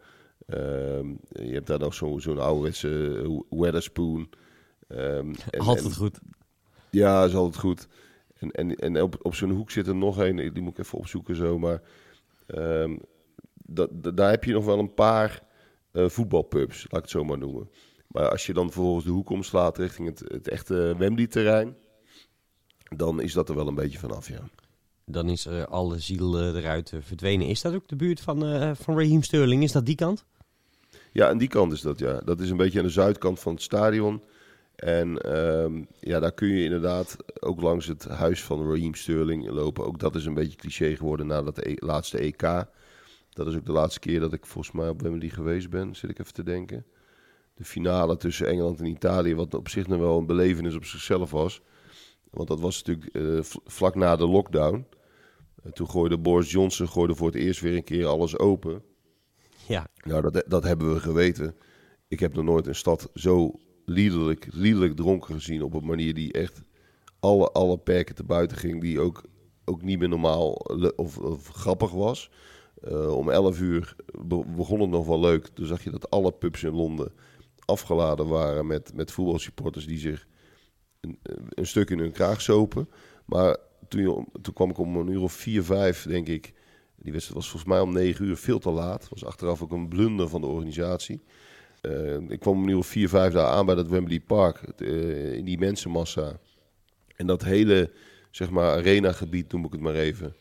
Ehm, 0.47 1.09
je 1.29 1.53
hebt 1.53 1.67
daar 1.67 1.79
nog 1.79 1.95
zo- 1.95 2.19
zo'n 2.19 2.39
ouderwetse 2.39 3.21
eh, 3.25 3.59
Weatherspoon. 3.61 4.29
Ehm, 4.89 5.35
en- 5.51 5.61
Altijd 5.61 5.87
en- 5.87 5.95
goed. 5.95 6.19
ja, 6.91 7.25
is 7.25 7.35
altijd 7.35 7.61
goed. 7.61 7.89
En, 8.39 8.51
en, 8.51 8.75
en 8.77 9.03
op, 9.03 9.17
op 9.23 9.35
zo'n 9.35 9.51
hoek 9.51 9.71
zit 9.71 9.87
er 9.87 9.95
nog 9.97 10.17
een, 10.19 10.37
die 10.53 10.63
moet 10.63 10.79
ik 10.79 10.85
even 10.85 10.99
opzoeken 10.99 11.37
zo, 11.37 11.59
maar 11.59 11.83
ehm, 12.47 12.97
dat, 13.65 13.89
dat- 13.93 14.17
daar 14.17 14.31
heb 14.31 14.45
je 14.45 14.53
nog 14.53 14.65
wel 14.65 14.79
een 14.79 14.95
paar 14.95 15.43
eh, 15.93 16.09
voetbalpubs, 16.09 16.83
laat 16.83 16.93
ik 16.93 17.01
het 17.01 17.11
zo 17.11 17.25
maar 17.25 17.39
noemen. 17.39 17.71
Maar 18.07 18.29
als 18.31 18.47
je 18.47 18.53
dan 18.53 18.73
vervolgens 18.73 19.05
de 19.05 19.11
hoek 19.11 19.31
omslaat 19.31 19.79
richting 19.79 20.09
het, 20.09 20.19
het 20.29 20.49
echte 20.49 20.95
Wembley-terrein, 20.99 21.77
dan 22.97 23.21
is 23.21 23.33
dat 23.33 23.49
er 23.49 23.55
wel 23.55 23.67
een 23.69 23.75
beetje 23.75 23.99
vanaf, 23.99 24.29
ja. 24.29 24.41
Dan 25.11 25.29
is 25.29 25.47
er 25.47 25.67
alle 25.67 25.99
ziel 25.99 26.39
eh, 26.39 26.55
eruit 26.55 26.93
eh, 26.93 27.01
verdwenen. 27.03 27.47
Is 27.47 27.61
dat 27.61 27.75
ook 27.75 27.89
de 27.89 27.97
buurt 27.97 28.21
van, 28.21 28.47
eh 28.47 28.71
van 28.75 28.99
Raheem 28.99 29.23
Sterling? 29.23 29.63
Is 29.63 29.73
dat 29.73 29.87
die 29.87 29.95
kant? 29.95 30.25
Ja, 31.13 31.29
aan 31.29 31.39
die 31.39 31.49
kant 31.49 31.73
is 31.73 31.81
dat, 31.81 31.99
ja. 31.99 32.21
Dat 32.25 32.41
is 32.41 32.51
een 32.51 32.57
beetje 32.57 32.79
aan 32.79 32.85
de 32.85 32.91
zuidkant 32.91 33.41
van 33.41 33.53
het 33.53 33.63
stadion. 33.63 34.23
En 34.77 35.19
ehm, 35.19 35.83
ja, 36.01 36.21
daar 36.21 36.33
kun 36.33 36.49
je 36.49 36.65
inderdaad 36.65 37.17
ook 37.41 37.61
langs 37.61 37.87
het 37.87 38.05
huis 38.05 38.45
van 38.45 38.69
Raheem 38.71 38.95
Sterling 38.95 39.49
lopen. 39.49 39.85
Ook 39.87 39.99
dat 39.99 40.15
is 40.15 40.25
een 40.25 40.35
beetje 40.35 40.57
cliché 40.57 40.97
geworden 40.97 41.27
na 41.27 41.43
dat 41.43 41.67
e- 41.67 41.75
laatste 41.77 42.19
EK. 42.19 42.43
Dat 43.31 43.47
is 43.47 43.55
ook 43.55 43.67
de 43.67 43.73
laatste 43.73 44.01
keer 44.01 44.21
dat 44.21 44.33
ik 44.33 44.47
volgens 44.47 44.75
mij 44.75 44.89
op 44.89 45.03
Wembley 45.03 45.29
geweest 45.29 45.71
ben, 45.71 45.95
zit 45.95 46.11
ik 46.11 46.19
even 46.19 46.33
te 46.33 46.43
denken. 46.43 46.87
De 47.55 47.65
finale 47.65 48.17
tussen 48.17 48.47
Engeland 48.47 48.81
en 48.81 48.87
Italië, 48.87 49.35
wat 49.35 49.55
op 49.55 49.69
zich 49.69 49.87
nog 49.87 49.99
wel 49.99 50.19
een 50.19 50.27
belevenis 50.27 50.75
op 50.75 50.85
zichzelf 50.85 51.31
was. 51.31 51.63
Want 52.31 52.49
dat 52.49 52.61
was 52.61 52.83
natuurlijk 52.83 53.15
eh, 53.15 53.59
vlak 53.65 53.95
na 53.95 54.17
de 54.17 54.27
lockdown. 54.27 54.87
Toen 55.73 55.91
gooide 55.91 56.19
Boris 56.19 56.51
Johnson 56.51 56.89
gooide 56.89 57.15
voor 57.15 57.27
het 57.27 57.37
eerst 57.37 57.61
weer 57.61 57.77
een 57.77 57.85
keer 57.85 58.07
alles 58.07 58.39
open. 58.39 58.83
Ja, 59.67 59.89
Nou, 60.05 60.23
dat, 60.31 60.45
dat 60.49 60.63
hebben 60.63 60.93
we 60.95 61.01
geweten. 61.01 61.55
Ik 62.09 62.21
heb 62.21 62.35
nog 62.35 62.45
nooit 62.45 62.67
een 62.67 62.75
stad 62.75 63.11
zo 63.15 63.55
liederlijk, 63.85 64.47
liederlijk 64.51 64.97
dronken 64.97 65.35
gezien. 65.35 65.63
Op 65.63 65.75
een 65.75 65.87
manier 65.87 66.15
die 66.15 66.33
echt 66.33 66.63
alle, 67.21 67.51
alle 67.51 67.79
perken 67.79 68.15
te 68.15 68.25
buiten 68.25 68.57
ging. 68.57 68.81
Die 68.81 69.01
ook, 69.01 69.23
ook 69.65 69.83
niet 69.83 69.99
meer 69.99 70.09
normaal 70.09 70.53
of, 70.97 71.19
of 71.19 71.49
grappig 71.49 71.91
was. 71.91 72.31
Eh, 72.83 73.17
om 73.17 73.31
11 73.31 73.61
uur 73.61 73.97
be- 74.27 74.45
begon 74.57 74.81
het 74.81 74.91
nog 74.91 75.07
wel 75.07 75.21
leuk. 75.21 75.47
Toen 75.47 75.67
zag 75.67 75.85
je 75.85 75.91
dat 75.91 76.11
alle 76.11 76.33
pubs 76.33 76.63
in 76.63 76.73
Londen 76.75 77.13
afgeladen 77.65 78.29
waren 78.29 78.67
met, 78.67 78.95
met 78.95 79.13
voetbalsupporters 79.13 79.87
die 79.87 79.99
zich 79.99 80.27
een, 81.01 81.19
een 81.49 81.67
stuk 81.67 81.91
in 81.91 81.99
hun 81.99 82.13
kraag 82.13 82.41
zopen. 82.41 82.89
Maar 83.25 83.57
toen, 83.89 84.29
kwam 84.55 84.71
ik 84.71 84.79
om 84.79 84.97
een 84.97 85.09
uur 85.09 85.23
of 85.23 85.33
vier, 85.33 85.63
vijf, 85.63 86.03
denk 86.03 86.29
ik. 86.29 86.53
Die 86.97 87.13
wedstrijd 87.13 87.41
was 87.41 87.51
volgens 87.51 87.73
mij 87.73 87.81
om 87.81 87.93
negen 87.93 88.25
uur 88.25 88.37
veel 88.37 88.59
te 88.59 88.71
laat. 88.71 89.09
was 89.09 89.25
achteraf 89.25 89.63
ook 89.63 89.73
een 89.73 89.89
blunder 89.89 90.29
van 90.29 90.41
de 90.41 90.47
organisatie. 90.47 91.21
Eh, 91.81 92.17
ik 92.29 92.41
kwam 92.41 92.57
om 92.57 92.63
een 92.63 92.69
uur 92.69 92.77
of 92.77 92.87
vier, 92.87 93.09
vijf 93.09 93.33
daar 93.33 93.47
aan 93.47 93.67
bij 93.67 93.75
dat 93.75 93.89
Wembley 93.89 94.21
Park. 94.21 94.63
eh, 94.63 95.33
in 95.33 95.45
die 95.45 95.59
mensenmassa. 95.59 96.39
En 97.17 97.27
dat 97.27 97.45
hele, 97.45 97.91
zeg 98.31 98.51
maar, 98.51 98.71
arena-gebied, 98.71 99.53
noem 99.53 99.65
ik 99.65 99.73
het 99.73 99.81
maar 99.81 99.95
even. 99.95 100.37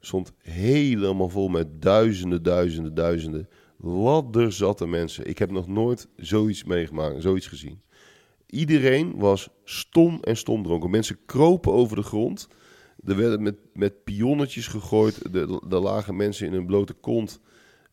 Stond 0.00 0.32
helemaal 0.42 1.28
vol 1.28 1.48
met 1.48 1.82
duizenden, 1.82 2.42
duizenden, 2.42 2.94
duizenden. 2.94 3.48
Ladderzatte 3.76 4.86
mensen. 4.86 5.26
Ik 5.26 5.38
heb 5.38 5.50
nog 5.50 5.66
nooit 5.66 6.08
zoiets 6.16 6.64
meegemaakt, 6.64 7.22
zoiets 7.22 7.46
gezien. 7.46 7.80
Iedereen 8.46 9.16
was 9.16 9.48
stom 9.64 10.18
en 10.22 10.36
stom 10.36 10.62
dronken. 10.62 10.90
Mensen 10.90 11.18
kropen 11.26 11.72
over 11.72 11.96
de 11.96 12.02
grond. 12.02 12.48
Er 13.04 13.16
werden 13.16 13.42
met, 13.42 13.56
met 13.74 14.04
pionnetjes 14.04 14.66
gegooid. 14.66 15.34
Er, 15.34 15.80
lagen 15.80 16.16
mensen 16.16 16.46
in 16.46 16.52
hun 16.52 16.66
blote 16.66 16.92
kont. 16.92 17.40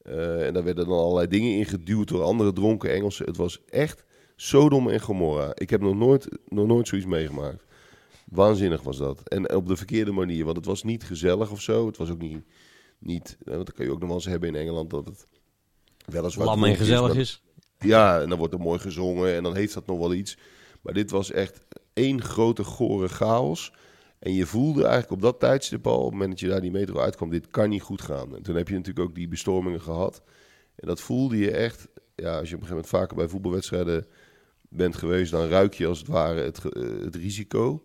Eh, 0.01 0.45
en 0.45 0.53
daar 0.53 0.63
werden 0.63 0.87
dan 0.87 0.97
allerlei 0.97 1.27
dingen 1.27 1.57
ingeduwd 1.57 2.07
door 2.07 2.23
andere 2.23 2.53
dronken 2.53 2.91
Engelsen. 2.91 3.25
Het 3.25 3.37
was 3.37 3.65
echt 3.65 4.05
Sodom 4.35 4.89
en 4.89 5.01
Gomorra. 5.01 5.51
Ik 5.53 5.69
heb 5.69 5.81
nog 5.81 5.95
nooit, 5.95 6.27
nog 6.47 6.67
nooit 6.67 6.87
zoiets 6.87 7.07
meegemaakt. 7.07 7.63
Waanzinnig 8.25 8.81
was 8.81 8.97
dat. 8.97 9.21
En 9.29 9.55
op 9.55 9.67
de 9.67 9.77
verkeerde 9.77 10.11
manier. 10.11 10.45
Want 10.45 10.57
het 10.57 10.65
was 10.65 10.83
niet 10.83 11.03
gezellig 11.03 11.51
of 11.51 11.61
zo. 11.61 11.87
Het 11.87 11.97
was 11.97 12.09
ook 12.09 12.21
niet... 12.21 12.43
niet 12.99 13.37
eh, 13.45 13.53
want 13.53 13.65
dat 13.65 13.75
kan 13.75 13.85
je 13.85 13.91
ook 13.91 13.99
nog 13.99 14.07
wel 14.07 14.17
eens 14.17 14.25
hebben 14.25 14.49
in 14.49 14.55
Engeland. 14.55 14.89
Dat 14.89 15.05
het 15.05 15.27
weliswaar 16.05 16.45
Lam 16.45 16.63
en 16.63 16.75
gezellig 16.75 17.15
is. 17.15 17.41
ja, 17.79 18.21
en 18.21 18.29
dan 18.29 18.37
wordt 18.37 18.53
er 18.53 18.59
mooi 18.59 18.79
gezongen 18.79 19.35
en 19.35 19.43
dan 19.43 19.55
heeft 19.55 19.73
dat 19.73 19.87
nog 19.87 19.99
wel 19.99 20.13
iets. 20.13 20.37
Maar 20.81 20.93
dit 20.93 21.11
was 21.11 21.31
echt 21.31 21.59
één 21.93 22.21
grote 22.21 22.63
gore 22.63 23.07
chaos. 23.07 23.73
En 24.19 24.33
je 24.33 24.45
voelde 24.45 24.81
eigenlijk 24.81 25.11
op 25.11 25.21
dat 25.21 25.39
tijdstip 25.39 25.87
al, 25.87 25.97
op 25.97 26.03
het 26.03 26.11
moment 26.11 26.29
dat 26.29 26.39
je 26.39 26.47
daar 26.47 26.61
die 26.61 26.71
metro 26.71 26.99
uitkwam, 26.99 27.29
dit 27.29 27.47
kan 27.47 27.69
niet 27.69 27.81
goed 27.81 28.01
gaan. 28.01 28.35
En 28.35 28.43
toen 28.43 28.55
heb 28.55 28.67
je 28.67 28.75
natuurlijk 28.75 29.09
ook 29.09 29.15
die 29.15 29.27
bestormingen 29.27 29.81
gehad. 29.81 30.21
En 30.75 30.87
dat 30.87 31.01
voelde 31.01 31.37
je 31.37 31.51
echt, 31.51 31.87
ja, 32.15 32.39
als 32.39 32.49
je 32.49 32.55
op 32.55 32.61
een 32.61 32.67
gegeven 32.67 32.69
moment 32.69 32.87
vaker 32.87 33.15
bij 33.15 33.27
voetbalwedstrijden 33.27 34.05
bent 34.69 34.95
geweest, 34.95 35.31
dan 35.31 35.47
ruik 35.47 35.73
je 35.73 35.87
als 35.87 35.99
het 35.99 36.07
ware 36.07 36.41
het, 36.41 36.65
eh, 36.65 36.83
het 37.03 37.15
risico. 37.15 37.83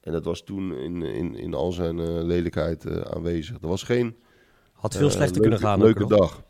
En 0.00 0.12
dat 0.12 0.24
was 0.24 0.42
toen 0.42 0.72
in, 0.76 1.02
in, 1.02 1.34
in 1.34 1.54
al 1.54 1.72
zijn 1.72 1.98
eh, 1.98 2.06
lelijkheid 2.06 2.84
eh, 2.84 3.00
aanwezig. 3.00 3.56
Er 3.62 3.68
was 3.68 3.82
geen 3.82 4.16
Had 4.72 4.96
veel 4.96 5.10
slechter 5.10 5.40
leuke, 5.40 5.40
kunnen 5.40 5.58
gaan. 5.58 5.80
leuke 5.80 6.00
nog. 6.00 6.08
dag. 6.08 6.42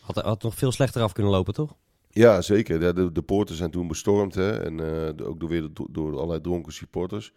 Had, 0.00 0.16
had 0.16 0.42
nog 0.42 0.54
veel 0.54 0.72
slechter 0.72 1.02
af 1.02 1.12
kunnen 1.12 1.32
lopen, 1.32 1.54
toch? 1.54 1.76
Ja, 2.10 2.40
zeker. 2.42 2.80
De, 2.80 2.92
de, 2.92 3.12
de 3.12 3.22
poorten 3.22 3.54
zijn 3.54 3.70
toen 3.70 3.88
bestormd. 3.88 4.34
Hè? 4.34 4.52
En 4.52 4.80
ook 5.24 5.40
door, 5.40 5.48
weer 5.48 5.68
door 5.90 6.12
allerlei 6.14 6.40
dronken 6.40 6.72
supporters. 6.72 7.32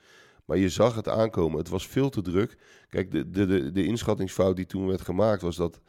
Maar 0.45 0.57
je 0.57 0.69
zag 0.69 0.95
het 0.95 1.09
aankomen. 1.09 1.57
Het 1.57 1.69
was 1.69 1.87
veel 1.87 2.09
te 2.09 2.21
druk. 2.21 2.57
Kijk, 2.89 3.11
de, 3.11 3.29
de, 3.29 3.45
de, 3.45 3.71
de 3.71 3.85
inschattingsfout 3.85 4.55
die 4.55 4.65
toen 4.65 4.87
werd 4.87 5.01
gemaakt 5.01 5.41
was 5.41 5.55
dat... 5.55 5.79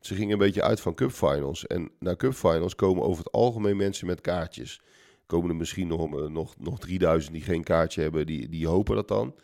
Ze 0.00 0.14
gingen 0.14 0.32
een 0.32 0.38
beetje 0.38 0.62
uit 0.62 0.80
van 0.80 0.94
cupfinals. 0.94 1.66
En 1.66 1.90
naar 1.98 2.16
cupfinals 2.16 2.74
komen 2.74 3.02
over 3.02 3.24
het 3.24 3.32
algemeen 3.32 3.76
mensen 3.76 4.06
met 4.06 4.20
kaartjes. 4.20 4.80
Komen 5.26 5.50
er 5.50 5.56
misschien 5.56 5.88
nog, 5.88 6.18
eh, 6.18 6.26
nog, 6.26 6.54
nog 6.58 6.78
3000 6.78 7.32
die 7.32 7.42
geen 7.42 7.64
kaartje 7.64 8.02
hebben. 8.02 8.26
Die, 8.26 8.48
die 8.48 8.66
hopen 8.66 8.94
dat 8.94 9.08
dan. 9.08 9.34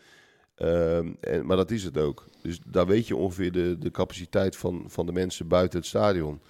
Ehm, 0.54 1.12
en, 1.20 1.46
maar 1.46 1.56
dat 1.56 1.70
is 1.70 1.85
het 1.85 1.98
ook. 1.98 2.24
Dus 2.42 2.58
daar 2.66 2.87
weet 2.87 3.06
je 3.06 3.16
ongeveer 3.16 3.52
de, 3.52 3.78
de 3.78 3.90
capaciteit 3.90 4.56
van, 4.56 4.85
van 4.87 5.06
de 5.06 5.12
mensen 5.12 5.48
buiten 5.48 5.78
het 5.78 5.88
stadion. 5.88 6.40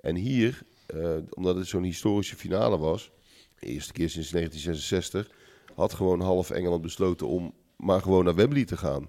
En 0.00 0.14
hier, 0.14 0.62
eh, 0.86 1.16
omdat 1.30 1.56
het 1.56 1.66
zo'n 1.66 1.82
historische 1.82 2.36
finale 2.36 2.78
was, 2.78 3.10
de 3.58 3.66
eerste 3.66 3.92
keer 3.92 4.10
sinds 4.10 4.30
1966, 4.30 5.30
had 5.74 5.94
gewoon 5.94 6.20
half 6.20 6.50
Engeland 6.50 6.82
besloten 6.82 7.26
om 7.26 7.54
maar 7.76 8.00
gewoon 8.00 8.24
naar 8.24 8.34
Wembley 8.34 8.64
te 8.64 8.76
gaan. 8.76 9.08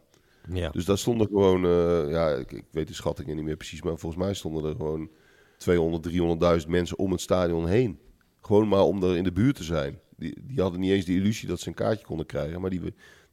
Ja. 0.53 0.69
Dus 0.69 0.86
daar 0.86 0.97
stonden 0.97 1.27
gewoon, 1.27 1.65
eh, 1.65 2.12
ja, 2.12 2.30
ik, 2.30 2.51
ik 2.51 2.65
weet 2.71 2.88
de 2.88 2.93
schattingen 2.93 3.36
niet 3.36 3.45
meer 3.45 3.58
precies, 3.58 3.82
maar 3.82 3.97
volgens 3.97 4.23
mij 4.23 4.34
stonden 4.34 4.63
er 4.63 4.75
gewoon 4.75 5.10
200, 5.58 6.62
300.000 6.62 6.67
mensen 6.67 6.97
om 6.97 7.12
het 7.12 7.21
stadion 7.21 7.67
heen. 7.67 7.99
Gewoon 8.41 8.67
maar 8.67 8.82
om 8.82 9.03
er 9.03 9.17
in 9.17 9.23
de 9.23 9.32
buurt 9.32 9.56
te 9.56 9.63
zijn. 9.63 9.99
Die, 10.17 10.39
die 10.43 10.62
hadden 10.62 10.80
niet 10.80 10.91
eens 10.91 11.06
de 11.06 11.13
illusie 11.13 11.47
dat 11.47 11.60
ze 11.60 11.67
een 11.67 11.73
kaartje 11.73 12.06
konden 12.06 12.25
krijgen, 12.25 12.62
maar 12.62 12.69
die, 12.69 12.82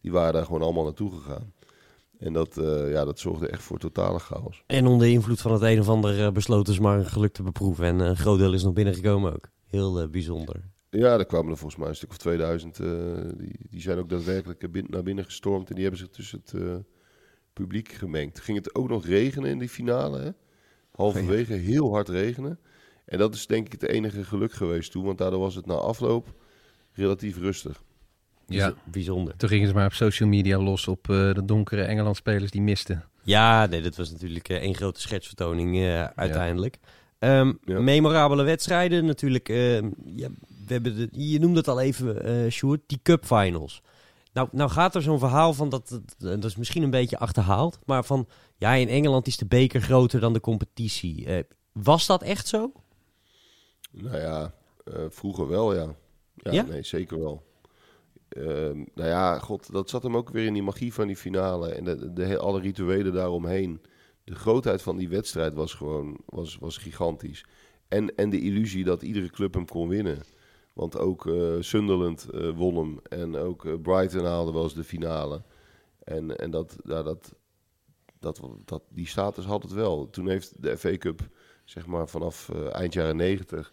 die 0.00 0.12
waren 0.12 0.32
daar 0.32 0.44
gewoon 0.44 0.62
allemaal 0.62 0.84
naartoe 0.84 1.10
gegaan. 1.10 1.52
En 2.18 2.32
dat, 2.32 2.58
eh, 2.58 2.90
ja, 2.90 3.04
dat 3.04 3.18
zorgde 3.18 3.48
echt 3.48 3.62
voor 3.62 3.78
totale 3.78 4.18
chaos. 4.18 4.62
En 4.66 4.86
onder 4.86 5.08
invloed 5.08 5.40
van 5.40 5.52
het 5.52 5.62
een 5.62 5.80
of 5.80 5.88
ander 5.88 6.24
eh, 6.24 6.32
besloten 6.32 6.74
ze 6.74 6.80
maar 6.80 6.98
een 6.98 7.06
geluk 7.06 7.32
te 7.32 7.42
beproeven. 7.42 7.84
En 7.84 7.98
een 7.98 8.16
groot 8.16 8.38
deel 8.38 8.52
is 8.52 8.62
nog 8.62 8.72
binnengekomen 8.72 9.32
ook. 9.32 9.48
Heel 9.66 10.08
bijzonder. 10.08 10.73
Ja, 11.00 11.18
er 11.18 11.26
kwamen 11.26 11.50
er 11.50 11.56
volgens 11.56 11.80
mij 11.80 11.88
een 11.88 11.96
stuk 11.96 12.10
of 12.10 12.16
2000. 12.18 12.78
eh, 12.80 12.86
die, 13.36 13.56
die 13.70 13.80
zijn 13.80 13.98
ook 13.98 14.08
daadwerkelijk 14.08 14.72
bin- 14.72 14.86
naar 14.88 15.02
binnen 15.02 15.24
gestormd. 15.24 15.68
En 15.68 15.74
die 15.74 15.82
hebben 15.82 16.00
zich 16.00 16.10
tussen 16.10 16.42
het 16.44 16.60
eh, 16.62 16.74
publiek 17.52 17.92
gemengd. 17.92 18.40
Ging 18.40 18.58
het 18.58 18.74
ook 18.74 18.88
nog 18.88 19.06
regenen 19.06 19.50
in 19.50 19.58
die 19.58 19.68
finale. 19.68 20.20
Hè? 20.20 20.30
Halverwege 20.94 21.52
heel 21.52 21.92
hard 21.92 22.08
regenen. 22.08 22.58
En 23.04 23.18
dat 23.18 23.34
is 23.34 23.46
denk 23.46 23.66
ik 23.66 23.72
het 23.72 23.82
enige 23.90 24.24
geluk 24.24 24.52
geweest 24.52 24.90
toen. 24.92 25.04
Want 25.04 25.18
daardoor 25.18 25.40
was 25.40 25.54
het 25.54 25.66
na 25.66 25.74
afloop 25.74 26.34
relatief 26.92 27.38
rustig. 27.38 27.82
Ja, 28.46 28.66
Bijz- 28.66 28.78
Bijzonder. 28.84 29.36
toen 29.36 29.48
gingen 29.48 29.68
ze 29.68 29.74
maar 29.74 29.86
op 29.86 29.92
social 29.92 30.28
media 30.28 30.58
los 30.58 30.88
op 30.88 31.08
eh, 31.10 31.34
de 31.34 31.44
donkere 31.44 31.82
Engeland-spelers 31.82 32.50
die 32.50 32.62
misten. 32.62 33.04
Ja, 33.22 33.66
nee, 33.66 33.80
dat 33.82 33.96
was 33.96 34.10
natuurlijk 34.10 34.48
eh, 34.48 34.56
één 34.56 34.74
grote 34.74 35.00
schetsvertoning 35.00 35.76
eh, 35.76 36.04
uiteindelijk. 36.04 36.78
Ehm, 37.18 37.52
Ja. 37.64 37.80
Memorabele 37.80 38.42
wedstrijden 38.42 39.04
natuurlijk. 39.04 39.48
ehm, 39.48 39.90
ja, 40.04 40.28
we 40.66 40.72
hebben 40.72 40.96
de, 40.96 41.08
je 41.10 41.38
noemde 41.38 41.58
het 41.58 41.68
al 41.68 41.80
even, 41.80 42.24
eh 42.24 42.50
Sjoerd, 42.50 42.80
die 42.86 43.00
cup 43.02 43.24
finals. 43.24 43.82
Nou, 44.32 44.48
nou 44.52 44.70
gaat 44.70 44.94
er 44.94 45.02
zo'n 45.02 45.18
verhaal 45.18 45.54
van, 45.54 45.68
dat, 45.68 45.88
dat, 45.88 46.40
dat 46.40 46.44
is 46.44 46.56
misschien 46.56 46.82
een 46.82 46.90
beetje 46.90 47.18
achterhaald, 47.18 47.78
maar 47.84 48.04
van, 48.04 48.28
ja, 48.56 48.72
in 48.72 48.88
Engeland 48.88 49.26
is 49.26 49.36
de 49.36 49.46
beker 49.46 49.80
groter 49.80 50.20
dan 50.20 50.32
de 50.32 50.40
competitie. 50.40 51.26
Eh, 51.26 51.44
was 51.72 52.06
dat 52.06 52.22
echt 52.22 52.46
zo? 52.48 52.72
Nou 53.90 54.16
ja, 54.16 54.54
eh, 54.84 55.04
vroeger 55.08 55.48
wel 55.48 55.74
ja. 55.74 55.94
Ja, 56.34 56.52
Ja? 56.52 56.62
nee, 56.62 56.82
zeker 56.82 57.18
wel. 57.18 57.42
Ehm, 58.28 58.84
nou 58.94 59.08
ja, 59.08 59.38
god, 59.38 59.72
dat 59.72 59.90
zat 59.90 60.02
hem 60.02 60.16
ook 60.16 60.30
weer 60.30 60.46
in 60.46 60.52
die 60.52 60.62
magie 60.62 60.94
van 60.94 61.06
die 61.06 61.16
finale. 61.16 61.68
En 61.68 61.84
de, 61.84 62.12
de, 62.12 62.38
alle 62.38 62.60
rituelen 62.60 63.12
daaromheen. 63.12 63.80
De 64.24 64.34
grootheid 64.34 64.82
van 64.82 64.96
die 64.96 65.08
wedstrijd 65.08 65.54
was 65.54 65.74
gewoon 65.74 66.18
was, 66.26 66.56
was 66.56 66.76
gigantisch. 66.76 67.44
En, 67.88 68.16
en 68.16 68.30
de 68.30 68.40
illusie 68.40 68.84
dat 68.84 69.02
iedere 69.02 69.30
club 69.30 69.54
hem 69.54 69.66
kon 69.66 69.88
winnen. 69.88 70.22
Want 70.74 70.98
ook 70.98 71.26
eh, 71.26 71.56
Sunderland 71.60 72.30
eh, 72.30 72.50
won 72.50 72.76
hem. 72.76 72.98
En 73.02 73.36
ook 73.36 73.64
eh, 73.64 73.72
Brighton 73.82 74.24
haalde 74.24 74.52
wel 74.52 74.62
eens 74.62 74.74
de 74.74 74.84
finale. 74.84 75.42
En, 76.04 76.38
en 76.38 76.50
dat, 76.50 76.76
ja, 76.84 77.02
dat, 77.02 77.34
dat, 78.18 78.40
dat, 78.64 78.82
die 78.88 79.06
status 79.06 79.44
had 79.44 79.62
het 79.62 79.72
wel. 79.72 80.10
Toen 80.10 80.28
heeft 80.28 80.62
de 80.62 80.78
FA 80.78 80.96
Cup, 80.96 81.28
zeg 81.64 81.86
maar 81.86 82.08
vanaf 82.08 82.50
eind 82.50 82.92
jaren 82.92 83.16
negentig, 83.16 83.72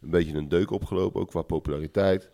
een 0.00 0.10
beetje 0.10 0.34
een 0.34 0.48
deuk 0.48 0.70
opgelopen, 0.70 1.20
ook 1.20 1.28
qua 1.28 1.42
populariteit. 1.42 2.30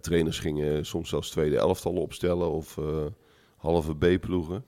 Trainers 0.00 0.38
gingen 0.38 0.86
soms 0.86 1.08
zelfs 1.08 1.30
tweede 1.30 1.56
elftallen 1.56 2.02
opstellen 2.02 2.50
of 2.50 2.78
halve 3.56 3.96
B-ploegen. 3.96 4.64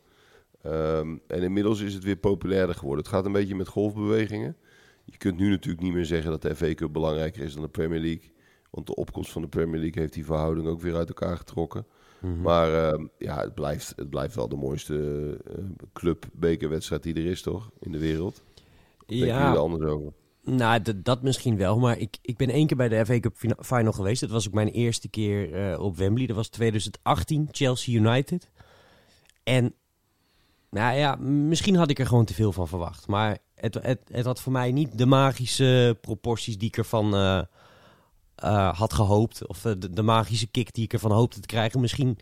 Ehm, 0.62 1.16
en 1.26 1.42
inmiddels 1.42 1.80
is 1.80 1.94
het 1.94 2.04
weer 2.04 2.16
populairder 2.16 2.74
geworden. 2.74 3.04
Het 3.04 3.14
gaat 3.14 3.24
een 3.24 3.32
beetje 3.32 3.54
met 3.54 3.68
golfbewegingen. 3.68 4.56
Je 5.04 5.16
kunt 5.16 5.38
nu 5.38 5.50
natuurlijk 5.50 5.82
niet 5.82 5.92
meer 5.92 6.04
zeggen 6.04 6.30
dat 6.30 6.42
de 6.42 6.56
FA 6.56 6.74
Cup 6.74 6.92
belangrijker 6.92 7.42
is 7.42 7.52
dan 7.54 7.62
de 7.62 7.68
Premier 7.68 8.00
League. 8.00 8.30
Want 8.70 8.86
de 8.86 8.94
opkomst 8.94 9.32
van 9.32 9.42
de 9.42 9.48
Premier 9.48 9.80
League 9.80 10.00
heeft 10.02 10.12
die 10.14 10.24
verhouding 10.24 10.66
ook 10.66 10.80
weer 10.80 10.96
uit 10.96 11.08
elkaar 11.08 11.36
getrokken. 11.36 11.86
Maar 12.42 12.74
ehm, 12.74 13.06
ja, 13.18 13.40
het 13.40 13.54
blijft, 13.54 13.92
het 13.96 14.10
blijft 14.10 14.34
wel 14.34 14.48
de 14.48 14.56
mooiste 14.56 14.96
eh, 15.46 15.64
club-bekerwedstrijd 15.92 17.02
die 17.02 17.14
er 17.14 17.26
is, 17.26 17.42
toch? 17.42 17.70
In 17.80 17.92
de 17.92 17.98
wereld. 17.98 18.42
Jullie 19.06 19.32
er 19.32 19.56
anders 19.56 19.84
over? 19.84 20.12
Nou, 20.44 20.80
dat 21.02 21.22
misschien 21.22 21.56
wel. 21.56 21.78
Maar 21.78 21.98
ik, 21.98 22.18
ik 22.22 22.36
ben 22.36 22.48
één 22.48 22.66
keer 22.66 22.76
bij 22.76 22.88
de 22.88 23.06
FA 23.06 23.20
Cup 23.20 23.36
fina- 23.36 23.56
final 23.60 23.92
geweest. 23.92 24.20
Dat 24.20 24.30
was 24.30 24.46
ook 24.46 24.54
mijn 24.54 24.68
eerste 24.68 25.08
keer 25.08 25.54
eh, 25.54 25.81
op 25.81 25.96
Wembley. 25.96 26.27
Dat 26.27 26.37
was 26.37 26.48
2018, 26.48 27.48
Chelsea 27.50 28.00
United. 28.00 28.50
En, 29.42 29.74
nou 30.73 30.96
ja, 30.96 31.14
misschien 31.20 31.77
had 31.77 31.90
ik 31.90 31.98
er 31.98 32.06
gewoon 32.06 32.25
te 32.25 32.35
veel 32.35 32.52
van 32.52 32.68
verwacht. 32.68 33.06
Maar 33.06 33.38
het, 33.54 33.75
het, 33.75 34.00
het 34.12 34.25
had 34.25 34.40
voor 34.40 34.52
mij 34.52 34.73
niet 34.73 34.98
de 34.98 35.06
magische 35.06 35.98
proporties 36.00 36.58
die 36.58 36.68
ik 36.68 36.77
ervan 36.77 37.14
eh, 38.35 38.79
had 38.79 38.92
gehoopt. 38.92 39.46
Of 39.46 39.64
eh, 39.64 39.73
de, 39.79 39.90
de 39.90 40.02
magische 40.02 40.46
kick 40.46 40.75
die 40.75 40.85
ik 40.85 40.92
ervan 40.92 41.10
hoopte 41.10 41.40
te 41.40 41.46
krijgen. 41.46 41.81
Misschien 41.81 42.18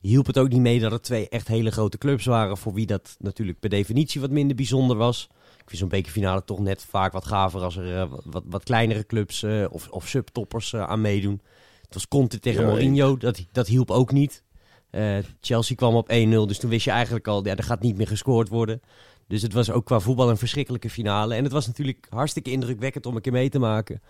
hielp 0.00 0.26
het 0.26 0.38
ook 0.38 0.48
niet 0.48 0.60
mee 0.60 0.80
dat 0.80 0.90
het 0.90 1.02
twee 1.02 1.28
echt 1.28 1.48
hele 1.48 1.70
grote 1.70 1.98
clubs 1.98 2.24
waren. 2.24 2.56
Voor 2.56 2.74
wie 2.74 2.86
dat 2.86 3.16
natuurlijk 3.18 3.60
per 3.60 3.70
definitie 3.70 4.20
wat 4.20 4.30
minder 4.30 4.56
bijzonder 4.56 4.96
was. 4.96 5.28
Ik 5.32 5.68
vind 5.70 5.78
zo'n 5.78 5.88
bekerfinale 5.88 6.44
toch 6.44 6.58
net 6.58 6.84
vaak 6.88 7.12
wat 7.12 7.24
gaver 7.24 7.60
als 7.60 7.76
er 7.76 8.08
wat, 8.24 8.42
wat 8.46 8.64
kleinere 8.64 9.06
clubs 9.06 9.44
of, 9.70 9.88
of 9.88 10.08
subtoppers 10.08 10.74
aan 10.74 11.00
meedoen. 11.00 11.40
Het 11.82 11.94
was 11.94 12.08
Conte 12.08 12.38
tegen 12.38 12.62
Ja, 12.62 12.66
Mourinho, 12.66 13.16
dat, 13.16 13.46
dat 13.52 13.66
hielp 13.66 13.90
ook 13.90 14.12
niet. 14.12 14.42
Eh, 14.94 15.18
Chelsea 15.40 15.76
kwam 15.76 15.94
op 15.94 16.08
1-0, 16.08 16.46
dus 16.46 16.58
toen 16.58 16.70
wist 16.70 16.84
je 16.84 16.90
eigenlijk 16.90 17.26
al, 17.28 17.44
ja, 17.44 17.56
er 17.56 17.62
gaat 17.62 17.80
niet 17.80 17.96
meer 17.96 18.06
gescoord 18.06 18.48
worden. 18.48 18.80
Dus 19.26 19.42
het 19.42 19.52
was 19.52 19.70
ook 19.70 19.84
qua 19.84 20.00
voetbal 20.00 20.30
een 20.30 20.36
verschrikkelijke 20.36 20.90
finale. 20.90 21.34
En 21.34 21.42
het 21.42 21.52
was 21.52 21.66
natuurlijk 21.66 22.06
hartstikke 22.10 22.50
indrukwekkend 22.50 23.06
om 23.06 23.16
een 23.16 23.22
keer 23.22 23.32
mee 23.32 23.48
te 23.48 23.58
maken. 23.58 24.02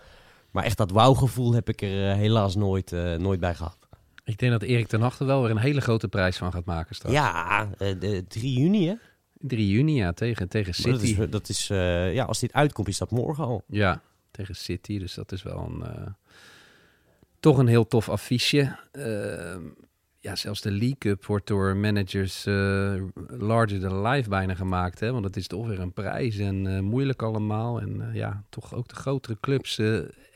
Maar 0.51 0.63
echt 0.63 0.77
dat 0.77 0.91
wauwgevoel 0.91 1.53
heb 1.53 1.69
ik 1.69 1.81
er 1.81 2.09
eh, 2.09 2.15
helaas 2.15 2.55
nooit, 2.55 2.91
eh, 2.91 3.15
nooit 3.15 3.39
bij 3.39 3.55
gehad. 3.55 3.77
Ik 4.23 4.37
denk 4.37 4.51
dat 4.51 4.61
Erik 4.61 4.87
ten 4.87 5.01
Hag 5.01 5.17
wel 5.17 5.41
weer 5.41 5.51
een 5.51 5.57
hele 5.57 5.81
grote 5.81 6.07
prijs 6.07 6.37
van 6.37 6.51
gaat 6.51 6.65
maken 6.65 6.95
straks. 6.95 7.15
Ja, 7.15 7.69
de 7.77 8.25
3 8.27 8.59
juni 8.59 8.87
hè? 8.87 8.95
3 9.33 9.69
juni, 9.69 9.95
ja, 9.95 10.13
tegen, 10.13 10.49
tegen 10.49 10.73
Maar 10.81 10.91
dat 10.91 11.01
City. 11.01 11.21
is, 11.21 11.29
dat 11.29 11.49
is 11.49 11.67
ja, 12.13 12.23
als 12.23 12.39
dit 12.39 12.53
uitkomt 12.53 12.87
is 12.87 12.97
dat 12.97 13.11
morgen 13.11 13.45
al. 13.45 13.63
Ja, 13.67 14.01
tegen 14.31 14.55
City. 14.55 14.99
Dus 14.99 15.13
dat 15.13 15.31
is 15.31 15.43
wel 15.43 15.69
een, 15.69 16.15
toch 17.39 17.57
een 17.57 17.67
heel 17.67 17.87
tof 17.87 18.09
affiche. 18.09 18.75
Ja, 20.25 20.35
zelfs 20.35 20.61
de 20.61 20.71
League 20.71 20.97
Cup 20.97 21.25
wordt 21.25 21.47
door 21.47 21.77
managers 21.77 22.45
eh, 22.45 22.93
larger 23.27 23.79
than 23.79 24.07
life 24.07 24.29
bijna 24.29 24.55
gemaakt. 24.55 24.99
Hè? 24.99 25.11
Want 25.11 25.25
het 25.25 25.35
is 25.35 25.47
toch 25.47 25.67
weer 25.67 25.79
een 25.79 25.93
prijs 25.93 26.37
en 26.37 26.75
eh, 26.75 26.79
moeilijk 26.79 27.21
allemaal. 27.21 27.81
En 27.81 28.01
eh, 28.01 28.15
ja, 28.15 28.43
toch 28.49 28.73
ook 28.73 28.87
de 28.87 28.95
grotere 28.95 29.37
clubs 29.41 29.81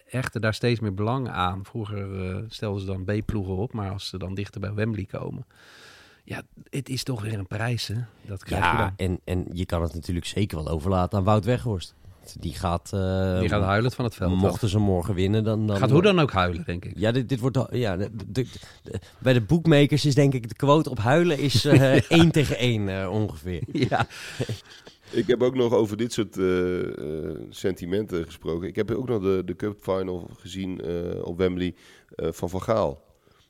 hechten 0.05 0.41
daar 0.41 0.53
steeds 0.53 0.79
meer 0.79 0.93
belang 0.93 1.29
aan. 1.29 1.65
Vroeger 1.65 2.07
stelden 2.47 2.81
ze 2.81 2.85
dan 2.85 3.03
B-ploegen 3.03 3.55
op, 3.55 3.73
maar 3.73 3.91
als 3.91 4.07
ze 4.07 4.17
dan 4.17 4.35
dichter 4.35 4.61
bij 4.61 4.73
Wembley 4.73 5.05
komen... 5.05 5.45
Ja, 6.23 6.41
het 6.69 6.89
is 6.89 7.03
toch 7.03 7.21
weer 7.21 7.39
een 7.39 7.47
prijs, 7.47 7.87
hè? 7.87 7.95
Dat 8.21 8.43
krijg 8.43 8.71
je 8.71 8.77
Ja, 8.77 8.77
dan. 8.77 8.93
en, 8.95 9.19
en 9.23 9.45
je 9.53 9.65
kan 9.65 9.81
het 9.81 9.93
natuurlijk 9.93 10.25
zeker 10.25 10.57
wel 10.57 10.67
overlaten 10.73 11.17
aan 11.17 11.23
Wout 11.23 11.45
Weghorst. 11.45 11.95
Die 12.39 12.53
gaat, 12.53 12.93
eh, 12.93 13.39
Die 13.39 13.49
gaat 13.49 13.63
huilend 13.63 13.95
van 13.95 14.05
het 14.05 14.15
veld 14.15 14.31
af. 14.31 14.37
mochten 14.37 14.69
ze 14.69 14.79
morgen 14.79 15.13
winnen, 15.13 15.43
dan... 15.43 15.67
dan 15.67 15.77
Gaat 15.77 15.89
hoe 15.89 16.01
dan 16.01 16.19
ook 16.19 16.31
huilen, 16.31 16.63
denk 16.65 16.85
ik. 16.85 16.93
Ja, 16.95 17.11
dit, 17.11 17.29
dit 17.29 17.39
wordt... 17.39 17.59
Ja, 17.71 17.97
de, 17.97 18.09
de- 18.27 18.47
de- 18.83 18.99
bij 19.19 19.33
de 19.33 19.41
boekmakers 19.41 20.05
is 20.05 20.15
denk 20.15 20.33
ik 20.33 20.47
de 20.49 20.55
quote 20.55 20.89
op 20.89 20.99
huilen 20.99 21.37
is 21.39 21.65
eh 21.65 22.11
1 22.19 22.31
tegen 22.31 22.57
1 22.57 22.89
eh, 23.01 23.11
ongeveer. 23.11 23.61
Ja, 23.71 24.07
Ik 25.11 25.27
heb 25.27 25.43
ook 25.43 25.55
nog 25.55 25.73
over 25.73 25.97
dit 25.97 26.13
soort 26.13 26.37
eh, 26.37 26.81
eh, 26.81 27.35
sentimenten 27.49 28.25
gesproken. 28.25 28.67
Ik 28.67 28.75
heb 28.75 28.91
ook 28.91 29.07
nog 29.07 29.21
de, 29.21 29.41
de 29.45 29.55
Cup 29.55 29.77
Final 29.81 30.29
gezien 30.39 30.81
eh, 30.81 31.23
op 31.25 31.37
Wembley 31.37 31.75
eh, 32.15 32.27
van 32.31 32.49
Van 32.49 32.61
Gaal. 32.61 33.01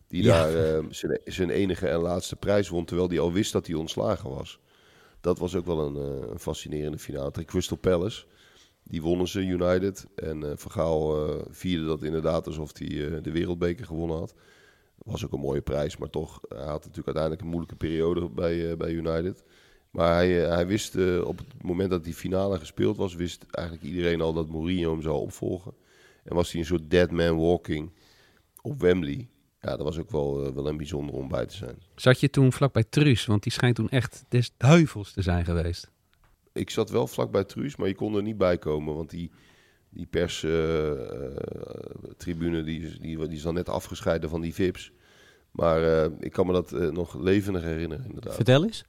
Die 0.07 0.23
Ja. 0.23 0.43
daar 0.43 0.55
eh, 0.77 0.83
zijn, 0.89 1.19
zijn 1.25 1.49
enige 1.49 1.87
en 1.87 1.99
laatste 1.99 2.35
prijs 2.35 2.69
won, 2.69 2.85
terwijl 2.85 3.09
hij 3.09 3.19
al 3.19 3.31
wist 3.33 3.51
dat 3.51 3.67
hij 3.67 3.75
ontslagen 3.75 4.29
was. 4.29 4.59
Dat 5.21 5.39
was 5.39 5.55
ook 5.55 5.65
wel 5.65 5.79
een, 5.85 5.95
eh, 5.95 6.29
een 6.31 6.39
fascinerende 6.39 6.97
finale. 6.99 7.31
Tegen 7.31 7.49
Crystal 7.49 7.77
Palace. 7.77 8.25
Die 8.89 9.01
wonnen 9.01 9.27
ze, 9.27 9.45
United. 9.45 10.07
En 10.15 10.43
eh 10.43 10.51
Van 10.55 10.71
Gaal 10.71 11.27
eh, 11.27 11.45
vierde 11.49 11.85
dat 11.85 12.03
inderdaad 12.03 12.47
alsof 12.47 12.77
hij 12.77 12.87
eh, 12.87 13.23
de 13.23 13.31
wereldbeker 13.31 13.85
gewonnen 13.85 14.17
had. 14.17 14.33
Was 14.97 15.25
ook 15.25 15.33
een 15.33 15.39
mooie 15.39 15.61
prijs, 15.61 15.97
maar 15.97 16.09
toch, 16.09 16.39
hij 16.47 16.57
had 16.65 16.85
natuurlijk 16.85 17.05
uiteindelijk 17.05 17.41
een 17.41 17.49
moeilijke 17.49 17.75
periode 17.75 18.29
bij, 18.29 18.69
eh, 18.69 18.77
bij 18.77 18.91
United. 18.91 19.43
Maar 19.91 20.13
hij, 20.13 20.43
eh, 20.43 20.53
hij 20.53 20.67
wist 20.67 20.95
eh, 20.95 21.25
op 21.25 21.37
het 21.37 21.63
moment 21.63 21.89
dat 21.89 22.03
die 22.03 22.13
finale 22.13 22.59
gespeeld 22.59 22.97
was, 22.97 23.15
wist 23.15 23.45
eigenlijk 23.51 23.87
iedereen 23.87 24.21
al 24.21 24.33
dat 24.33 24.49
Mourinho 24.49 24.91
hem 24.91 25.01
zou 25.01 25.15
opvolgen. 25.15 25.73
En 26.23 26.35
was 26.35 26.51
hij 26.51 26.59
een 26.59 26.67
soort 26.67 26.89
dead 26.89 27.11
man 27.11 27.37
walking 27.37 27.91
op 28.61 28.79
Wembley. 28.79 29.29
Ja, 29.61 29.69
dat 29.69 29.81
was 29.81 29.97
ook 29.97 30.11
wel, 30.11 30.45
eh, 30.45 30.53
wel 30.53 30.67
een 30.67 30.77
bijzonder 30.77 31.15
om 31.15 31.27
bij 31.27 31.45
te 31.45 31.55
zijn. 31.55 31.81
Zat 31.95 32.19
je 32.19 32.29
toen 32.29 32.53
vlak 32.53 32.73
bij 32.73 32.83
Truus? 32.83 33.25
Want 33.25 33.43
die 33.43 33.51
schijnt 33.51 33.75
toen 33.75 33.89
echt 33.89 34.25
des 34.29 34.51
duivels 34.57 35.11
te 35.11 35.21
zijn 35.21 35.45
geweest. 35.45 35.91
Ik 36.53 36.69
zat 36.69 36.89
wel 36.89 37.07
vlak 37.07 37.31
bij 37.31 37.43
Truus, 37.43 37.75
maar 37.75 37.87
je 37.87 37.95
kon 37.95 38.15
er 38.15 38.21
niet 38.23 38.37
bij 38.37 38.57
komen, 38.57 38.95
want 38.95 39.09
die, 39.09 39.31
die 39.89 40.05
perstribune 40.05 42.63
die, 42.63 42.81
is- 42.81 42.99
die, 42.99 43.17
die 43.17 43.29
is 43.37 43.41
dan 43.41 43.53
net 43.53 43.69
afgescheiden 43.69 44.29
van 44.29 44.41
die 44.41 44.53
VIP's. 44.53 44.91
Maar 45.51 45.83
eh, 46.03 46.11
ik 46.19 46.31
kan 46.31 46.45
me 46.45 46.53
dat 46.53 46.71
eh, 46.73 46.89
nog 46.89 47.15
levendig 47.19 47.63
herinneren, 47.63 48.05
inderdaad. 48.05 48.35
Vertel 48.35 48.63
eens. 48.63 48.85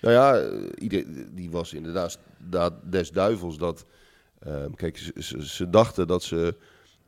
Nou 0.00 0.14
ja, 0.14 0.38
eh, 0.38 0.68
ieder, 0.78 1.04
die 1.34 1.50
was 1.50 1.72
inderdaad 1.72 2.18
da- 2.38 2.80
des 2.84 3.10
duivels 3.10 3.58
dat... 3.58 3.86
ehm, 4.38 4.70
kijk, 4.72 4.98
ze, 4.98 5.12
ze, 5.18 5.46
ze 5.48 5.70
dachten 5.70 6.06
dat 6.06 6.22
ze 6.22 6.54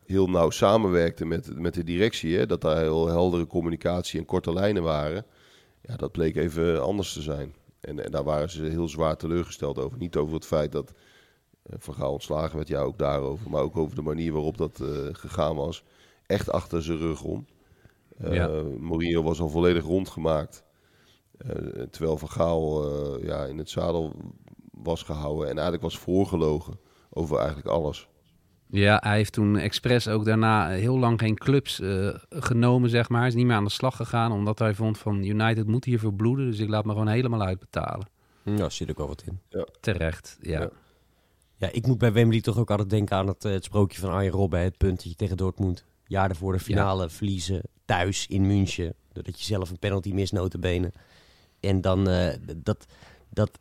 heel 0.07 0.29
nauw 0.31 0.51
samenwerkten 0.51 1.29
met, 1.29 1.59
met 1.59 1.75
de 1.75 1.85
directie. 1.85 2.37
Hè? 2.37 2.47
Dat 2.47 2.61
daar 2.61 2.79
heel 2.81 3.07
heldere 3.07 3.47
communicatie 3.47 4.19
en 4.21 4.27
korte 4.27 4.53
lijnen 4.53 4.83
waren. 4.83 5.25
Ja, 5.83 5.97
dat 5.97 6.13
bleek 6.13 6.37
even 6.37 6.83
anders 6.83 7.13
te 7.13 7.23
zijn. 7.23 7.55
En, 7.87 8.05
en 8.05 8.11
daar 8.11 8.25
waren 8.25 8.51
ze 8.51 8.63
heel 8.63 8.89
zwaar 8.89 9.17
teleurgesteld 9.17 9.79
over. 9.79 9.99
Niet 9.99 10.17
over 10.17 10.35
het 10.35 10.47
feit 10.47 10.73
dat 10.73 10.93
eh, 11.63 11.77
Van 11.79 11.95
Gaal 11.95 12.13
ontslagen 12.13 12.57
werd, 12.57 12.69
ja 12.69 12.81
ook 12.81 12.99
daarover. 12.99 13.51
Maar 13.51 13.63
ook 13.63 13.77
over 13.77 13.97
de 13.97 14.03
manier 14.03 14.33
waarop 14.33 14.59
dat 14.59 14.81
eh, 14.81 14.89
gegaan 15.13 15.57
was. 15.57 15.85
Echt 16.27 16.51
achter 16.51 16.83
zijn 16.83 16.99
rug 16.99 17.23
om. 17.23 17.47
Eh 18.19 18.35
Ja. 18.35 18.63
Mourinho 18.79 19.23
was 19.23 19.41
al 19.41 19.49
volledig 19.49 19.85
rondgemaakt. 19.85 20.65
Eh, 21.39 21.83
terwijl 21.91 22.17
Van 22.17 22.31
Gaal 22.31 22.85
eh, 22.85 23.25
ja, 23.25 23.45
in 23.45 23.59
het 23.59 23.71
zadel 23.71 24.13
was 24.71 25.03
gehouden 25.03 25.45
en 25.45 25.55
eigenlijk 25.55 25.83
was 25.83 25.99
voorgelogen 25.99 26.79
over 27.11 27.37
eigenlijk 27.39 27.69
alles. 27.69 28.09
Ja, 28.69 29.01
hij 29.05 29.17
heeft 29.17 29.33
toen 29.33 29.57
expres 29.57 30.09
ook 30.09 30.25
daarna 30.25 30.69
heel 30.69 30.99
lang 30.99 31.21
geen 31.21 31.37
clubs 31.37 31.81
eh, 31.81 32.15
genomen, 32.29 32.91
zeg 32.91 33.09
maar. 33.09 33.19
Hij 33.19 33.29
is 33.29 33.35
niet 33.35 33.47
meer 33.47 33.57
aan 33.57 33.65
de 33.65 33.71
slag 33.71 33.97
gegaan, 33.97 34.33
omdat 34.33 34.59
hij 34.59 34.75
vond 34.75 34.99
van 34.99 35.25
United 35.25 35.67
moet 35.67 35.85
hiervoor 35.85 36.15
bloeden. 36.15 36.47
Dus 36.47 36.59
ik 36.59 36.69
laat 36.69 36.85
me 36.85 36.93
gewoon 36.93 37.09
helemaal 37.09 37.43
uitbetalen. 37.43 38.09
Ja, 38.43 38.69
zit 38.69 38.91
ook 38.91 38.99
wel 38.99 39.07
wat 39.07 39.25
in. 39.27 39.41
Terecht, 39.81 40.39
ja. 40.41 40.61
Ja. 40.61 40.71
Ja, 41.59 41.69
ik 41.73 41.87
moet 41.87 41.99
bij 41.99 42.13
Wembley 42.13 42.41
toch 42.41 42.59
ook 42.59 42.71
altijd 42.71 42.91
denken 42.91 43.17
aan 43.17 43.27
het, 43.27 43.45
eh, 43.45 43.53
het 43.53 43.65
sprookje 43.65 44.01
van 44.01 44.11
Arjen 44.11 44.33
Robben. 44.33 44.61
Het 44.61 44.77
puntje 44.77 45.15
tegen 45.15 45.37
Dortmund. 45.37 45.85
Jaar 46.07 46.31
ervoor 46.31 46.53
de 46.53 46.59
finale 46.59 47.11
verliezen. 47.11 47.63
Thuis 47.85 48.27
in 48.27 48.47
München. 48.47 48.95
Doordat 49.13 49.39
je 49.39 49.45
zelf 49.45 49.71
een 49.71 49.79
penalty 49.79 50.13
mist, 50.13 50.33
notabene. 50.33 50.93
En 51.61 51.81
dan 51.81 52.09
eh, 52.09 52.35
dat... 52.57 52.87
dat 53.29 53.59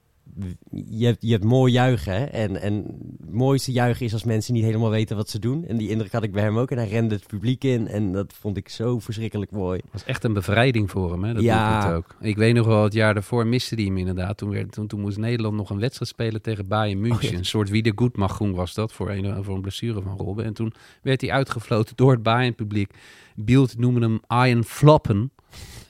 je, 0.89 1.05
hebt, 1.05 1.17
je 1.21 1.31
hebt 1.31 1.43
mooi 1.43 1.71
juichen, 1.73 2.13
hè? 2.13 2.23
En, 2.23 2.61
en 2.61 2.73
het 3.21 3.31
mooiste 3.33 3.71
juichen 3.71 4.05
is 4.05 4.13
als 4.13 4.23
mensen 4.23 4.53
niet 4.53 4.63
helemaal 4.63 4.89
weten 4.89 5.15
wat 5.15 5.29
ze 5.29 5.39
doen. 5.39 5.65
En 5.65 5.77
die 5.77 5.89
indruk 5.89 6.11
had 6.11 6.23
ik 6.23 6.31
bij 6.31 6.43
hem 6.43 6.57
ook. 6.57 6.71
En 6.71 6.77
hij 6.77 6.87
rende 6.87 7.15
het 7.15 7.27
publiek 7.27 7.63
in. 7.63 7.87
En 7.87 8.11
dat 8.11 8.33
vond 8.33 8.57
ik 8.57 8.69
zo 8.69 8.99
verschrikkelijk 8.99 9.51
mooi. 9.51 9.79
was 9.91 10.03
echt 10.03 10.23
een 10.23 10.33
bevrijding 10.33 10.91
voor 10.91 11.11
hem, 11.11 11.23
hè? 11.23 11.33
Dat 11.33 11.43
Ja. 11.43 11.79
doelpunt 11.81 11.97
ook. 11.97 12.15
Ik 12.21 12.35
weet 12.37 12.53
nog 12.53 12.65
wel, 12.65 12.83
het 12.83 12.93
jaar 12.93 13.13
daarvoor 13.13 13.47
miste 13.47 13.75
hij 13.75 13.83
hem 13.83 13.97
inderdaad. 13.97 14.37
Toen, 14.37 14.49
werd, 14.49 14.71
toen, 14.71 14.87
toen 14.87 15.01
moest 15.01 15.17
Nederland 15.17 15.55
nog 15.55 15.69
een 15.69 15.79
wedstrijd 15.79 16.09
spelen 16.11 16.41
tegen 16.41 16.67
Bayern 16.67 16.99
München. 16.99 17.25
Oh, 17.25 17.31
ja. 17.31 17.37
Een 17.37 17.45
soort 17.45 17.69
wie 17.69 17.83
de 17.83 17.91
Goedmachoen 17.95 18.53
was 18.53 18.73
dat, 18.73 18.93
voor 18.93 19.09
een, 19.09 19.43
voor 19.43 19.55
een 19.55 19.61
blessure 19.61 20.01
van 20.01 20.17
Robben. 20.17 20.45
En 20.45 20.53
toen 20.53 20.73
werd 21.01 21.21
hij 21.21 21.31
uitgefloten 21.31 21.95
door 21.95 22.11
het 22.11 22.23
Bayern-publiek. 22.23 22.91
Beeld 23.35 23.77
noemde 23.77 23.99
hem 23.99 24.45
Iron 24.47 24.63
Floppen. 24.63 25.31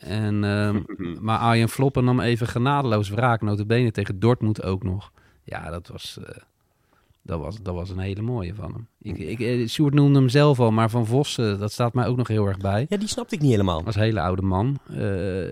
En, 0.05 0.43
ehm, 0.43 0.81
maar 1.25 1.37
Arjen 1.37 1.69
Floppen 1.69 2.03
nam 2.03 2.19
even 2.19 2.47
genadeloos 2.47 3.09
wraak, 3.09 3.41
notabene 3.41 3.91
tegen 3.91 4.19
Dortmund 4.19 4.63
ook 4.63 4.83
nog. 4.83 5.11
Ja, 5.43 5.69
dat 5.69 5.87
was, 5.87 6.17
eh, 6.23 6.35
dat 7.21 7.39
was, 7.39 7.61
dat 7.61 7.73
was 7.73 7.89
een 7.89 7.99
hele 7.99 8.21
mooie 8.21 8.55
van 8.55 8.71
hem. 8.73 8.87
Ik, 9.01 9.17
ik, 9.17 9.39
eh, 9.39 9.67
Sjoerd 9.67 9.93
noemde 9.93 10.19
hem 10.19 10.29
zelf 10.29 10.59
al, 10.59 10.71
maar 10.71 10.89
Van 10.89 11.05
Vossen, 11.05 11.59
dat 11.59 11.71
staat 11.71 11.93
mij 11.93 12.07
ook 12.07 12.17
nog 12.17 12.27
heel 12.27 12.47
erg 12.47 12.57
bij. 12.57 12.85
Ja, 12.89 12.97
die 12.97 13.07
snapte 13.07 13.35
ik 13.35 13.41
niet 13.41 13.51
helemaal. 13.51 13.85
Als 13.85 13.95
hele 13.95 14.21
oude 14.21 14.41
man. 14.41 14.77
Eh 14.89 15.51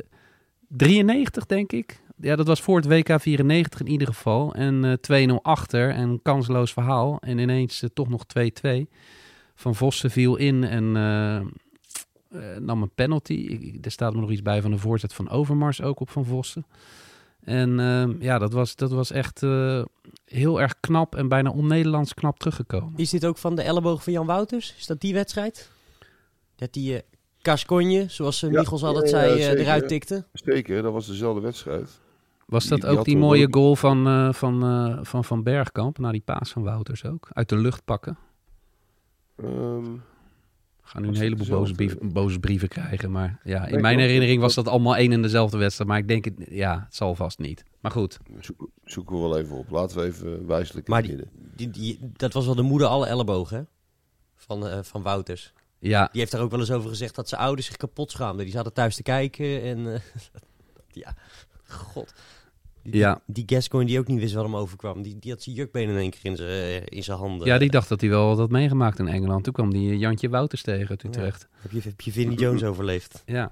93, 0.68 1.46
denk 1.46 1.72
ik. 1.72 2.02
Ja, 2.18 2.36
dat 2.36 2.48
was 2.48 2.62
voor 2.62 2.76
het 2.76 2.88
WK 2.88 3.22
94 3.22 3.80
in 3.80 3.88
ieder 3.88 4.08
geval. 4.08 4.54
En 4.54 4.86
eh 5.02 5.28
2-0 5.30 5.42
achter 5.42 5.90
en 5.90 6.10
een 6.10 6.22
kansloos 6.22 6.74
verhaal. 6.74 7.18
En 7.20 7.38
ineens 7.38 7.82
eh, 7.82 7.90
toch 7.94 8.10
nog 8.10 8.24
2-2. 8.26 8.88
Van 9.56 9.76
Vossen 9.76 10.12
viel 10.12 10.36
in 10.36 10.64
en 10.64 10.96
eh, 12.34 12.56
eh, 12.56 12.62
nam 12.62 12.82
een 12.82 12.92
penalty. 12.96 13.34
Ik, 13.34 13.86
er 13.86 13.92
staat 13.92 14.14
me 14.14 14.20
nog 14.20 14.32
iets 14.32 14.42
bij 14.42 14.62
van 14.62 14.72
de 14.72 14.78
voorzet 14.78 15.14
van 15.14 15.30
Overmars 15.30 15.82
ook 15.82 16.00
op 16.00 16.10
Van 16.10 16.26
Vossen. 16.26 16.66
En 17.44 17.80
eh, 17.80 18.22
ja, 18.22 18.38
dat 18.40 18.54
was, 18.54 18.76
dat 18.76 18.92
was 18.92 19.12
echt 19.12 19.44
eh, 19.44 19.84
heel 20.26 20.62
erg 20.62 20.80
knap 20.80 21.16
en 21.16 21.28
bijna 21.28 21.50
on-Nederlands 21.50 22.14
knap 22.14 22.40
teruggekomen. 22.40 22.94
Is 22.96 23.10
dit 23.10 23.26
ook 23.26 23.38
van 23.38 23.56
de 23.56 23.62
elleboog 23.62 24.04
van 24.04 24.14
Jan 24.14 24.26
Wouters? 24.26 24.76
Is 24.78 24.86
dat 24.86 25.02
die 25.02 25.14
wedstrijd? 25.14 25.72
Dat 26.56 26.74
die 26.74 26.96
eh 26.96 27.02
Casconje, 27.42 28.06
zoals 28.08 28.44
uh, 28.44 28.52
Ja, 28.52 28.60
Michels 28.60 28.84
altijd 28.84 29.10
ja, 29.10 29.22
ja, 29.22 29.24
zei, 29.28 29.40
eh, 29.40 29.46
zeker. 29.46 29.60
eruit 29.62 29.88
tikte? 29.88 30.26
Zeker, 30.34 30.82
dat 30.82 30.94
was 30.94 31.08
dezelfde 31.08 31.42
wedstrijd. 31.42 32.00
Was 32.46 32.68
dat 32.68 32.82
die 32.82 32.90
ook 32.90 33.06
die 33.06 33.18
mooie 33.18 33.46
ook- 33.46 33.56
goal 33.56 33.76
van, 33.76 34.08
eh, 34.08 34.34
van, 34.34 34.64
eh, 34.64 34.98
van 35.02 35.24
Van 35.26 35.44
Bergkamp, 35.44 35.98
na 35.98 36.12
die 36.12 36.22
paas 36.26 36.52
van 36.52 36.64
Wouters 36.64 37.06
ook? 37.06 37.28
Uit 37.34 37.50
de 37.50 37.58
lucht 37.58 37.86
pakken. 37.86 38.18
Ehm, 39.36 39.84
We 39.84 40.00
gaan 40.84 41.02
nu 41.02 41.08
een 41.08 41.16
heleboel 41.16 41.48
boze, 41.48 41.74
brief- 41.74 41.98
boze 42.02 42.40
brieven 42.40 42.68
krijgen. 42.68 43.12
Maar 43.12 43.40
ja, 43.44 43.66
in 43.68 43.82
mijn 43.82 44.00
herinnering 44.00 44.42
was 44.42 44.54
dat 44.54 44.68
allemaal 44.68 44.96
één 44.96 45.12
en 45.12 45.22
dezelfde 45.22 45.58
wedstrijd. 45.58 45.90
Maar 45.90 46.00
ik 46.00 46.08
denk, 46.08 46.26
het, 46.26 46.34
ja, 46.50 46.84
het 46.86 46.96
zal 46.96 47.16
vast 47.16 47.40
niet. 47.40 47.64
Maar 47.80 47.92
goed, 47.92 48.20
zoek, 48.40 48.70
zoeken 48.84 49.16
we 49.16 49.22
wel 49.22 49.38
even 49.38 49.58
op. 49.58 49.70
Laten 49.70 49.98
we 49.98 50.04
even 50.06 50.48
wijselijk 50.48 50.88
Maar 50.88 51.02
die, 51.02 51.12
midden. 51.12 51.30
die, 51.56 51.70
die, 51.70 52.00
dat 52.14 52.34
was 52.34 52.46
wel 52.46 52.56
de 52.56 52.62
moeder 52.62 52.88
alle 52.88 53.06
ellebogen, 53.06 53.58
hè? 53.58 53.64
Van, 54.36 54.68
eh, 54.68 54.80
van 54.82 55.02
Wouters. 55.02 55.54
ja, 55.80 56.10
Die 56.12 56.20
heeft 56.20 56.32
daar 56.32 56.42
ook 56.42 56.52
wel 56.52 56.60
eens 56.60 56.72
over 56.72 56.90
gezegd 56.90 57.16
dat 57.16 57.30
zijn 57.30 57.42
ouders 57.42 57.68
zich 57.68 57.78
kapot 57.78 58.12
schaamden. 58.12 58.46
Die 58.46 58.54
zaten 58.54 58.74
thuis 58.74 58.96
te 58.96 59.04
kijken 59.04 59.62
en... 59.62 59.94
eh, 59.94 60.00
ja, 61.04 61.16
god. 61.68 62.14
Die, 62.84 62.96
Ja. 62.96 63.22
die 63.26 63.44
Gascoigne 63.48 63.90
die 63.90 64.00
ook 64.00 64.08
niet 64.08 64.20
wist 64.20 64.34
wat 64.34 64.44
hem 64.44 64.56
overkwam. 64.56 65.02
Die, 65.02 65.20
die 65.20 65.32
had 65.32 65.42
zijn 65.42 65.56
jukbeen 65.56 65.90
in 65.90 65.98
één 65.98 66.10
keer 66.10 66.20
in 66.24 66.36
zijn, 66.36 66.50
eh, 66.50 66.82
in 66.86 67.04
zijn 67.04 67.18
handen. 67.18 67.48
ja, 67.48 67.58
die 67.58 67.70
dacht 67.70 67.90
dat 67.90 68.02
hij 68.02 68.10
wel 68.10 68.28
wat 68.28 68.38
had 68.38 68.50
meegemaakt 68.50 69.00
in 69.00 69.08
Engeland. 69.08 69.44
Toen 69.44 69.54
kwam 69.54 69.72
die 69.74 69.98
Jantje 69.98 70.30
Wouters 70.30 70.62
tegen 70.62 70.90
uit 70.90 71.04
Utrecht. 71.04 71.48
Heb 71.52 71.72
je, 71.72 71.80
heb 71.84 72.02
je 72.02 72.12
Vinnie 72.12 72.38
Jones 72.38 72.64
overleefd? 72.64 73.24
Ja, 73.26 73.52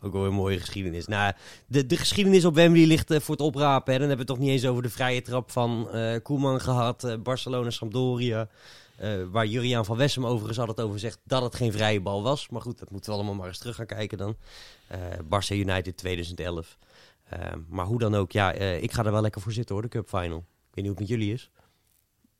Ook 0.00 0.12
wel 0.12 0.24
een 0.24 0.32
mooie 0.34 0.58
geschiedenis. 0.60 1.06
Nou, 1.06 1.32
de, 1.66 1.86
de 1.86 1.96
geschiedenis 1.96 2.44
op 2.44 2.54
Wembley 2.54 2.86
ligt 2.86 3.10
eh, 3.10 3.20
voor 3.20 3.34
het 3.34 3.44
oprapen. 3.44 3.92
Hè. 3.92 3.98
Dan 3.98 4.08
hebben 4.08 4.26
we 4.26 4.32
het 4.32 4.40
toch 4.40 4.48
niet 4.50 4.54
eens 4.60 4.70
over 4.70 4.82
de 4.82 4.90
vrije 4.90 5.22
trap 5.22 5.50
van 5.50 5.90
eh 5.90 6.22
Koeman 6.22 6.60
gehad. 6.60 7.04
eh, 7.04 7.14
Barcelona, 7.22 7.70
Sampdoria. 7.70 8.48
Eh, 8.96 9.10
waar 9.30 9.46
Juriaan 9.46 9.84
van 9.84 9.96
Wessem 9.96 10.26
overigens 10.26 10.58
altijd 10.58 10.80
over 10.80 10.98
zegt 10.98 11.18
dat 11.24 11.42
het 11.42 11.54
geen 11.54 11.72
vrije 11.72 12.00
bal 12.00 12.22
was. 12.22 12.48
Maar 12.48 12.60
goed, 12.60 12.78
dat 12.78 12.90
moeten 12.90 13.10
we 13.10 13.16
allemaal 13.16 13.34
maar 13.34 13.48
eens 13.48 13.58
terug 13.58 13.76
gaan 13.76 13.86
kijken 13.86 14.18
dan. 14.18 14.36
Eh 14.86 14.98
Barca 15.28 15.54
United 15.54 15.96
2011. 15.96 16.78
Eh, 17.28 17.38
maar 17.68 17.86
hoe 17.86 17.98
dan 17.98 18.14
ook, 18.14 18.32
ja, 18.32 18.52
eh, 18.54 18.82
ik 18.82 18.92
ga 18.92 19.04
er 19.04 19.12
wel 19.12 19.22
lekker 19.22 19.40
voor 19.40 19.52
zitten 19.52 19.74
hoor, 19.74 19.82
de 19.84 19.88
Cup 19.90 20.08
Final. 20.08 20.38
Ik 20.38 20.74
weet 20.74 20.84
niet 20.84 20.86
hoe 20.86 20.90
het 20.90 20.98
met 20.98 21.08
jullie 21.08 21.32
is. 21.32 21.50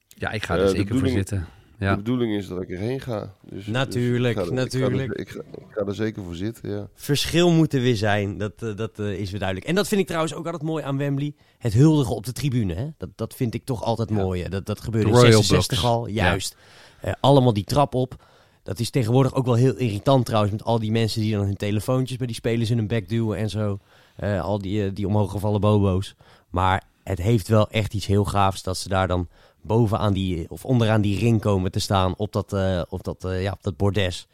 Ja, 0.08 0.30
ik 0.30 0.42
ga 0.44 0.54
Eh, 0.56 0.60
er 0.60 0.66
de 0.70 0.76
zeker 0.76 0.98
voor 0.98 1.08
zitten. 1.08 1.46
De 1.78 1.84
Ja. 1.84 1.96
bedoeling 1.96 2.34
is 2.36 2.46
dat 2.48 2.62
ik 2.62 2.68
erheen 2.70 3.00
ga. 3.00 3.32
Dus, 3.50 3.66
Natuurlijk, 3.66 4.34
dus 4.34 4.44
ik 4.44 4.50
ga 4.50 4.56
er- 4.56 4.62
natuurlijk. 4.64 5.12
Ik 5.14 5.28
ga, 5.28 5.38
er, 5.38 5.44
ik, 5.44 5.54
ga, 5.56 5.60
ik 5.60 5.72
ga 5.74 5.86
er 5.86 5.94
zeker 5.94 6.22
voor 6.24 6.34
zitten, 6.34 6.70
ja. 6.70 6.88
Verschil 6.94 7.50
moet 7.50 7.72
er 7.74 7.80
weer 7.80 7.96
zijn, 7.96 8.38
dat, 8.38 8.52
eh, 8.62 8.76
dat 8.76 8.98
eh, 8.98 9.12
is 9.18 9.30
weer 9.30 9.38
duidelijk. 9.40 9.68
En 9.68 9.74
dat 9.74 9.88
vind 9.88 10.00
ik 10.00 10.06
trouwens 10.06 10.34
ook 10.34 10.44
altijd 10.44 10.62
mooi 10.62 10.84
aan 10.84 10.96
Wembley. 10.96 11.34
Het 11.58 11.72
huldigen 11.72 12.14
op 12.14 12.24
de 12.24 12.32
tribune, 12.32 12.74
hè? 12.74 12.88
Dat, 12.98 13.08
dat 13.16 13.34
vind 13.34 13.54
ik 13.54 13.64
toch 13.64 13.82
altijd 13.82 14.08
Ja. 14.08 14.14
mooi. 14.14 14.42
hè. 14.42 14.48
Dat, 14.48 14.66
dat 14.66 14.80
gebeurde 14.80 15.06
in 15.08 15.14
Royal 15.14 15.30
66 15.42 15.80
Blocks. 15.80 15.96
al, 15.96 16.06
juist. 16.08 16.56
Eh, 17.00 17.12
allemaal 17.20 17.52
die 17.52 17.64
trap 17.64 17.94
op. 17.94 18.24
Dat 18.62 18.78
is 18.78 18.90
tegenwoordig 18.90 19.34
ook 19.34 19.44
wel 19.44 19.54
heel 19.54 19.76
irritant 19.76 20.24
trouwens, 20.26 20.52
met 20.52 20.64
al 20.64 20.78
die 20.78 20.90
mensen 20.90 21.20
die 21.20 21.32
dan 21.32 21.44
hun 21.44 21.56
telefoontjes 21.56 22.16
bij 22.18 22.26
die 22.26 22.36
spelers 22.36 22.70
in 22.70 22.76
hun 22.78 22.86
bek 22.86 23.08
duwen 23.08 23.38
en 23.38 23.50
zo. 23.50 23.78
Eh, 24.16 24.40
al 24.42 24.58
die, 24.58 24.84
eh, 24.84 24.90
die 24.94 25.06
omhooggevallen 25.08 25.60
bobo's. 25.60 26.14
Maar 26.50 26.82
het 27.04 27.18
heeft 27.18 27.48
wel 27.48 27.70
echt 27.70 27.94
iets 27.94 28.06
heel 28.06 28.24
gaafs 28.24 28.62
dat 28.62 28.76
ze 28.76 28.88
daar 28.88 29.08
dan 29.08 29.28
bovenaan 29.62 30.12
die, 30.12 30.50
of 30.50 30.64
onderaan 30.64 31.00
die 31.00 31.18
ring 31.18 31.40
komen 31.40 31.70
te 31.70 31.78
staan 31.80 32.14
op 32.16 32.32
dat, 32.32 32.52
eh, 32.52 32.82
op 32.88 33.04
dat, 33.04 33.24
eh, 33.24 33.42
ja, 33.42 33.52
op 33.52 33.62
dat 33.62 33.76
bordes. 33.76 34.26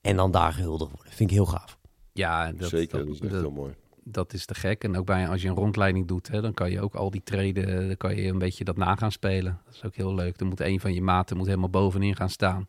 En 0.00 0.16
dan 0.16 0.30
daar 0.30 0.52
gehuldigd 0.52 0.90
worden. 0.92 1.12
Vind 1.12 1.30
ik 1.30 1.36
heel 1.36 1.46
gaaf. 1.46 1.78
Ja, 2.12 2.52
dat, 2.52 2.68
zeker, 2.68 2.98
dat, 2.98 3.06
dat 3.06 3.14
is 3.14 3.20
echt 3.20 3.30
dat- 3.32 3.40
heel 3.40 3.50
mooi. 3.50 3.74
dat 4.04 4.32
is 4.32 4.46
te 4.46 4.54
gek. 4.54 4.84
En 4.84 4.98
ook 4.98 5.06
bij, 5.06 5.28
als 5.28 5.42
je 5.42 5.48
een 5.48 5.54
rondleiding 5.54 6.06
doet, 6.06 6.28
hè, 6.28 6.40
dan 6.40 6.54
kan 6.54 6.70
je 6.70 6.80
ook 6.80 6.94
al 6.94 7.10
die 7.10 7.22
treden, 7.24 7.86
dan 7.86 7.96
kan 7.96 8.16
je 8.16 8.28
een 8.28 8.38
beetje 8.38 8.64
dat 8.64 8.76
na 8.76 8.94
gaan 8.96 9.12
spelen. 9.12 9.58
Dat 9.64 9.74
is 9.74 9.84
ook 9.84 9.94
heel 9.94 10.14
leuk. 10.14 10.38
Dan 10.38 10.48
moet 10.48 10.60
een 10.60 10.80
van 10.80 10.94
je 10.94 11.02
maten 11.02 11.36
moet 11.36 11.46
helemaal 11.46 11.68
bovenin 11.68 12.16
gaan 12.16 12.30
staan. 12.30 12.64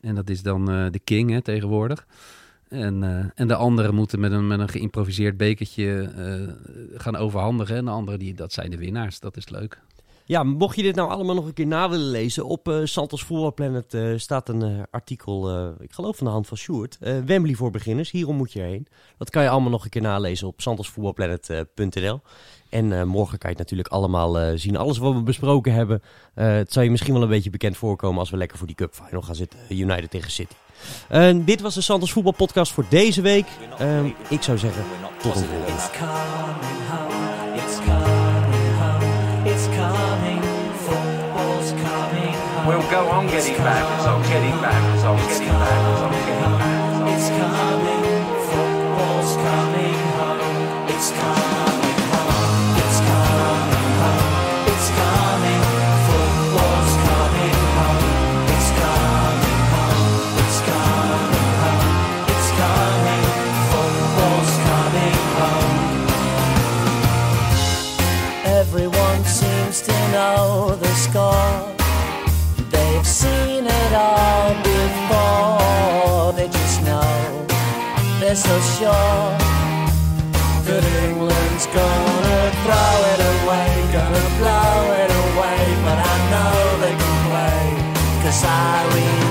En 0.00 0.14
dat 0.14 0.30
is 0.30 0.42
dan 0.42 0.70
eh, 0.70 0.86
de 0.90 0.98
king 0.98 1.30
hè, 1.30 1.42
tegenwoordig. 1.42 2.06
En, 2.72 3.02
eh, 3.02 3.30
en 3.34 3.48
de 3.48 3.54
anderen 3.54 3.94
moeten 3.94 4.20
met 4.20 4.32
een, 4.32 4.46
met 4.46 4.60
een 4.60 4.68
geïmproviseerd 4.68 5.36
bekertje 5.36 6.10
eh, 6.16 7.00
gaan 7.00 7.16
overhandigen. 7.16 7.76
En 7.76 7.84
de 7.84 7.90
anderen, 7.90 8.18
die, 8.18 8.34
dat 8.34 8.52
zijn 8.52 8.70
de 8.70 8.76
winnaars. 8.76 9.20
Dat 9.20 9.36
is 9.36 9.48
leuk. 9.48 9.80
Ja, 10.24 10.42
mocht 10.42 10.76
je 10.76 10.82
dit 10.82 10.94
nou 10.94 11.10
allemaal 11.10 11.34
nog 11.34 11.46
een 11.46 11.52
keer 11.52 11.66
na 11.66 11.88
willen 11.88 12.10
lezen, 12.10 12.46
op 12.46 12.68
eh 12.68 12.80
Santos 12.84 13.22
Voetbal 13.22 13.54
Planet 13.54 13.96
staat 14.16 14.48
een 14.48 14.86
artikel, 14.90 15.70
ik 15.80 15.92
geloof 15.92 16.16
van 16.16 16.26
de 16.26 16.32
hand 16.32 16.46
van 16.46 16.56
Sjoerd, 16.56 16.98
Wembley 17.00 17.54
voor 17.54 17.70
beginners, 17.70 18.10
hierom 18.10 18.36
moet 18.36 18.52
je 18.52 18.60
heen. 18.60 18.86
Dat 19.18 19.30
kan 19.30 19.42
je 19.42 19.48
allemaal 19.48 19.70
nog 19.70 19.84
een 19.84 19.90
keer 19.90 20.02
nalezen 20.02 20.46
op 20.46 20.60
santosvoetbalplanet.nl. 20.60 22.20
En 22.68 23.08
morgen 23.08 23.38
kan 23.38 23.50
je 23.50 23.56
het 23.56 23.70
natuurlijk 23.70 23.88
allemaal 23.88 24.58
zien. 24.58 24.76
Alles 24.76 24.98
wat 24.98 25.14
we 25.14 25.22
besproken 25.22 25.72
hebben, 25.72 26.02
het 26.34 26.72
zal 26.72 26.82
je 26.82 26.90
misschien 26.90 27.12
wel 27.12 27.22
een 27.22 27.28
beetje 27.28 27.50
bekend 27.50 27.76
voorkomen 27.76 28.18
als 28.18 28.30
we 28.30 28.36
lekker 28.36 28.58
voor 28.58 28.66
die 28.66 28.76
Cup 28.76 28.94
Final 28.94 29.22
gaan 29.22 29.34
zitten, 29.34 29.58
United 29.68 30.10
tegen 30.10 30.30
City. 30.30 30.54
Eh, 31.08 31.30
dit 31.34 31.60
was 31.60 31.74
de 31.74 31.80
Santos 31.80 32.12
Voetbal 32.12 32.32
Podcast 32.32 32.72
voor 32.72 32.84
deze 32.88 33.20
week. 33.20 33.46
Eh, 33.78 34.04
ik 34.28 34.42
zou 34.42 34.58
zeggen, 34.58 34.84
tot 35.22 35.36
een. 35.36 35.46
We'll 42.66 42.80
go 42.80 43.08
on 43.08 43.28
getting 43.28 43.56
back, 43.56 43.82
as 43.98 44.06
I'm 44.06 44.22
getting 44.22 44.60
back, 44.60 44.82
as 44.94 45.02
I'm 45.02 45.18
getting 45.28 45.48
back, 45.48 46.02
I'm 46.02 46.12
getting 46.12 46.58
back, 47.82 47.91
score. 71.02 71.58
They've 72.70 73.06
seen 73.06 73.64
it 73.66 73.92
all 73.92 74.54
before. 74.62 76.32
They 76.38 76.48
just 76.48 76.78
know 76.86 77.46
they're 78.20 78.36
so 78.36 78.56
sure 78.78 79.26
that 80.66 80.84
England's 81.06 81.66
gonna 81.78 82.42
throw 82.62 82.94
it 83.12 83.20
away, 83.34 83.70
gonna 83.98 84.26
blow 84.38 84.78
it 85.02 85.10
away. 85.24 85.62
But 85.86 85.98
I 86.12 86.16
know 86.32 86.54
they 86.84 86.94
can 87.02 87.18
play, 87.30 87.64
cause 88.22 88.44
I 88.44 88.86
remember 88.94 89.21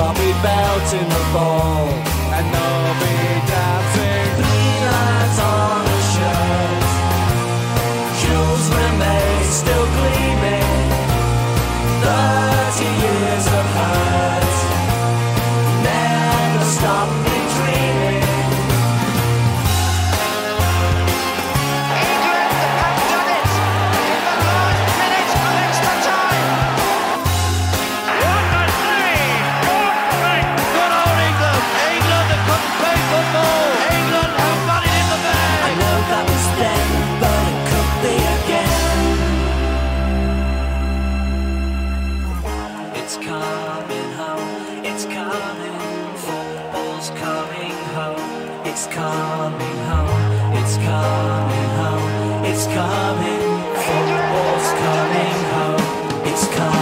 scored 0.00 0.16
Bobby 0.16 0.32
belting 0.42 1.08
the 1.08 1.30
ball 1.32 1.99
It's 48.72 48.86
coming 48.86 49.78
home, 49.90 50.54
it's 50.54 50.76
coming 50.76 51.70
home, 51.80 52.44
it's 52.44 52.66
coming, 52.66 53.42
football's 53.74 54.68
coming 54.78 55.44
home, 55.50 56.24
it's 56.24 56.46
coming. 56.54 56.79